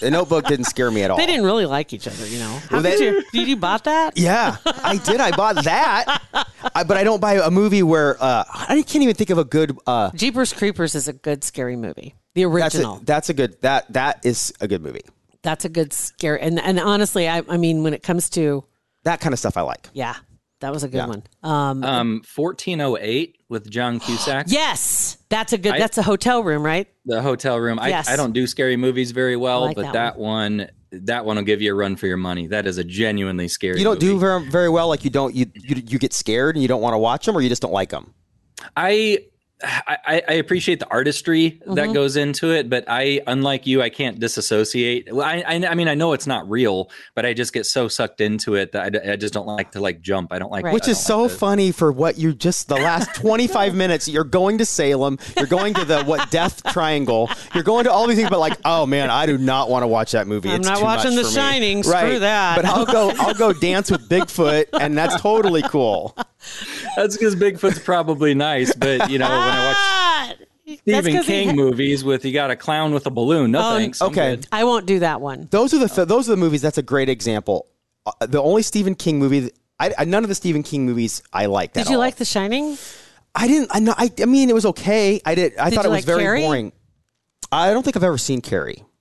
The 0.00 0.10
Notebook 0.10 0.46
didn't 0.46 0.66
scare 0.66 0.90
me 0.92 1.02
at 1.02 1.10
all. 1.10 1.16
they 1.16 1.26
didn't 1.26 1.44
really 1.44 1.66
like 1.66 1.92
each 1.92 2.06
other. 2.06 2.26
You 2.26 2.38
know. 2.38 2.48
How 2.48 2.76
Well, 2.76 2.82
could 2.82 2.98
they- 3.00 3.04
you? 3.04 3.24
Did 3.32 3.48
you 3.48 3.56
bought 3.56 3.84
that? 3.84 4.16
Yeah, 4.16 4.56
I 4.64 4.98
did. 4.98 5.20
I 5.20 5.34
bought 5.34 5.64
that, 5.64 6.22
I, 6.74 6.84
but 6.84 6.96
I 6.96 7.02
don't 7.04 7.20
buy 7.20 7.34
a 7.34 7.50
movie 7.50 7.82
where 7.82 8.16
uh, 8.22 8.44
I 8.48 8.82
can't 8.86 9.02
even 9.02 9.14
think 9.16 9.30
of 9.30 9.38
a 9.38 9.44
good. 9.44 9.76
Uh, 9.86 10.10
Jeepers 10.14 10.52
Creepers 10.52 10.94
is 10.94 11.08
a 11.08 11.12
good 11.12 11.42
scary 11.42 11.74
movie. 11.76 12.14
The 12.34 12.44
that's 12.44 12.74
original. 12.74 12.96
a, 12.98 13.04
that's 13.04 13.28
a 13.30 13.34
good 13.34 13.60
that 13.62 13.92
that 13.94 14.24
is 14.26 14.52
a 14.60 14.68
good 14.68 14.82
movie. 14.82 15.02
that's 15.42 15.64
a 15.64 15.68
good 15.70 15.92
scare. 15.94 16.36
And 16.40 16.60
and 16.60 16.78
honestly, 16.78 17.28
I 17.28 17.42
I 17.48 17.56
mean, 17.56 17.82
when 17.82 17.94
it 17.94 18.02
comes 18.02 18.28
to 18.30 18.62
That 19.04 19.20
kind 19.20 19.32
of 19.32 19.38
stuff 19.38 19.56
I 19.56 19.62
like. 19.62 19.88
yeah, 19.94 20.16
that 20.60 20.72
was 20.72 20.82
a 20.84 20.88
good 20.88 20.98
Yeah. 20.98 21.06
one. 21.06 21.22
Um, 21.42 21.84
Um, 21.84 22.22
fourteen 22.26 22.80
oh 22.80 22.96
eight 23.00 23.36
with 23.48 23.68
John 23.70 24.00
Cusack. 24.00 24.46
yes, 24.48 25.18
that's 25.28 25.52
a 25.52 25.58
good. 25.58 25.72
I- 25.74 25.78
that's 25.78 25.98
a 25.98 26.02
hotel 26.02 26.42
room, 26.42 26.62
right? 26.64 26.88
The 27.04 27.22
hotel 27.22 27.58
room. 27.58 27.78
I, 27.78 27.88
Yes. 27.88 28.08
I 28.08 28.16
don't 28.16 28.32
do 28.32 28.46
scary 28.46 28.76
movies 28.76 29.10
very 29.12 29.36
well, 29.36 29.60
like 29.62 29.76
but 29.76 29.82
that 29.82 29.92
that, 29.92 30.18
one. 30.18 30.68
that 30.92 31.24
one 31.26 31.36
will 31.36 31.42
give 31.44 31.60
you 31.60 31.72
a 31.72 31.74
run 31.74 31.94
for 31.96 32.06
your 32.06 32.16
money. 32.16 32.46
That 32.46 32.66
is 32.66 32.78
a 32.78 32.84
genuinely 32.84 33.48
scary. 33.48 33.78
You 33.78 33.84
don't 33.84 34.00
do 34.00 34.18
very 34.18 34.48
very 34.48 34.68
well. 34.70 34.88
Like 34.88 35.04
you 35.04 35.10
don't 35.10 35.34
you 35.34 35.46
you, 35.54 35.82
you 35.86 35.98
get 35.98 36.12
scared 36.12 36.56
and 36.56 36.62
you 36.62 36.68
don't 36.68 36.80
want 36.80 36.94
to 36.94 36.98
watch 36.98 37.26
them, 37.26 37.36
or 37.36 37.40
you 37.42 37.48
just 37.48 37.62
don't 37.62 37.72
like 37.72 37.90
them. 37.90 38.14
I, 38.76 39.18
I 39.62 40.22
I 40.28 40.32
appreciate 40.34 40.80
the 40.80 40.88
artistry 40.90 41.52
Mm-hmm. 41.66 41.74
that 41.74 41.92
goes 41.94 42.16
into 42.16 42.52
it, 42.52 42.68
but 42.68 42.84
I, 42.88 43.20
unlike 43.26 43.66
you, 43.66 43.80
I 43.82 43.88
can't 43.88 44.20
disassociate. 44.20 45.12
Well, 45.12 45.26
I, 45.26 45.42
I, 45.46 45.54
I 45.70 45.74
mean, 45.74 45.88
I 45.88 45.94
know 45.94 46.12
it's 46.12 46.26
not 46.26 46.48
real, 46.48 46.90
but 47.14 47.24
I 47.24 47.32
just 47.32 47.52
get 47.54 47.64
so 47.66 47.88
sucked 47.88 48.20
into 48.20 48.54
it 48.54 48.72
that 48.72 48.94
I 49.08 49.16
just 49.16 49.32
don't 49.34 49.46
like 49.46 49.72
to 49.72 49.80
like 49.80 50.00
jump. 50.02 50.32
I 50.32 50.38
don't 50.38 50.50
like, 50.52 50.64
Right. 50.64 50.74
Which 50.74 50.88
is 50.88 50.98
don't 50.98 51.04
so 51.06 51.22
like 51.22 51.30
to- 51.32 51.36
funny 51.38 51.72
for 51.72 51.90
what 51.90 52.18
you 52.18 52.34
just 52.34 52.68
the 52.68 52.76
last 52.76 53.14
25 53.16 53.74
minutes. 53.82 54.06
You're 54.08 54.24
going 54.24 54.58
to 54.58 54.66
Salem. 54.66 55.18
You're 55.36 55.46
going 55.46 55.72
to 55.74 55.84
the 55.84 56.04
what 56.04 56.30
Death 56.30 56.62
Triangle. 56.72 57.30
You're 57.54 57.64
going 57.64 57.84
to 57.84 57.90
all 57.92 58.06
these 58.06 58.18
things, 58.18 58.30
but 58.30 58.38
like, 58.40 58.58
oh 58.64 58.84
man, 58.86 59.10
I 59.10 59.24
do 59.26 59.38
not 59.38 59.70
want 59.70 59.82
to 59.82 59.86
watch 59.88 60.12
that 60.12 60.26
movie. 60.26 60.50
I'm 60.50 60.56
It's 60.60 60.68
not 60.68 60.78
too 60.78 60.84
watching 60.84 61.14
much 61.16 61.24
The 61.24 61.30
for 61.30 61.36
me. 61.38 61.42
Shining. 61.42 61.82
Screw 61.82 62.18
that. 62.18 62.56
But 62.56 62.64
I'll 62.66 62.84
go. 62.86 63.10
I'll 63.18 63.34
go 63.34 63.52
dance 63.54 63.90
with 63.90 64.06
Bigfoot, 64.08 64.66
and 64.78 64.96
that's 64.96 65.18
totally 65.20 65.62
cool. 65.62 66.14
That's 66.96 67.16
because 67.16 67.36
Bigfoot's 67.36 67.78
probably 67.78 68.34
nice, 68.34 68.74
but 68.74 69.10
you 69.10 69.18
know, 69.18 69.28
when 69.28 69.38
I 69.38 69.66
watch 70.28 70.38
that's 70.66 70.80
Stephen 70.82 71.14
'cause 71.16 71.26
he 71.26 71.32
King 71.32 71.48
ha- 71.50 71.54
movies 71.54 72.02
with 72.04 72.24
you 72.24 72.32
got 72.32 72.50
a 72.50 72.56
clown 72.56 72.92
with 72.92 73.06
a 73.06 73.10
balloon. 73.10 73.50
No 73.52 73.60
Um, 73.60 73.76
thanks. 73.76 74.00
I'm 74.00 74.08
okay. 74.10 74.36
good. 74.36 74.46
I 74.50 74.64
won't 74.64 74.86
do 74.86 74.98
that 75.00 75.20
one. 75.20 75.48
Those 75.50 75.72
are 75.74 75.78
the 75.78 75.88
fi- 75.88 76.04
those 76.04 76.28
are 76.28 76.32
the 76.32 76.36
movies. 76.36 76.62
That's 76.62 76.78
a 76.78 76.82
great 76.82 77.08
example. 77.08 77.66
Uh, 78.06 78.12
the 78.26 78.42
only 78.42 78.62
Stephen 78.62 78.94
King 78.94 79.18
movie. 79.18 79.40
that- 79.40 79.54
I, 79.78 79.92
I 79.98 80.04
none 80.06 80.22
of 80.24 80.28
the 80.28 80.34
Stephen 80.34 80.62
King 80.62 80.86
movies 80.86 81.22
I 81.32 81.46
liked. 81.46 81.74
Did 81.74 81.82
at 81.82 81.90
you 81.90 81.96
all. 81.96 82.00
like 82.00 82.16
The 82.16 82.24
Shining? 82.24 82.78
I 83.34 83.46
didn't. 83.46 83.68
I 83.72 83.80
know. 83.80 83.94
I, 83.96 84.10
I 84.20 84.24
mean, 84.24 84.48
it 84.48 84.54
was 84.54 84.64
okay. 84.66 85.20
I 85.24 85.34
did. 85.34 85.56
I 85.58 85.68
Did 85.68 85.76
thought 85.76 85.84
it 85.84 85.88
was 85.90 85.96
like 85.98 86.04
very 86.06 86.22
Carrie? 86.22 86.40
boring. 86.40 86.72
I 87.52 87.72
don't 87.72 87.82
think 87.82 87.94
I've 87.96 88.02
ever 88.02 88.18
seen 88.18 88.40
Carrie, 88.40 88.82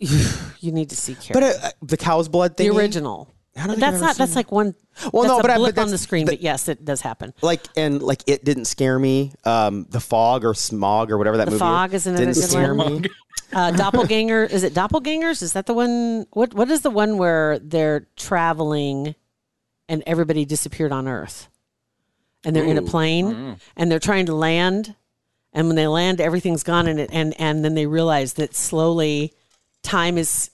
You 0.59 0.71
need 0.71 0.89
to 0.91 0.95
see 0.95 1.15
Carrie. 1.15 1.33
but 1.33 1.43
uh, 1.63 1.71
the 1.81 1.97
cow's 1.97 2.27
blood 2.29 2.55
thing. 2.57 2.69
the 2.69 2.77
original. 2.77 3.31
I 3.57 3.67
don't 3.67 3.79
That's 3.79 4.01
not. 4.01 4.17
That's 4.17 4.31
seen 4.31 4.35
like 4.35 4.51
one. 4.51 4.75
Well, 5.13 5.23
that's 5.23 5.31
no, 5.33 5.39
a 5.39 5.41
but 5.41 5.51
I- 5.51 5.55
but 5.55 5.59
blip 5.59 5.77
on 5.77 5.89
the 5.89 5.97
screen. 5.97 6.25
the- 6.25 6.33
but 6.33 6.41
yes, 6.41 6.67
it 6.67 6.83
does 6.83 6.99
happen. 7.01 7.33
like 7.41 7.61
and 7.77 8.01
like 8.03 8.21
it 8.27 8.43
didn't 8.43 8.65
scare 8.65 8.99
me. 8.99 9.31
Um, 9.45 9.85
the 9.89 9.99
fog 10.01 10.43
or 10.43 10.53
smog 10.53 11.09
or 11.11 11.17
whatever 11.17 11.37
that 11.37 11.45
The 11.45 11.51
movie. 11.51 11.59
Fog 11.59 11.93
is 11.93 12.05
another 12.05 12.25
didn't 12.25 12.35
good 12.41 12.49
scare 12.49 12.75
one. 12.75 13.01
me. 13.01 13.09
Uh, 13.53 13.71
Doppelganger. 13.71 14.43
is 14.43 14.63
it 14.63 14.73
Doppelgangers? 14.73 15.41
Is 15.41 15.53
that 15.53 15.65
the 15.67 15.73
one? 15.73 16.25
What 16.31 16.53
What 16.53 16.69
is 16.69 16.81
the 16.81 16.89
one 16.89 17.17
where 17.17 17.57
they're 17.59 18.07
traveling, 18.17 19.15
and 19.87 20.03
everybody 20.05 20.43
disappeared 20.43 20.91
on 20.91 21.07
Earth, 21.07 21.47
and 22.43 22.53
they're 22.55 22.65
in 22.65 22.77
a 22.77 22.81
plane, 22.81 23.57
and 23.77 23.89
they're 23.91 23.99
trying 23.99 24.25
to 24.25 24.35
land, 24.35 24.95
and 25.53 25.67
when 25.67 25.77
they 25.77 25.87
land, 25.87 26.19
everything's 26.19 26.63
gone, 26.63 26.87
and 26.87 26.99
it, 26.99 27.09
and 27.13 27.39
and 27.39 27.63
then 27.63 27.75
they 27.75 27.85
realize 27.85 28.33
that 28.33 28.53
slowly, 28.55 29.31
time 29.83 30.17
is 30.17 30.49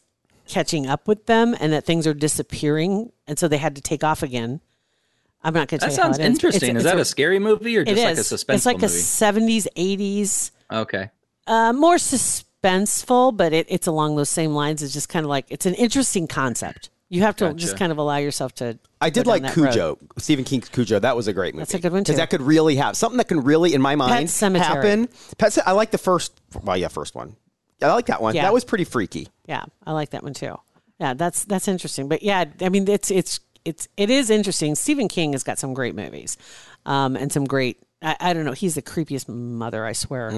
catching 0.52 0.86
up 0.86 1.08
with 1.08 1.26
them, 1.26 1.56
and 1.60 1.74
that 1.74 1.86
things 1.86 2.06
are 2.06 2.14
disappearing, 2.14 3.12
and 3.28 3.40
so 3.40 3.48
they 3.48 3.58
had 3.58 3.76
to 3.76 3.82
take 3.82 4.04
off 4.04 4.22
again. 4.22 4.62
I'm 5.44 5.54
not 5.56 5.68
going 5.70 5.80
to 5.80 5.86
That 5.88 5.96
tell 5.96 5.96
you 5.96 5.98
how 5.98 6.04
sounds 6.04 6.20
it 6.20 6.22
ends. 6.24 6.38
It's- 6.38 6.54
interesting. 6.54 6.76
is 6.76 6.84
it's 6.86 6.92
that 6.94 7.00
a, 7.02 7.06
scary 7.06 7.40
movie 7.40 7.76
or 7.78 7.84
just 7.84 8.04
like 8.04 8.18
a 8.18 8.24
suspense? 8.24 8.58
It's 8.58 8.66
like 8.68 8.76
movie? 8.80 8.86
a 8.86 8.90
70s, 8.90 9.68
80s. 9.76 10.52
okay. 10.72 11.10
Uh, 11.48 11.74
more 11.74 11.96
suspenseful, 11.96 13.36
but 13.36 13.52
it, 13.54 13.66
it's 13.70 13.88
along 13.88 14.16
those 14.16 14.30
same 14.30 14.52
lines. 14.54 14.84
It's 14.84 14.94
just 14.94 15.10
kind 15.10 15.26
of 15.26 15.30
like 15.30 15.46
it's 15.50 15.66
an 15.66 15.74
interesting 15.74 16.28
concept. 16.28 16.90
You 17.10 17.24
have 17.24 17.36
to 17.38 17.46
Gotcha. 17.46 17.58
just 17.58 17.76
kind 17.78 17.92
of 17.92 17.98
allow 17.98 18.18
yourself 18.18 18.54
to. 18.56 18.78
I 19.02 19.10
did 19.10 19.28
like 19.28 19.42
that 19.42 19.58
road. 19.58 19.72
Cujo, 19.72 19.98
Stephen 20.18 20.46
King's 20.46 20.70
Cujo. 20.70 21.00
That 21.00 21.18
was 21.18 21.28
a 21.28 21.34
great 21.34 21.54
movie. 21.56 21.64
That's 21.64 21.74
a 21.74 21.80
good 21.80 21.92
one, 21.92 22.04
because 22.04 22.14
too. 22.16 22.18
that 22.22 22.30
could 22.30 22.42
really 22.42 22.76
have 22.78 22.96
something 22.96 23.18
that 23.18 23.28
can 23.28 23.42
really, 23.44 23.74
in 23.74 23.82
my 23.82 23.96
mind, 23.96 24.30
Sematary. 24.30 24.60
happen. 24.60 25.10
Pet. 25.38 25.58
I 25.66 25.74
like 25.74 25.92
the 25.92 25.98
first. 25.98 26.40
Well, 26.64 26.78
yeah, 26.78 26.88
first 26.88 27.16
one. 27.16 27.36
I 27.82 27.94
like 27.94 28.08
that 28.08 28.22
one. 28.22 28.36
Yeah. 28.36 28.44
That 28.44 28.54
was 28.54 28.64
pretty 28.64 28.84
freaky. 28.84 29.28
Yeah, 29.48 29.64
I 29.86 29.94
like 29.94 30.12
that 30.12 30.24
one 30.24 30.34
too. 30.34 30.58
Yeah, 31.00 31.14
that's 31.14 31.46
that's 31.46 31.68
interesting. 31.68 32.08
But 32.10 32.24
yeah, 32.24 32.46
I 32.62 32.70
mean, 32.70 32.88
it's 32.88 33.12
it's 33.12 33.40
it's 33.66 33.88
it 33.98 34.10
is 34.10 34.30
interesting. 34.30 34.76
Stephen 34.76 35.08
King 35.08 35.34
has 35.34 35.44
got 35.44 35.60
some 35.60 35.74
great 35.74 35.96
movies, 35.96 36.38
um, 36.86 37.16
and 37.16 37.32
some 37.32 37.46
great 37.46 37.78
I, 38.04 38.16
I 38.20 38.34
don't 38.34 38.46
know. 38.46 38.52
He's 38.52 38.76
the 38.76 38.82
creepiest 38.82 39.28
mother, 39.30 39.86
I 39.86 39.92
swear. 39.94 40.32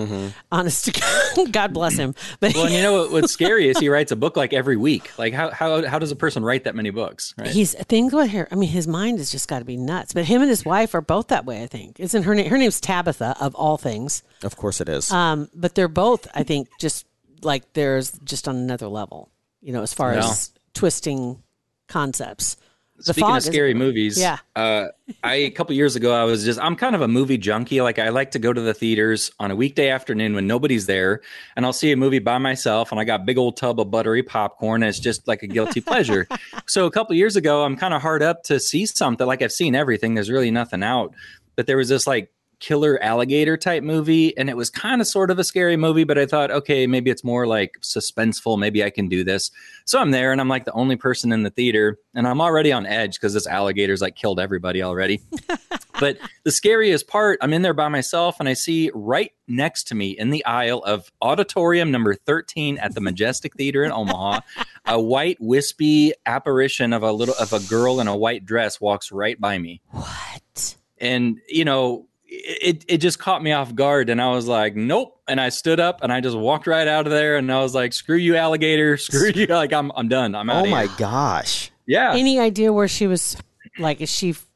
Honest 0.52 0.86
to 0.86 0.92
God, 0.92 1.52
God 1.52 1.74
bless 1.74 1.98
him. 1.98 2.14
But 2.40 2.52
Mm-hmm. 2.52 2.58
Well, 2.58 2.66
and 2.68 2.76
you 2.76 2.82
know 2.82 2.94
what, 2.94 3.12
what's 3.12 3.32
scary 3.40 3.70
is 3.70 3.80
he 3.80 3.90
writes 3.90 4.12
a 4.12 4.16
book 4.16 4.36
like 4.36 4.54
every 4.54 4.78
week. 4.78 5.18
Like 5.18 5.34
how 5.34 5.50
how 5.52 5.86
how 5.88 5.98
does 5.98 6.12
a 6.12 6.16
person 6.16 6.44
write 6.44 6.66
that 6.66 6.76
many 6.76 6.90
books? 6.90 7.34
Right? 7.38 7.48
he's 7.48 7.74
things 7.74 8.14
with 8.14 8.30
here. 8.30 8.48
I 8.52 8.56
mean, 8.56 8.70
his 8.70 8.88
mind 8.88 9.20
has 9.20 9.32
just 9.32 9.48
got 9.48 9.60
to 9.60 9.66
be 9.66 9.78
nuts. 9.78 10.14
But 10.14 10.26
him 10.26 10.42
and 10.42 10.50
his 10.50 10.66
wife 10.66 10.94
are 10.94 11.02
both 11.02 11.30
that 11.30 11.46
way. 11.46 11.64
I 11.64 11.68
think 11.68 12.00
isn't 12.00 12.24
her 12.24 12.36
name? 12.36 12.50
Her 12.50 12.58
name's 12.58 12.82
Tabitha 12.82 13.36
of 13.40 13.56
all 13.56 13.78
things. 13.78 14.24
Of 14.44 14.58
course 14.58 14.82
it 14.82 14.90
is. 14.90 15.12
Um, 15.12 15.50
but 15.56 15.76
they're 15.76 15.88
both, 15.88 16.28
I 16.36 16.44
think, 16.44 16.68
just 16.80 17.06
like 17.46 17.74
there's 17.74 18.12
just 18.24 18.48
on 18.48 18.56
another 18.56 18.88
level. 18.88 19.30
You 19.62 19.74
know, 19.74 19.82
as 19.82 19.94
far 19.94 20.14
Yeah. 20.14 20.20
as 20.30 20.52
twisting 20.74 21.42
concepts. 21.88 22.58
The 22.98 23.14
Speaking 23.14 23.32
of 23.32 23.38
is- 23.38 23.46
scary 23.46 23.74
movies, 23.86 24.20
Yeah. 24.20 24.38
uh, 24.56 24.88
I 25.24 25.36
a 25.36 25.50
couple 25.50 25.76
years 25.76 25.96
ago 25.96 26.14
I 26.14 26.26
was 26.26 26.46
just 26.46 26.60
I'm 26.60 26.76
kind 26.76 26.96
of 26.96 27.02
a 27.02 27.08
movie 27.08 27.38
junkie. 27.40 27.82
Like 27.82 27.98
I 28.00 28.10
like 28.10 28.32
to 28.32 28.40
go 28.40 28.54
to 28.54 28.62
the 28.62 28.74
theaters 28.74 29.32
on 29.40 29.50
a 29.52 29.56
weekday 29.56 29.90
afternoon 29.90 30.36
when 30.36 30.46
nobody's 30.48 30.86
there, 30.86 31.22
and 31.56 31.66
I'll 31.66 31.74
see 31.74 31.92
a 31.92 31.98
movie 31.98 32.20
by 32.20 32.38
myself, 32.38 32.92
and 32.92 33.02
I 33.02 33.04
got 33.04 33.26
big 33.26 33.38
old 33.38 33.58
tub 33.58 33.80
of 33.80 33.90
buttery 33.90 34.22
popcorn, 34.24 34.84
and 34.84 34.90
it's 34.90 35.00
just 35.00 35.28
like 35.28 35.42
a 35.44 35.48
guilty 35.48 35.82
pleasure. 35.90 36.28
so 36.68 36.86
a 36.86 36.92
couple 36.92 37.16
years 37.16 37.36
ago, 37.36 37.64
I'm 37.64 37.76
kind 37.76 37.94
of 37.96 38.02
hard 38.02 38.22
up 38.22 38.44
to 38.44 38.60
see 38.60 38.86
something. 38.86 39.26
Like 39.26 39.42
I've 39.42 39.52
seen 39.52 39.76
everything. 39.76 40.14
There's 40.14 40.30
really 40.30 40.52
nothing 40.52 40.84
out, 40.84 41.14
but 41.56 41.66
there 41.68 41.78
was 41.78 41.90
this 41.90 42.06
like 42.06 42.32
killer 42.64 42.98
alligator 43.04 43.58
type 43.58 43.84
movie 43.84 44.36
and 44.38 44.50
it 44.50 44.56
was 44.56 44.70
kind 44.70 45.02
of 45.02 45.08
sort 45.08 45.30
of 45.30 45.38
a 45.38 45.44
scary 45.44 45.76
movie 45.76 46.06
but 46.06 46.18
i 46.18 46.26
thought 46.26 46.50
okay 46.50 46.88
maybe 46.88 47.12
it's 47.12 47.24
more 47.24 47.46
like 47.46 47.78
suspenseful. 47.82 48.58
Maybe 48.58 48.82
i 48.86 48.90
can 48.90 49.10
do 49.10 49.26
this. 49.26 49.52
So 49.84 50.00
i'm 50.00 50.12
there 50.12 50.32
and 50.32 50.40
i'm 50.40 50.48
like 50.48 50.64
the 50.64 50.72
only 50.72 50.96
person 50.96 51.34
in 51.34 51.44
the 51.44 51.50
theater 51.50 52.00
and 52.16 52.26
i'm 52.26 52.40
already 52.40 52.72
on 52.72 52.86
edge 52.86 53.16
because 53.16 53.34
this 53.34 53.48
alligator's 53.48 54.00
like 54.02 54.16
killed 54.16 54.40
everybody 54.40 54.82
already. 54.82 55.22
But 56.00 56.18
the 56.44 56.52
scariest 56.52 57.08
part 57.08 57.38
i'm 57.42 57.54
in 57.54 57.62
there 57.62 57.74
by 57.74 57.88
myself 57.88 58.38
and 58.40 58.50
i 58.50 58.54
see 58.54 58.92
right 58.96 59.32
next 59.48 59.84
to 59.90 59.96
me 59.96 60.10
in 60.10 60.32
the 60.32 60.44
aisle 60.44 60.80
of 60.80 61.12
auditorium 61.22 61.92
number 61.92 62.16
13 62.16 62.78
at 62.80 62.96
the 62.96 63.00
majestic 63.00 63.56
theater 63.56 63.84
in 63.84 63.92
omaha 63.92 64.42
a 64.86 65.00
white 65.00 65.38
wispy 65.40 66.12
apparition 66.26 66.94
of 66.94 67.04
a 67.04 67.12
little 67.12 67.36
of 67.40 67.54
a 67.54 67.60
girl 67.60 68.02
in 68.02 68.08
a 68.08 68.18
white 68.18 68.44
dress 68.44 68.82
walks 68.82 69.12
right 69.12 69.40
by 69.40 69.60
me. 69.60 69.82
What? 69.92 70.76
and 71.04 71.40
you 71.48 71.66
know 71.66 72.08
it 72.36 72.84
it 72.88 72.98
just 72.98 73.20
caught 73.20 73.44
me 73.44 73.52
off 73.52 73.76
guard 73.76 74.10
and 74.10 74.20
i 74.20 74.30
was 74.32 74.48
like 74.48 74.76
nope 74.76 75.20
and 75.28 75.40
i 75.40 75.50
stood 75.50 75.80
up 75.80 76.00
and 76.02 76.12
i 76.12 76.20
just 76.20 76.36
walked 76.36 76.66
right 76.66 76.88
out 76.88 77.06
of 77.06 77.12
there 77.12 77.38
and 77.38 77.52
i 77.52 77.62
was 77.62 77.76
like 77.76 77.94
screw 77.94 78.16
you 78.18 78.36
alligator 78.36 78.98
screw 79.08 79.30
you 79.36 79.46
like 79.46 79.72
i'm 79.72 79.92
i'm 79.96 80.08
done 80.08 80.34
i'm 80.34 80.50
out 80.50 80.66
oh 80.66 80.70
my 80.70 80.88
here. 80.88 80.96
gosh. 80.98 81.72
yeah 81.86 82.14
Any 82.16 82.40
idea 82.40 82.74
where 82.74 82.88
she 82.88 83.06
was? 83.08 83.38
Like, 83.80 84.02
is 84.02 84.10
she 84.10 84.32
f- 84.32 84.48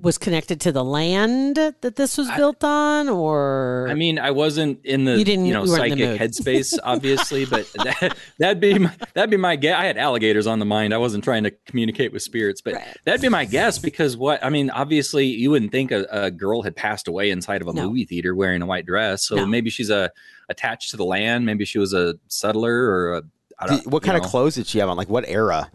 was 0.00 0.16
connected 0.16 0.58
to 0.62 0.72
the 0.72 0.82
land 0.82 1.56
that 1.56 1.96
this 1.96 2.16
was 2.16 2.30
built 2.34 2.64
on, 2.64 3.10
or 3.10 3.86
I 3.90 3.94
mean, 3.94 4.18
I 4.18 4.30
wasn't 4.30 4.82
in 4.86 5.04
the 5.04 5.12
You 5.12 5.18
you, 5.18 5.24
didn't- 5.24 5.50
know 5.50 5.64
you 5.64 5.70
weren't 5.70 5.94
the 5.96 6.04
psychic 6.16 6.20
headspace, 6.20 6.78
obviously, 6.84 7.44
but 7.44 7.70
that, 7.74 8.16
that'd 8.38 8.58
be 8.58 8.78
my, 8.78 8.90
that'd 9.12 9.30
be 9.30 9.36
my 9.36 9.54
guess. 9.56 9.78
I 9.78 9.84
had 9.84 9.98
alligators 9.98 10.46
on 10.46 10.60
the 10.60 10.64
mind. 10.64 10.94
I 10.94 10.96
wasn't 10.96 11.24
trying 11.24 11.44
to 11.44 11.50
communicate 11.66 12.10
with 12.10 12.22
spirits, 12.22 12.62
but 12.62 12.74
Right. 12.74 12.96
that'd 13.04 13.20
be 13.20 13.28
my 13.28 13.44
guess 13.44 13.78
because 13.78 14.16
what 14.16 14.42
I 14.42 14.48
mean, 14.48 14.70
obviously, 14.70 15.26
you 15.26 15.50
wouldn't 15.50 15.72
think 15.72 15.92
a, 15.92 16.06
a 16.10 16.30
girl 16.30 16.62
had 16.62 16.74
passed 16.74 17.06
away 17.06 17.28
inside 17.30 17.60
of 17.60 17.68
a 17.68 17.74
No. 17.74 17.88
movie 17.88 18.06
theater 18.06 18.34
wearing 18.34 18.62
a 18.62 18.66
white 18.66 18.86
dress. 18.86 19.26
So 19.26 19.36
No. 19.36 19.46
maybe 19.46 19.68
she's 19.68 19.90
a 19.90 20.10
attached 20.48 20.90
to 20.92 20.96
the 20.96 21.04
land. 21.04 21.44
Maybe 21.44 21.66
she 21.66 21.78
was 21.78 21.92
a 21.92 22.14
settler 22.28 22.74
or 22.74 23.14
a. 23.18 23.22
I 23.58 23.66
don't, 23.66 23.82
Did- 23.84 23.92
what 23.92 24.02
kind 24.02 24.16
know. 24.18 24.24
of 24.24 24.30
clothes 24.30 24.54
did 24.54 24.66
she 24.66 24.78
have 24.78 24.88
on? 24.88 24.96
Like 24.96 25.10
what 25.10 25.28
era? 25.28 25.70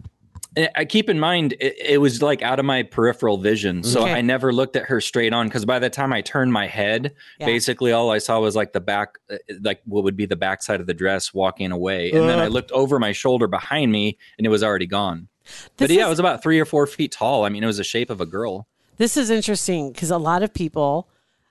I 0.74 0.84
keep 0.84 1.08
in 1.10 1.20
mind 1.20 1.52
it, 1.60 1.76
it 1.78 2.00
was 2.00 2.22
like 2.22 2.42
out 2.42 2.58
of 2.58 2.64
my 2.64 2.82
peripheral 2.82 3.36
vision, 3.38 3.82
so 3.82 4.02
Okay. 4.02 4.12
I 4.14 4.20
never 4.22 4.52
looked 4.52 4.76
at 4.76 4.84
her 4.86 5.00
straight 5.00 5.32
on. 5.32 5.46
Because 5.46 5.64
by 5.64 5.78
the 5.78 5.90
time 5.90 6.12
I 6.12 6.20
turned 6.22 6.52
my 6.52 6.66
head, 6.66 7.14
Yeah. 7.38 7.46
basically 7.46 7.92
all 7.92 8.10
I 8.10 8.18
saw 8.18 8.40
was 8.40 8.56
like 8.56 8.72
the 8.72 8.80
back, 8.80 9.18
uh, 9.30 9.36
like 9.62 9.80
what 9.84 10.04
would 10.04 10.16
be 10.16 10.26
the 10.26 10.36
backside 10.36 10.80
of 10.80 10.86
the 10.86 10.94
dress 10.94 11.32
walking 11.34 11.70
away, 11.72 12.10
and 12.12 12.28
then 12.28 12.38
I 12.38 12.46
looked 12.48 12.72
over 12.72 12.98
my 12.98 13.12
shoulder 13.12 13.46
behind 13.46 13.92
me, 13.92 14.16
and 14.38 14.46
it 14.46 14.50
was 14.50 14.62
already 14.62 14.86
gone. 14.86 15.28
but 15.76 15.90
yeah, 15.90 16.00
is- 16.02 16.06
it 16.06 16.10
was 16.10 16.18
about 16.18 16.42
three 16.42 16.58
or 16.60 16.64
four 16.64 16.86
feet 16.86 17.12
tall. 17.12 17.44
I 17.44 17.48
mean, 17.48 17.62
it 17.62 17.66
was 17.66 17.78
the 17.78 17.84
shape 17.84 18.10
of 18.10 18.20
a 18.20 18.26
girl. 18.26 18.66
This 18.96 19.16
is 19.16 19.30
interesting 19.30 19.92
because 19.92 20.10
a 20.10 20.18
lot 20.18 20.42
of 20.42 20.52
people, 20.52 21.08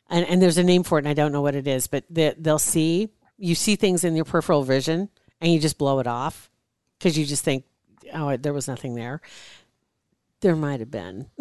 and, 0.10 0.26
and 0.28 0.42
there's 0.42 0.58
a 0.58 0.64
name 0.64 0.84
for 0.84 0.98
it, 0.98 1.02
and 1.06 1.08
I 1.10 1.14
don't 1.14 1.32
know 1.32 1.42
what 1.42 1.56
it 1.56 1.66
is, 1.68 1.88
but 1.88 2.04
they, 2.10 2.34
they'll 2.38 2.60
see 2.60 3.10
you 3.40 3.54
see 3.56 3.76
things 3.76 4.04
in 4.04 4.16
your 4.16 4.26
peripheral 4.26 4.64
vision, 4.64 5.10
and 5.40 5.54
you 5.54 5.60
just 5.60 5.78
blow 5.78 6.00
it 6.00 6.08
off 6.08 6.50
because 6.98 7.18
you 7.18 7.26
just 7.26 7.44
think, 7.44 7.64
oh, 8.14 8.38
there 8.38 8.54
was 8.54 8.68
nothing 8.68 8.96
there. 8.96 9.22
There 10.42 10.56
might 10.56 10.80
have 10.82 10.92
been. 10.92 11.28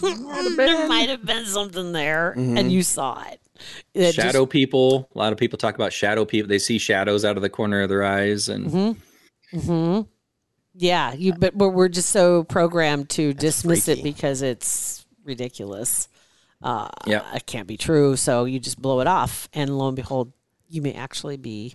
there 0.00 0.88
might 0.88 1.08
have 1.08 1.24
been 1.24 1.46
something 1.46 1.92
there, 1.92 2.32
and 2.32 2.70
you 2.70 2.82
saw 2.82 3.22
it. 3.28 3.40
It 3.94 4.12
just- 4.12 4.16
shadow 4.16 4.46
people. 4.46 5.08
A 5.14 5.18
lot 5.18 5.32
of 5.32 5.38
people 5.38 5.58
talk 5.58 5.74
about 5.74 5.92
shadow 5.92 6.24
people. 6.24 6.48
They 6.48 6.58
see 6.58 6.78
shadows 6.78 7.24
out 7.24 7.36
of 7.36 7.42
the 7.42 7.48
corner 7.50 7.82
of 7.82 7.88
their 7.88 8.04
eyes, 8.04 8.48
and 8.48 8.66
Mm-hmm. 8.70 9.58
hmm 9.58 10.00
Yeah, 10.74 11.14
you. 11.14 11.32
But 11.32 11.56
we're, 11.56 11.68
we're 11.70 11.88
just 11.88 12.10
so 12.10 12.44
programmed 12.44 13.08
to 13.10 13.32
dismiss 13.32 13.88
it 13.88 14.02
because 14.02 14.42
it's 14.42 15.06
ridiculous. 15.24 16.08
Uh, 16.62 16.88
Yeah. 17.06 17.22
it 17.34 17.46
can't 17.46 17.66
be 17.66 17.76
true. 17.76 18.16
So 18.16 18.44
you 18.44 18.58
just 18.60 18.80
blow 18.80 19.00
it 19.00 19.06
off, 19.06 19.48
and 19.52 19.76
lo 19.78 19.88
and 19.88 19.96
behold, 19.96 20.32
you 20.68 20.82
may 20.82 20.92
actually 20.92 21.36
be 21.38 21.74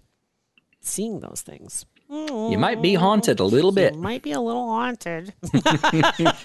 seeing 0.82 1.20
those 1.20 1.42
things. 1.42 1.86
You 2.12 2.58
might 2.58 2.82
be 2.82 2.93
haunted 2.95 3.39
a 3.39 3.45
little 3.45 3.71
bit. 3.71 3.93
You 3.95 4.02
might 4.02 4.21
be 4.21 4.34
a 4.34 4.41
little 4.41 4.67
haunted. 4.67 5.34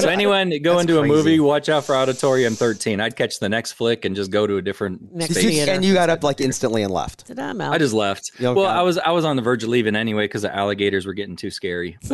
So 0.00 0.08
anyone 0.08 0.50
go 0.62 0.72
that's 0.72 0.82
into 0.82 0.96
a 0.98 1.00
crazy. 1.02 1.14
movie, 1.14 1.40
watch 1.40 1.68
out 1.68 1.84
for 1.84 1.94
Auditorium 1.94 2.54
13. 2.54 3.00
I'd 3.00 3.14
catch 3.16 3.38
the 3.38 3.48
next 3.48 3.72
flick 3.72 4.04
and 4.04 4.14
just 4.16 4.30
go 4.30 4.46
to 4.46 4.56
a 4.56 4.62
different 4.62 5.14
Next 5.14 5.34
Did 5.34 5.44
you- 5.44 5.50
theater. 5.50 5.72
and 5.72 5.84
you 5.84 5.94
got 5.94 6.10
up 6.10 6.22
like 6.24 6.40
instantly 6.40 6.82
and 6.82 6.92
left. 6.92 7.26
Did 7.26 7.38
I'm. 7.38 7.60
I 7.60 7.78
just 7.78 7.94
left. 7.94 8.32
Oh, 8.40 8.54
well, 8.54 8.66
I 8.66 8.82
was 8.82 8.98
I 8.98 9.10
was 9.12 9.24
on 9.24 9.36
the 9.36 9.42
verge 9.42 9.62
of 9.62 9.68
leaving 9.70 9.94
anyway 9.96 10.24
because 10.24 10.42
the 10.42 10.54
alligators 10.54 11.06
were 11.06 11.14
getting 11.14 11.36
too 11.36 11.50
scary. 11.50 11.96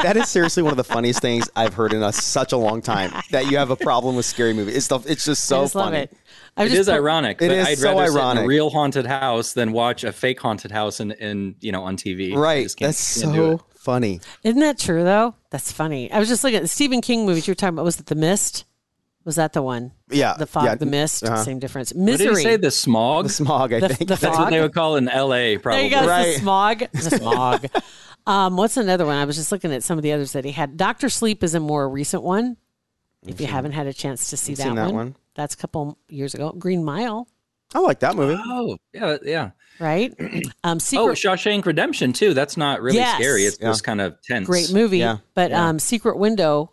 That 0.00 0.16
is 0.16 0.30
seriously 0.30 0.62
one 0.62 0.72
of 0.72 0.78
the 0.78 0.84
funniest 0.84 1.20
things 1.20 1.50
I've 1.54 1.74
heard 1.74 1.92
in 1.92 2.02
a, 2.02 2.10
such 2.10 2.52
a 2.52 2.56
long 2.56 2.80
time. 2.80 3.12
That 3.32 3.50
you 3.50 3.58
have 3.58 3.68
a 3.70 3.76
problem 3.76 4.16
with 4.16 4.24
scary 4.24 4.54
movies. 4.54 4.74
It's 4.74 4.86
the, 4.88 4.98
it's 5.00 5.26
just 5.26 5.44
I 5.52 5.56
so 5.56 5.62
just 5.64 5.74
love 5.74 5.86
funny. 5.92 5.98
it. 6.04 6.16
I 6.56 6.64
it 6.64 6.68
just 6.68 6.80
is 6.80 6.86
put- 6.86 6.94
ironic. 6.94 7.42
It 7.42 7.48
but 7.48 7.56
is 7.58 7.66
I'd 7.66 7.78
so 7.78 7.90
rather 7.98 8.06
sit 8.06 8.14
in 8.16 8.18
ironic. 8.24 8.44
a 8.44 8.46
real 8.46 8.70
haunted 8.70 9.04
house 9.04 9.52
than 9.52 9.72
watch 9.72 10.02
a 10.04 10.12
fake 10.12 10.40
haunted 10.40 10.70
house 10.70 11.00
in, 11.00 11.10
in 11.12 11.54
you 11.60 11.70
know 11.70 11.79
on 11.82 11.96
TV. 11.96 12.34
Right. 12.34 12.66
can't- 12.76 12.88
That's 12.88 13.20
can't 13.22 13.34
so 13.34 13.60
funny. 13.74 14.20
Isn't 14.44 14.60
that 14.60 14.78
true 14.78 15.04
though? 15.04 15.34
That's 15.50 15.72
funny. 15.72 16.10
I 16.12 16.18
was 16.18 16.28
just 16.28 16.44
looking 16.44 16.56
at 16.58 16.62
the 16.62 16.68
Stephen 16.68 17.00
King 17.00 17.26
movies 17.26 17.46
you 17.46 17.52
were 17.52 17.56
talking 17.56 17.74
about. 17.74 17.84
Was 17.84 17.98
it 18.00 18.06
The 18.06 18.14
Mist? 18.14 18.64
Was 19.24 19.36
that 19.36 19.52
the 19.52 19.60
one? 19.62 19.92
Yeah. 20.10 20.34
The 20.38 20.46
fog, 20.46 20.64
yeah. 20.64 20.74
the 20.76 20.86
mist, 20.86 21.22
Uh-huh. 21.24 21.44
same 21.44 21.58
difference. 21.58 21.92
What 21.92 22.06
did 22.16 22.20
Misery. 22.20 22.42
say? 22.42 22.56
The 22.56 22.70
smog. 22.70 23.24
The 23.26 23.30
smog, 23.32 23.72
I 23.74 23.80
The- 23.80 23.88
think. 23.88 23.98
the 23.98 24.04
That's 24.16 24.22
fog? 24.24 24.38
what 24.38 24.50
they 24.50 24.60
would 24.62 24.72
call 24.72 24.96
in 24.96 25.08
L.A. 25.10 25.58
probably. 25.58 25.90
There 25.90 25.98
Probably. 26.00 26.00
you 26.00 26.06
go. 26.06 26.06
Right. 26.06 26.34
The 26.34 26.40
smog. 26.40 26.78
The 26.92 27.10
smog. 27.18 27.66
um, 28.26 28.56
what's 28.56 28.78
another 28.78 29.04
one? 29.04 29.16
I 29.16 29.26
was 29.26 29.36
just 29.36 29.52
looking 29.52 29.72
at 29.74 29.82
some 29.82 29.98
of 29.98 30.02
the 30.02 30.12
others 30.12 30.32
that 30.32 30.46
he 30.46 30.52
had. 30.52 30.78
Doctor 30.78 31.10
Sleep 31.10 31.44
is 31.44 31.54
a 31.54 31.60
more 31.60 31.86
recent 31.88 32.22
one. 32.22 32.56
If 33.26 33.40
you 33.42 33.46
haven't 33.46 33.72
had 33.72 33.86
a 33.86 33.92
chance 33.92 34.30
to 34.30 34.38
see 34.38 34.52
I've 34.52 34.58
that, 34.58 34.62
seen 34.64 34.74
that 34.76 34.86
one, 34.86 34.94
one. 34.94 35.16
that's 35.34 35.52
a 35.52 35.58
couple 35.58 35.98
years 36.08 36.32
ago. 36.34 36.52
Green 36.58 36.82
Mile, 36.82 37.28
I 37.74 37.78
like 37.78 38.00
that 38.00 38.16
movie. 38.16 38.40
Oh 38.44 38.76
yeah, 38.92 39.16
yeah. 39.22 39.50
right? 39.78 40.12
Um, 40.64 40.78
Oh, 40.94 41.08
Shawshank 41.14 41.64
Redemption 41.64 42.12
too. 42.12 42.34
That's 42.34 42.56
not 42.56 42.82
really 42.82 42.98
Yes. 42.98 43.14
scary. 43.16 43.44
It's 43.44 43.58
Yeah. 43.60 43.68
just 43.68 43.84
kind 43.84 44.00
of 44.00 44.20
tense. 44.22 44.46
great 44.46 44.72
movie. 44.72 44.98
Yeah. 44.98 45.18
But 45.34 45.50
Yeah. 45.50 45.68
um, 45.68 45.78
Secret 45.78 46.18
Window 46.18 46.72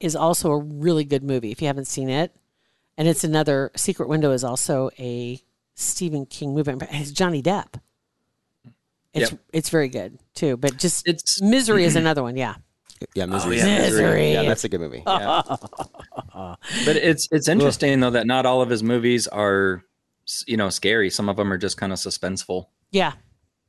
is 0.00 0.16
also 0.16 0.50
a 0.50 0.58
really 0.58 1.04
good 1.04 1.22
movie. 1.22 1.50
If 1.52 1.60
you 1.60 1.66
haven't 1.68 1.86
seen 1.86 2.08
it, 2.08 2.34
and 2.98 3.06
it's 3.06 3.22
another 3.22 3.70
Secret 3.76 4.08
Window 4.08 4.32
is 4.32 4.42
also 4.42 4.90
a 4.98 5.40
Stephen 5.74 6.26
King 6.26 6.54
movie. 6.54 6.72
But 6.74 6.88
It's 6.90 7.10
Johnny 7.12 7.42
Depp. 7.42 7.74
It's 9.12 9.30
Yep. 9.32 9.40
it's 9.52 9.68
very 9.70 9.88
good 9.88 10.18
too. 10.34 10.56
But 10.56 10.76
just 10.78 11.06
It's 11.06 11.40
Misery 11.42 11.84
is 11.84 11.96
another 11.96 12.22
one. 12.22 12.36
Yeah. 12.36 12.54
Yeah, 13.14 13.26
Misery. 13.26 13.56
yeah, 13.58 13.78
Misery. 13.78 14.32
Yeah, 14.32 14.42
that's 14.42 14.64
a 14.64 14.68
good 14.68 14.80
movie. 14.80 15.02
yeah. 15.06 15.42
but 16.34 16.96
it's 16.96 17.28
it's 17.30 17.48
interesting 17.48 18.00
though 18.00 18.10
that 18.10 18.26
not 18.26 18.44
all 18.46 18.60
of 18.62 18.68
his 18.70 18.82
movies 18.82 19.26
are 19.28 19.76
s- 19.76 19.89
you 20.46 20.56
know 20.56 20.70
scary. 20.70 21.10
Some 21.10 21.28
of 21.28 21.36
them 21.36 21.52
are 21.52 21.58
just 21.58 21.76
kind 21.76 21.92
of 21.92 21.98
suspenseful. 21.98 22.66
Yeah, 22.90 23.12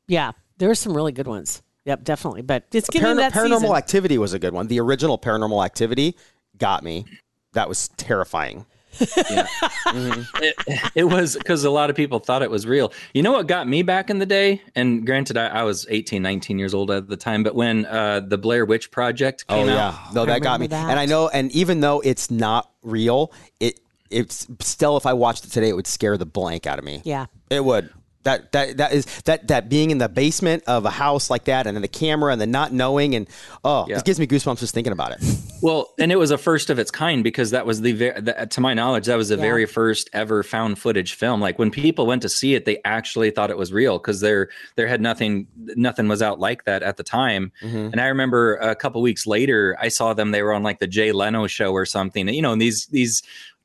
yeah. 0.08 0.32
There 0.58 0.70
are 0.70 0.76
some 0.76 0.96
really 0.96 1.12
good 1.12 1.28
ones. 1.28 1.62
Yep, 1.86 2.04
definitely. 2.04 2.44
But 2.44 2.66
it's 2.72 2.90
getting 2.90 3.02
Paran- 3.02 3.18
that 3.18 3.34
Paranormal 3.34 3.62
season. 3.62 3.76
Activity 3.76 4.18
was 4.18 4.34
a 4.34 4.40
good 4.40 4.54
one. 4.54 4.68
The 4.68 4.80
original 4.80 5.18
Paranormal 5.18 5.66
Activity 5.66 6.16
got 6.58 6.84
me. 6.84 7.06
That 7.54 7.68
was 7.68 7.90
terrifying. 7.98 8.66
it, 9.00 10.92
it 10.96 11.04
was 11.06 11.36
because 11.36 11.64
a 11.64 11.70
lot 11.70 11.90
of 11.90 11.96
people 11.96 12.20
thought 12.20 12.42
it 12.42 12.52
was 12.52 12.68
real. 12.68 12.92
You 13.14 13.24
know 13.24 13.32
what 13.32 13.48
got 13.48 13.68
me 13.68 13.84
back 13.84 14.10
in 14.10 14.20
the 14.20 14.26
day? 14.26 14.62
And 14.76 15.06
granted, 15.06 15.38
I, 15.38 15.48
I 15.48 15.64
was 15.64 15.88
18, 15.90 16.22
19 16.22 16.60
years 16.60 16.74
old 16.74 16.92
at 16.92 17.08
the 17.08 17.18
time, 17.18 17.44
but 17.44 17.56
when 17.56 17.86
uh, 17.86 18.20
the 18.20 18.38
Blair 18.38 18.66
Witch 18.66 18.92
Project 18.92 19.48
came 19.48 19.70
oh 19.70 19.72
out, 19.72 19.94
yeah, 19.94 20.12
no, 20.14 20.26
that 20.26 20.42
got 20.42 20.60
me. 20.60 20.66
remember 20.66 20.88
that. 20.88 20.92
And 20.92 21.00
I 21.00 21.06
know, 21.06 21.30
and 21.30 21.52
even 21.54 21.80
though 21.80 22.02
it's 22.02 22.30
not 22.30 22.70
real, 22.84 23.32
it 23.60 23.80
it's 24.12 24.48
still 24.60 24.98
if 24.98 25.06
I 25.06 25.14
watched 25.14 25.46
it 25.46 25.52
today, 25.52 25.70
it 25.70 25.76
would 25.76 25.88
scare 25.88 26.18
the 26.18 26.26
blank 26.26 26.68
out 26.68 26.80
of 26.80 26.86
me. 26.86 27.02
Yeah. 27.04 27.26
It 27.50 27.64
would. 27.64 27.90
That 28.24 28.52
that 28.52 28.78
that 28.78 28.94
is 28.94 29.06
that 29.24 29.48
that 29.48 29.68
being 29.68 29.90
in 29.90 29.98
the 29.98 30.08
basement 30.08 30.62
of 30.68 30.86
a 30.86 30.92
house 30.92 31.32
like 31.32 31.46
that, 31.46 31.66
and 31.66 31.76
then 31.76 31.82
the 31.82 31.88
camera, 31.88 32.32
and 32.32 32.40
the 32.40 32.46
not 32.46 32.72
knowing, 32.72 33.16
and 33.16 33.28
oh, 33.64 33.88
Yeah. 33.90 33.98
it 33.98 34.06
gives 34.06 34.20
me 34.20 34.28
goosebumps 34.28 34.60
just 34.60 34.76
thinking 34.76 34.94
about 34.94 35.14
it. 35.14 35.24
Well, 35.64 35.94
and 36.00 36.12
it 36.12 36.16
was 36.16 36.32
a 36.32 36.40
first 36.40 36.72
of 36.72 36.80
its 36.80 36.90
kind 36.90 37.24
because 37.24 37.52
that 37.52 37.68
was 37.68 37.82
the, 37.82 37.92
ver- 37.94 38.20
the 38.20 38.48
to 38.50 38.62
my 38.62 38.74
knowledge 38.74 39.06
that 39.06 39.16
was 39.16 39.30
the 39.30 39.36
Yeah. 39.36 39.42
very 39.42 39.68
first 39.68 40.10
ever 40.12 40.42
found 40.42 40.80
footage 40.80 41.14
film. 41.14 41.40
Like 41.40 41.60
when 41.60 41.70
people 41.70 42.08
went 42.08 42.24
to 42.24 42.30
see 42.30 42.56
it, 42.56 42.66
they 42.66 42.80
actually 42.84 43.30
thought 43.30 43.52
it 43.52 43.58
was 43.60 43.72
real 43.72 44.00
because 44.00 44.22
there 44.22 44.50
there 44.76 44.88
had 44.88 45.02
nothing 45.02 45.46
nothing 45.56 46.08
was 46.08 46.24
out 46.24 46.40
like 46.40 46.64
that 46.66 46.82
at 46.82 46.98
the 46.98 47.04
time. 47.04 47.52
Mm-hmm. 47.62 47.78
And 47.92 48.02
I 48.02 48.08
remember 48.08 48.56
a 48.56 48.74
couple 48.76 49.04
weeks 49.04 49.28
later, 49.28 49.78
I 49.80 49.90
saw 49.90 50.16
them. 50.16 50.32
They 50.32 50.42
were 50.42 50.52
on 50.54 50.64
like 50.64 50.80
the 50.80 50.88
Jay 50.88 51.12
Leno 51.12 51.46
show 51.46 51.74
or 51.74 51.86
something. 51.86 52.28
You 52.28 52.42
know, 52.42 52.54
and 52.54 52.62
these 52.62 52.88
these 52.88 53.22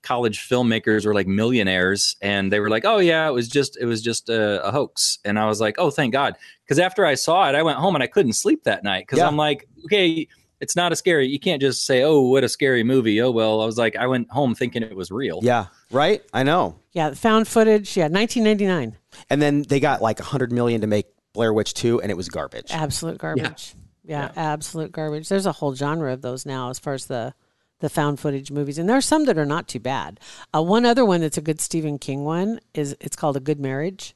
college 0.06 0.38
filmmakers 0.48 1.04
were 1.04 1.12
like 1.14 1.26
millionaires 1.26 2.16
and 2.22 2.52
they 2.52 2.60
were 2.60 2.70
like 2.70 2.84
oh 2.84 2.98
yeah 2.98 3.26
it 3.28 3.32
was 3.32 3.48
just 3.48 3.76
it 3.80 3.86
was 3.86 4.00
just 4.00 4.28
a, 4.28 4.64
a 4.64 4.70
hoax 4.70 5.18
and 5.24 5.38
i 5.38 5.46
was 5.46 5.60
like 5.60 5.74
oh 5.78 5.90
thank 5.90 6.12
god 6.12 6.36
because 6.64 6.78
after 6.78 7.04
i 7.04 7.14
saw 7.14 7.48
it 7.48 7.54
i 7.54 7.62
went 7.62 7.76
home 7.78 7.94
and 7.96 8.04
i 8.04 8.06
couldn't 8.06 8.34
sleep 8.34 8.62
that 8.64 8.84
night 8.84 9.02
because 9.06 9.18
Yeah. 9.18 9.26
i'm 9.26 9.36
like 9.36 9.66
okay 9.84 10.28
it's 10.60 10.76
not 10.76 10.92
a 10.92 10.96
scary 10.96 11.26
you 11.26 11.40
can't 11.40 11.60
just 11.60 11.84
say 11.84 12.02
oh 12.04 12.20
what 12.20 12.44
a 12.44 12.48
scary 12.48 12.84
movie 12.84 13.20
oh 13.20 13.30
well 13.32 13.60
i 13.60 13.66
was 13.66 13.76
like 13.76 13.96
i 13.96 14.06
went 14.06 14.30
home 14.30 14.54
thinking 14.54 14.82
it 14.82 14.94
was 14.96 15.10
real 15.10 15.40
Yeah, 15.42 15.66
right. 15.90 16.22
I 16.32 16.42
know. 16.44 16.76
Yeah, 16.92 17.12
found 17.14 17.46
footage. 17.46 17.94
Yeah, 17.96 18.04
1999. 18.08 18.96
And 19.28 19.42
then 19.42 19.62
they 19.68 19.80
got 19.80 20.00
like 20.00 20.18
hundred 20.18 20.50
million 20.52 20.80
to 20.80 20.86
make 20.86 21.06
Blair 21.34 21.52
Witch 21.52 21.74
two, 21.74 22.00
and 22.00 22.10
it 22.10 22.16
was 22.16 22.30
garbage. 22.30 22.70
Absolute 22.70 23.18
garbage. 23.18 23.74
Yeah, 24.02 24.30
absolute 24.34 24.92
garbage. 24.92 25.28
There's 25.28 25.44
a 25.44 25.52
whole 25.52 25.74
genre 25.74 26.12
of 26.14 26.22
those 26.22 26.46
now 26.46 26.70
as 26.70 26.78
far 26.78 26.94
as 26.94 27.04
the 27.06 27.34
the 27.80 27.88
found 27.90 28.18
footage 28.20 28.50
movies, 28.50 28.78
and 28.78 28.88
there 28.88 28.96
are 28.96 29.00
some 29.02 29.24
that 29.26 29.36
are 29.38 29.46
not 29.46 29.68
too 29.68 29.80
bad. 29.80 30.18
Uh, 30.54 30.62
one 30.62 30.84
other 30.86 31.04
one 31.04 31.20
that's 31.20 31.36
a 31.38 31.42
good 31.42 31.60
Stephen 31.60 31.98
King 31.98 32.24
one 32.24 32.60
is 32.74 32.96
it's 33.00 33.16
called 33.16 33.36
A 33.36 33.40
Good 33.40 33.60
Marriage. 33.60 34.14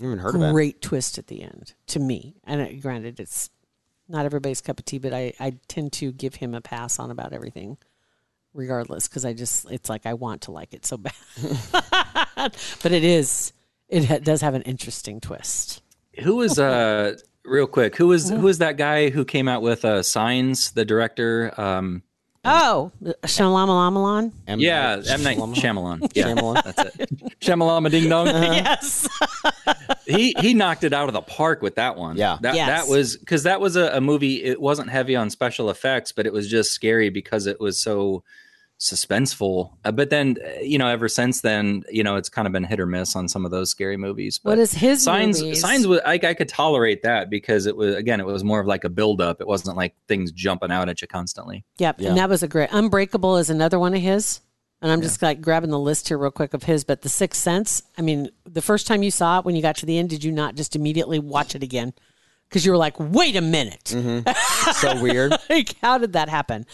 I 0.00 0.04
haven't 0.04 0.18
heard 0.18 0.34
of 0.34 0.42
it. 0.42 0.52
Great 0.52 0.82
twist 0.82 1.16
at 1.18 1.28
the 1.28 1.42
end 1.42 1.74
to 1.88 1.98
me. 2.00 2.34
And 2.44 2.60
uh, 2.60 2.68
granted, 2.80 3.18
it's 3.20 3.50
not 4.08 4.26
everybody's 4.26 4.60
cup 4.60 4.78
of 4.78 4.84
tea, 4.84 4.98
but 4.98 5.12
I 5.14 5.32
I 5.40 5.54
tend 5.68 5.92
to 5.94 6.12
give 6.12 6.34
him 6.36 6.54
a 6.54 6.60
pass 6.60 6.98
on 6.98 7.10
about 7.10 7.32
everything, 7.32 7.78
regardless, 8.52 9.08
because 9.08 9.24
I 9.24 9.32
just 9.32 9.70
it's 9.70 9.88
like 9.88 10.04
I 10.04 10.14
want 10.14 10.42
to 10.42 10.52
like 10.52 10.74
it 10.74 10.84
so 10.84 10.96
bad, 10.98 11.12
but 12.82 12.92
it 12.92 13.04
is 13.04 13.52
it 13.88 14.04
ha- 14.06 14.18
does 14.18 14.40
have 14.40 14.54
an 14.54 14.62
interesting 14.62 15.20
twist. 15.20 15.82
who 16.22 16.36
was 16.36 16.58
uh 16.58 17.16
real 17.44 17.66
quick 17.68 17.94
who 17.96 18.08
was 18.08 18.28
who 18.28 18.40
was 18.40 18.58
that 18.58 18.76
guy 18.76 19.08
who 19.10 19.24
came 19.24 19.46
out 19.46 19.62
with 19.62 19.84
uh 19.84 20.02
signs 20.02 20.72
the 20.72 20.84
director 20.84 21.52
um 21.58 22.02
Oh, 22.46 22.92
Shalamalamalan. 23.22 24.32
M. 24.46 24.60
yeah 24.60 24.96
Night 24.96 25.08
M 25.10 25.22
Night 25.22 25.38
Shyamalan. 25.38 25.54
Shyamalan 26.00 26.10
yeah 26.14 26.24
Shyamalan. 26.26 26.64
that's 26.64 26.96
it 27.00 27.10
Shyamalama 27.40 27.90
Ding 27.90 28.08
Dong 28.08 28.26
Yes. 28.26 29.08
he 30.06 30.34
he 30.40 30.54
knocked 30.54 30.84
it 30.84 30.92
out 30.92 31.08
of 31.08 31.12
the 31.14 31.22
park 31.22 31.62
with 31.62 31.74
that 31.76 31.96
one. 31.96 32.16
Yeah. 32.16 32.38
that 32.42 32.54
Yes. 32.54 32.68
that 32.68 32.90
was 32.92 33.16
because 33.16 33.42
that 33.44 33.60
was 33.60 33.76
a, 33.76 33.88
a 33.96 34.00
movie. 34.00 34.42
It 34.44 34.60
wasn't 34.60 34.90
heavy 34.90 35.16
on 35.16 35.30
special 35.30 35.70
effects, 35.70 36.12
but 36.12 36.26
it 36.26 36.32
was 36.32 36.48
just 36.48 36.72
scary 36.72 37.10
because 37.10 37.46
it 37.46 37.60
was 37.60 37.78
so 37.78 38.22
suspenseful. 38.78 39.72
Uh, 39.84 39.92
but 39.92 40.10
then, 40.10 40.36
uh, 40.44 40.60
you 40.60 40.78
know, 40.78 40.86
ever 40.88 41.08
since 41.08 41.40
then, 41.40 41.82
you 41.90 42.02
know, 42.02 42.16
it's 42.16 42.28
kind 42.28 42.46
of 42.46 42.52
been 42.52 42.64
hit 42.64 42.80
or 42.80 42.86
miss 42.86 43.16
on 43.16 43.28
some 43.28 43.44
of 43.44 43.50
those 43.50 43.70
scary 43.70 43.96
movies. 43.96 44.38
But 44.42 44.50
What 44.50 44.58
is 44.58 44.72
his 44.72 45.02
signs? 45.02 45.40
movies? 45.42 45.60
Signs. 45.60 45.86
Was, 45.86 46.00
I, 46.04 46.14
I 46.14 46.34
could 46.34 46.48
tolerate 46.48 47.02
that 47.02 47.30
because 47.30 47.66
it 47.66 47.76
was 47.76 47.94
again, 47.94 48.20
it 48.20 48.26
was 48.26 48.44
more 48.44 48.60
of 48.60 48.66
like 48.66 48.84
a 48.84 48.88
build 48.88 49.20
up. 49.20 49.40
It 49.40 49.46
wasn't 49.46 49.76
like 49.76 49.94
things 50.08 50.32
jumping 50.32 50.70
out 50.70 50.88
at 50.88 51.00
you 51.00 51.08
constantly. 51.08 51.64
Yep, 51.78 52.00
Yeah. 52.00 52.08
and 52.10 52.18
that 52.18 52.28
was 52.28 52.42
a 52.42 52.48
great. 52.48 52.68
Unbreakable 52.72 53.36
is 53.38 53.50
another 53.50 53.78
one 53.78 53.94
of 53.94 54.00
his. 54.02 54.40
And 54.82 54.92
I'm 54.92 55.00
just 55.00 55.22
like 55.22 55.40
grabbing 55.40 55.70
the 55.70 55.78
list 55.78 56.08
here 56.08 56.18
real 56.18 56.30
quick 56.30 56.52
of 56.52 56.64
his. 56.64 56.84
But 56.84 57.00
The 57.00 57.08
Sixth 57.08 57.40
Sense. 57.40 57.82
I 57.96 58.02
mean, 58.02 58.28
the 58.44 58.60
first 58.60 58.86
time 58.86 59.02
you 59.02 59.10
saw 59.10 59.38
it, 59.38 59.44
when 59.46 59.56
you 59.56 59.62
got 59.62 59.76
to 59.76 59.86
the 59.86 59.96
end, 59.98 60.10
did 60.10 60.22
you 60.22 60.30
not 60.30 60.54
just 60.54 60.76
immediately 60.76 61.18
watch 61.18 61.54
it 61.54 61.62
again? 61.62 61.94
Because 62.48 62.64
you 62.64 62.70
were 62.72 62.78
like, 62.78 62.94
wait 63.00 63.34
a 63.34 63.40
minute, 63.40 63.88
so 64.74 65.02
weird. 65.02 65.32
like 65.50 65.74
how 65.82 65.98
did 65.98 66.12
that 66.12 66.28
happen? 66.28 66.64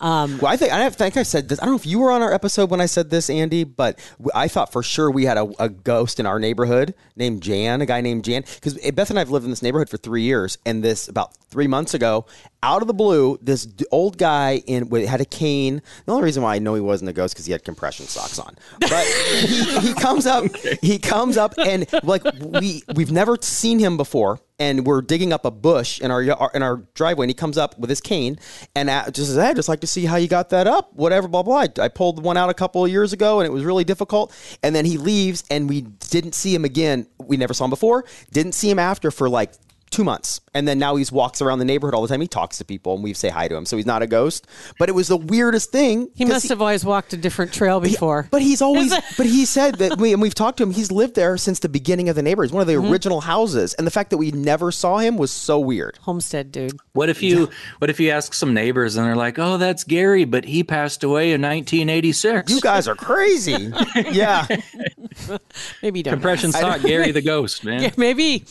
Um, 0.00 0.38
well, 0.38 0.50
I 0.50 0.56
think 0.56 0.72
I 0.72 0.88
think 0.88 1.16
I 1.16 1.22
said 1.22 1.48
this. 1.48 1.60
I 1.60 1.64
don't 1.64 1.72
know 1.72 1.78
if 1.78 1.86
you 1.86 1.98
were 1.98 2.10
on 2.10 2.22
our 2.22 2.32
episode 2.32 2.70
when 2.70 2.80
I 2.80 2.86
said 2.86 3.10
this, 3.10 3.28
Andy, 3.28 3.64
but 3.64 3.98
I 4.34 4.48
thought 4.48 4.72
for 4.72 4.82
sure 4.82 5.10
we 5.10 5.26
had 5.26 5.36
a, 5.36 5.52
a 5.58 5.68
ghost 5.68 6.18
in 6.18 6.26
our 6.26 6.38
neighborhood 6.38 6.94
named 7.16 7.42
Jan, 7.42 7.82
a 7.82 7.86
guy 7.86 8.00
named 8.00 8.24
Jan. 8.24 8.44
Because 8.54 8.74
Beth 8.92 9.10
and 9.10 9.18
I 9.18 9.20
have 9.20 9.30
lived 9.30 9.44
in 9.44 9.50
this 9.50 9.62
neighborhood 9.62 9.90
for 9.90 9.98
three 9.98 10.22
years, 10.22 10.56
and 10.64 10.82
this 10.82 11.06
about 11.08 11.36
three 11.50 11.66
months 11.66 11.92
ago, 11.92 12.24
out 12.62 12.80
of 12.80 12.88
the 12.88 12.94
blue, 12.94 13.38
this 13.42 13.68
old 13.90 14.16
guy 14.16 14.62
in 14.66 14.88
with, 14.88 15.06
had 15.06 15.20
a 15.20 15.24
cane. 15.26 15.82
The 16.06 16.12
only 16.12 16.24
reason 16.24 16.42
why 16.42 16.54
I 16.54 16.58
know 16.60 16.74
he 16.74 16.80
wasn't 16.80 17.10
a 17.10 17.12
ghost 17.12 17.34
because 17.34 17.44
he 17.44 17.52
had 17.52 17.64
compression 17.64 18.06
socks 18.06 18.38
on. 18.38 18.56
But 18.80 19.04
he, 19.04 19.80
he 19.80 19.94
comes 20.00 20.26
up, 20.26 20.44
he 20.80 20.98
comes 20.98 21.36
up, 21.36 21.54
and 21.58 21.86
like 22.02 22.22
we 22.38 22.82
we've 22.94 23.12
never 23.12 23.36
seen 23.42 23.78
him 23.78 23.98
before 23.98 24.40
and 24.60 24.86
we're 24.86 25.00
digging 25.00 25.32
up 25.32 25.44
a 25.44 25.50
bush 25.50 26.00
in 26.00 26.10
our 26.10 26.22
in 26.22 26.62
our 26.62 26.76
driveway, 26.94 27.24
and 27.24 27.30
he 27.30 27.34
comes 27.34 27.56
up 27.56 27.78
with 27.78 27.88
his 27.88 28.00
cane 28.00 28.38
and 28.76 28.88
just 29.14 29.28
says, 29.28 29.38
I'd 29.38 29.56
just 29.56 29.68
like 29.68 29.80
to 29.80 29.86
see 29.90 30.04
how 30.04 30.16
you 30.16 30.28
got 30.28 30.50
that 30.50 30.66
up." 30.66 30.92
Whatever, 30.94 31.28
blah 31.28 31.42
blah. 31.42 31.60
I, 31.60 31.68
I 31.80 31.88
pulled 31.88 32.22
one 32.22 32.36
out 32.36 32.50
a 32.50 32.54
couple 32.54 32.84
of 32.84 32.90
years 32.90 33.12
ago, 33.12 33.40
and 33.40 33.46
it 33.46 33.50
was 33.50 33.64
really 33.64 33.84
difficult. 33.84 34.32
And 34.62 34.74
then 34.74 34.84
he 34.84 34.96
leaves, 34.96 35.44
and 35.50 35.68
we 35.68 35.82
didn't 35.82 36.34
see 36.34 36.54
him 36.54 36.64
again. 36.64 37.06
We 37.18 37.36
never 37.36 37.54
saw 37.54 37.64
him 37.64 37.70
before. 37.70 38.04
Didn't 38.32 38.52
see 38.52 38.70
him 38.70 38.78
after 38.78 39.10
for 39.10 39.28
like 39.28 39.52
two 39.90 40.04
months, 40.04 40.40
and 40.54 40.66
then 40.68 40.78
now 40.78 40.96
he's 40.96 41.10
walks 41.12 41.42
around 41.42 41.58
the 41.58 41.64
neighborhood 41.64 41.94
all 41.94 42.02
the 42.02 42.08
time. 42.08 42.20
He 42.20 42.28
talks 42.28 42.58
to 42.58 42.64
people, 42.64 42.94
and 42.94 43.02
we 43.02 43.12
say 43.12 43.28
hi 43.28 43.48
to 43.48 43.54
him. 43.54 43.66
So 43.66 43.76
he's 43.76 43.86
not 43.86 44.02
a 44.02 44.06
ghost, 44.06 44.46
but 44.78 44.88
it 44.88 44.92
was 44.92 45.08
the 45.08 45.16
weirdest 45.16 45.72
thing. 45.72 46.08
He 46.14 46.24
must 46.24 46.48
have 46.48 46.60
always 46.60 46.84
walked 46.84 47.12
a 47.12 47.16
different 47.16 47.52
trail 47.52 47.80
before. 47.80 48.28
but 48.30 48.40
he's 48.42 48.62
always, 48.62 48.92
but 49.16 49.26
he 49.26 49.44
said 49.44 49.76
that 49.76 49.98
we, 49.98 50.12
and 50.12 50.22
we've 50.22 50.34
talked 50.34 50.58
to 50.58 50.62
him, 50.62 50.70
he's 50.70 50.90
lived 50.92 51.14
there 51.16 51.36
since 51.36 51.58
the 51.58 51.68
beginning 51.68 52.08
of 52.08 52.16
the 52.16 52.22
neighborhood. 52.22 52.50
He's 52.50 52.54
one 52.54 52.60
of 52.62 52.66
the 52.66 52.74
Mm-hmm. 52.74 52.92
original 52.92 53.20
houses. 53.20 53.74
And 53.74 53.86
the 53.86 53.90
fact 53.90 54.10
that 54.10 54.16
we 54.16 54.30
never 54.30 54.70
saw 54.72 54.98
him 54.98 55.16
was 55.16 55.30
so 55.30 55.58
weird. 55.58 55.98
Homestead 56.02 56.50
dude. 56.52 56.72
What 56.92 57.08
if 57.10 57.22
you 57.22 57.48
What 57.78 57.90
if 57.90 57.98
you 58.00 58.10
ask 58.10 58.32
some 58.32 58.54
neighbors 58.54 58.96
and 58.96 59.06
they're 59.06 59.16
like, 59.16 59.38
"Oh, 59.38 59.58
that's 59.58 59.84
Gary, 59.84 60.24
but 60.24 60.44
he 60.44 60.62
passed 60.64 61.02
away 61.04 61.32
in 61.32 61.42
1986." 61.42 62.50
You 62.52 62.60
guys 62.60 62.86
are 62.88 62.94
crazy. 62.94 63.72
yeah. 64.12 64.46
Maybe 65.82 65.98
you 65.98 66.02
don't. 66.04 66.14
Compression 66.14 66.52
sock, 66.52 66.82
Gary 66.82 67.12
the 67.12 67.22
ghost, 67.22 67.64
man. 67.64 67.82
Yeah, 67.82 67.90
maybe. 67.96 68.44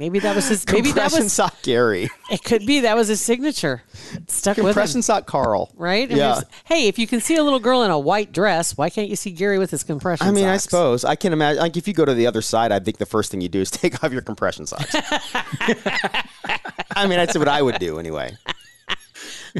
Maybe 0.00 0.18
that 0.20 0.34
was 0.34 0.48
his. 0.48 0.66
Maybe 0.66 0.88
that 0.92 0.94
Compression 0.94 1.24
was. 1.24 1.32
sock 1.34 1.60
Gary. 1.62 2.08
It 2.30 2.42
could 2.42 2.64
be 2.64 2.80
that 2.80 2.96
was 2.96 3.08
his 3.08 3.20
signature. 3.20 3.82
It 4.14 4.30
stuck 4.30 4.56
with. 4.56 4.64
Compression 4.66 5.02
sock 5.02 5.26
Carl. 5.26 5.70
right? 5.76 6.08
Yeah. 6.08 6.16
there's- 6.16 6.44
Hey, 6.64 6.88
if 6.88 6.98
you 6.98 7.06
can 7.06 7.20
see 7.20 7.36
a 7.36 7.42
little 7.42 7.58
girl 7.60 7.82
in 7.82 7.90
a 7.90 7.98
white 7.98 8.32
dress, 8.32 8.78
why 8.78 8.88
can't 8.88 9.08
you 9.10 9.16
see 9.16 9.30
Gary 9.30 9.58
with 9.58 9.70
his 9.70 9.82
compression? 9.84 10.24
Socks? 10.26 10.28
I 10.28 10.32
mean, 10.32 10.48
I 10.48 10.56
suppose 10.56 11.04
I 11.04 11.16
can 11.16 11.34
imagine. 11.34 11.60
Like, 11.60 11.76
if 11.76 11.86
you 11.86 11.92
go 11.92 12.04
to 12.06 12.14
the 12.14 12.26
other 12.26 12.40
side, 12.40 12.72
I 12.72 12.78
think 12.78 12.96
the 12.96 13.04
first 13.04 13.30
thing 13.30 13.42
you 13.42 13.50
do 13.50 13.60
is 13.60 13.70
take 13.70 14.02
off 14.02 14.10
your 14.10 14.22
compression 14.22 14.64
socks. 14.66 14.94
I 16.96 17.06
mean, 17.06 17.18
that's 17.18 17.36
what 17.36 17.48
I 17.48 17.60
would 17.60 17.78
do 17.78 17.98
anyway. 17.98 18.36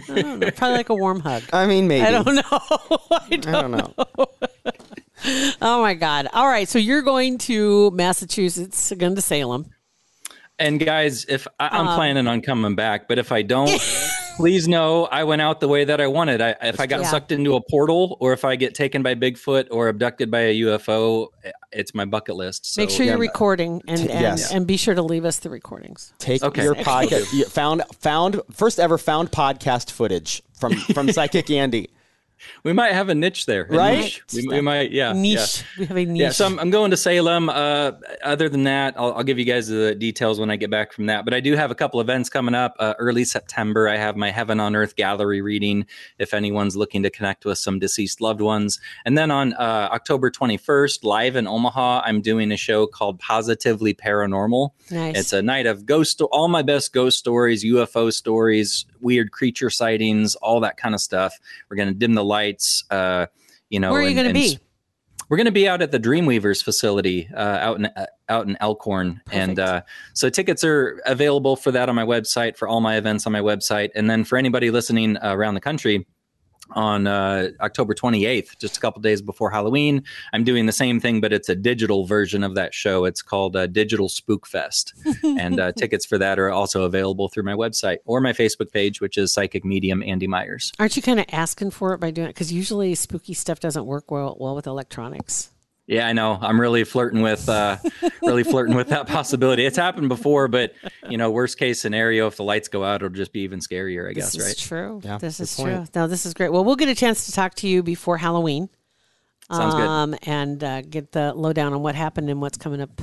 probably 0.07 0.57
like 0.57 0.89
a 0.89 0.95
warm 0.95 1.21
hug. 1.21 1.43
I 1.53 1.67
mean, 1.67 1.87
maybe. 1.89 2.07
I 2.07 2.11
don't 2.13 2.35
know. 2.35 2.43
I 3.11 3.29
don't, 3.37 3.47
I 3.47 3.61
don't 3.63 3.71
know. 3.73 3.95
Oh 5.61 5.83
my 5.83 5.93
God! 5.95 6.29
All 6.33 6.47
right, 6.47 6.67
so 6.67 6.79
you're 6.79 7.03
going 7.03 7.37
to 7.39 7.91
Massachusetts, 7.91 8.91
going 8.97 9.15
to 9.17 9.21
Salem. 9.21 9.67
And 10.61 10.79
guys, 10.79 11.25
if 11.25 11.49
I, 11.59 11.67
Um, 11.69 11.89
I'm 11.89 11.97
planning 11.97 12.27
on 12.29 12.43
coming 12.43 12.75
back, 12.77 13.09
but 13.09 13.19
if 13.19 13.33
I 13.33 13.41
don't, 13.43 13.71
please 14.37 14.69
know 14.69 15.07
I 15.07 15.25
went 15.25 15.41
out 15.43 15.59
the 15.61 15.69
way 15.69 15.85
that 15.85 16.01
I 16.03 16.07
wanted. 16.07 16.41
I, 16.43 16.51
if 16.63 16.79
I 16.79 16.87
got 16.87 17.01
Yeah. 17.01 17.07
sucked 17.11 17.33
into 17.33 17.57
a 17.57 17.61
portal, 17.63 18.19
or 18.21 18.33
if 18.35 18.45
I 18.45 18.57
get 18.57 18.75
taken 18.75 19.03
by 19.03 19.15
Bigfoot 19.15 19.69
or 19.71 19.89
abducted 19.89 20.31
by 20.31 20.41
a 20.41 20.55
UFO, 20.61 21.29
it's 21.73 21.95
my 21.95 22.05
bucket 22.05 22.37
list. 22.37 22.73
So, 22.75 22.83
Make 22.83 22.91
sure 22.91 23.07
you're 23.07 23.17
recording 23.17 23.83
and 23.89 24.01
and, 24.01 24.09
yes. 24.11 24.53
and 24.53 24.67
be 24.67 24.77
sure 24.77 24.95
to 24.95 25.03
leave 25.03 25.25
us 25.25 25.39
the 25.39 25.49
recordings. 25.51 26.13
Take 26.19 26.43
Okay. 26.43 26.63
your 26.63 26.75
podcast. 26.75 27.51
found 27.51 27.83
found 27.99 28.41
first 28.53 28.79
ever 28.79 28.99
found 28.99 29.31
podcast 29.33 29.91
footage 29.91 30.43
from 30.53 30.75
from 30.75 31.11
Psychic 31.17 31.51
Andy. 31.51 31.89
We 32.65 32.73
might 32.73 32.93
have 32.93 33.09
a 33.09 33.15
niche 33.15 33.47
there, 33.47 33.65
a 33.65 33.77
Right? 33.77 33.99
niche. 33.99 34.23
We, 34.35 34.47
we 34.49 34.61
might, 34.61 34.91
yeah, 34.93 35.13
Niche. 35.13 35.35
yeah. 35.37 35.63
We 35.79 35.87
have 35.87 35.97
a 35.97 36.05
niche. 36.05 36.21
Yeah, 36.21 36.31
so 36.31 36.47
I'm, 36.47 36.59
I'm 36.59 36.71
going 36.71 36.91
to 36.91 36.97
Salem. 36.97 37.49
Uh, 37.49 37.93
other 38.23 38.49
than 38.49 38.65
that, 38.65 38.95
I'll, 38.99 39.13
I'll 39.15 39.23
give 39.25 39.39
you 39.39 39.45
guys 39.45 39.69
the 39.69 39.95
details 39.95 40.39
when 40.41 40.51
I 40.51 40.57
get 40.57 40.71
back 40.71 40.93
from 40.93 41.07
that. 41.07 41.25
But 41.25 41.35
I 41.35 41.41
do 41.41 41.55
have 41.57 41.71
a 41.71 41.75
couple 41.75 42.01
events 42.01 42.29
coming 42.29 42.55
up. 42.55 42.75
Uh, 42.79 42.95
early 42.99 43.25
September, 43.25 43.89
I 43.89 43.97
have 43.97 44.17
my 44.17 44.31
Heaven 44.31 44.61
on 44.61 44.75
Earth 44.77 44.97
gallery 44.97 45.41
reading. 45.41 45.87
If 46.19 46.35
anyone's 46.35 46.77
looking 46.77 47.03
to 47.03 47.11
connect 47.11 47.45
with 47.45 47.59
some 47.59 47.79
deceased 47.79 48.21
loved 48.21 48.41
ones, 48.41 48.81
and 49.05 49.17
then 49.17 49.31
on 49.31 49.53
uh, 49.55 49.89
October 49.93 50.31
21st, 50.31 51.05
live 51.05 51.37
in 51.37 51.47
Omaha, 51.47 52.03
I'm 52.05 52.21
doing 52.21 52.53
a 52.53 52.57
show 52.57 52.87
called 52.87 53.19
Positively 53.19 53.95
Paranormal. 53.95 54.71
nice. 54.91 55.17
It's 55.19 55.33
a 55.33 55.43
night 55.43 55.67
of 55.67 55.87
ghost, 55.87 56.21
all 56.21 56.49
my 56.49 56.63
best 56.63 56.93
ghost 56.93 57.19
stories, 57.19 57.65
UFO 57.65 58.13
stories, 58.13 58.85
weird 59.01 59.33
creature 59.33 59.71
sightings, 59.71 60.35
all 60.37 60.61
that 60.61 60.77
kind 60.77 60.95
of 60.95 61.01
stuff. 61.01 61.39
We're 61.69 61.77
going 61.77 61.89
to 61.89 61.95
dim 61.95 62.15
the 62.15 62.25
lights. 62.25 62.85
Uh, 62.91 63.27
you 63.69 63.81
know, 63.81 63.93
Where 63.93 64.01
are 64.01 64.09
you 64.09 64.15
going 64.15 64.29
to 64.29 64.35
be? 64.35 64.59
we're 65.31 65.37
going 65.37 65.47
to 65.47 65.53
be 65.53 65.69
out 65.69 65.81
at 65.81 65.93
the 65.93 66.01
Dreamweavers 66.01 66.63
facility 66.63 67.31
uh, 67.35 67.39
out 67.39 67.79
in 67.79 67.87
uh, 67.87 68.07
out 68.29 68.49
in 68.49 68.57
Elkhorn, 68.61 69.23
and 69.31 69.59
uh, 69.59 69.83
so 70.13 70.29
tickets 70.29 70.65
are 70.65 71.01
available 71.07 71.55
for 71.55 71.71
that 71.71 71.89
on 71.89 71.95
my 71.95 72.05
website 72.05 72.57
for 72.57 72.67
all 72.67 72.81
my 72.81 72.97
events 72.97 73.27
on 73.27 73.33
my 73.33 73.41
website, 73.41 73.91
and 73.95 74.11
then 74.11 74.25
for 74.25 74.37
anybody 74.37 74.71
listening 74.71 75.17
uh, 75.17 75.33
around 75.33 75.55
the 75.55 75.61
country. 75.61 76.05
On 76.73 77.07
uh, 77.07 77.51
October 77.61 77.95
28th, 77.95 78.59
just 78.59 78.77
a 78.77 78.81
couple 78.81 79.01
days 79.01 79.23
before 79.23 79.51
Halloween. 79.51 80.05
I'm 80.33 80.45
doing 80.45 80.67
the 80.67 80.73
same 80.73 81.01
thing, 81.01 81.21
but 81.21 81.33
it's 81.33 81.49
a 81.49 81.55
digital 81.55 82.07
version 82.07 82.45
of 82.45 82.55
that 82.55 82.75
show. 82.75 83.05
It's 83.05 83.23
called 83.23 83.57
uh, 83.57 83.67
Digital 83.67 84.09
Spook 84.09 84.47
Fest, 84.47 84.95
and 85.23 85.61
uh, 85.61 85.73
tickets 85.73 86.07
for 86.07 86.19
that 86.19 86.39
are 86.39 86.51
also 86.51 86.85
available 86.85 87.29
through 87.29 87.45
my 87.45 87.55
website 87.55 87.99
or 88.05 88.21
my 88.21 88.33
Facebook 88.33 88.73
page, 88.73 89.01
which 89.01 89.17
is 89.19 89.33
Psychic 89.33 89.65
Medium 89.65 90.03
Andy 90.03 90.27
Myers. 90.27 90.73
Aren't 90.79 90.97
you 90.97 91.03
kind 91.03 91.21
of 91.21 91.27
asking 91.33 91.71
for 91.71 91.95
it 91.95 91.99
by 91.99 92.11
doing 92.11 92.29
it? 92.29 92.35
Because 92.35 92.53
usually 92.53 92.95
spooky 92.95 93.35
stuff 93.35 93.61
doesn't 93.61 93.87
work 93.87 94.11
well 94.11 94.37
well 94.39 94.55
with 94.55 94.67
electronics. 94.67 95.51
Yeah, 95.91 96.07
I 96.07 96.13
know. 96.13 96.39
I'm 96.41 96.61
really 96.61 96.85
flirting 96.85 97.21
with 97.21 97.49
uh, 97.49 97.79
really 98.23 98.45
flirting 98.45 98.77
with 98.77 98.89
that 98.91 99.09
possibility. 99.09 99.67
It's 99.67 99.77
happened 99.77 100.09
before, 100.09 100.47
but 100.47 100.73
you 101.09 101.19
know, 101.19 101.31
worst 101.33 101.59
case 101.59 101.81
scenario, 101.81 102.29
if 102.29 102.37
the 102.37 102.45
lights 102.45 102.69
go 102.69 102.85
out, 102.85 103.03
it'll 103.03 103.09
just 103.15 103.33
be 103.33 103.41
even 103.41 103.59
scarier. 103.59 104.09
I 104.09 104.13
guess, 104.13 104.33
This 104.33 104.43
right? 104.43 104.51
is 104.57 104.63
true. 104.63 105.01
Yeah, 105.05 105.19
this 105.19 105.39
good 105.39 105.43
is 105.43 105.57
point. 105.57 105.69
true. 105.93 106.01
No, 106.01 106.07
this 106.07 106.25
is 106.27 106.33
great. 106.33 106.53
Well, 106.53 106.65
we'll 106.65 106.77
get 106.77 106.89
a 106.89 106.95
chance 106.95 107.27
to 107.27 107.33
talk 107.33 107.55
to 107.57 107.69
you 107.69 107.83
before 107.83 108.19
Halloween. 108.19 108.69
Sounds 109.53 109.75
good. 109.75 109.83
um, 109.89 110.15
And 110.23 110.63
uh, 110.63 110.83
get 110.83 111.11
the 111.11 111.35
lowdown 111.35 111.73
on 111.73 111.83
what 111.83 111.97
happened 111.97 112.31
and 112.31 112.41
what's 112.41 112.57
coming 112.57 112.81
up 112.81 113.03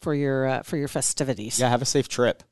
for 0.00 0.14
your 0.14 0.46
uh, 0.48 0.62
for 0.62 0.78
your 0.78 0.88
festivities. 0.88 1.60
Yeah, 1.60 1.68
have 1.68 1.82
a 1.82 1.84
safe 1.84 2.08
trip. 2.08 2.42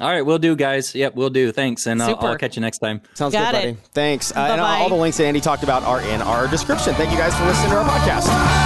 All 0.00 0.08
right, 0.08 0.22
we'll 0.22 0.38
do, 0.38 0.54
guys. 0.56 0.94
Yep, 0.94 1.16
we'll 1.16 1.30
do. 1.30 1.50
Thanks, 1.52 1.86
and 1.86 2.00
I'll, 2.02 2.16
I'll 2.24 2.36
catch 2.38 2.54
you 2.56 2.62
next 2.62 2.78
time. 2.78 3.00
Sounds 3.14 3.32
Got 3.32 3.52
good, 3.54 3.58
it. 3.64 3.74
buddy. 3.74 3.88
Thanks. 3.94 4.30
Uh, 4.30 4.40
and 4.40 4.60
Bye-bye. 4.60 4.78
all 4.78 4.88
the 4.88 4.94
links 4.96 5.18
that 5.18 5.24
Andy 5.26 5.40
talked 5.40 5.62
about 5.64 5.82
are 5.82 6.00
in 6.02 6.22
our 6.22 6.46
description. 6.48 6.94
Thank 6.94 7.10
you 7.12 7.18
guys 7.18 7.34
for 7.36 7.44
listening 7.46 7.70
to 7.70 7.76
our 7.78 7.84
podcast. 7.88 8.63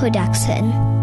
Production. 0.00 0.99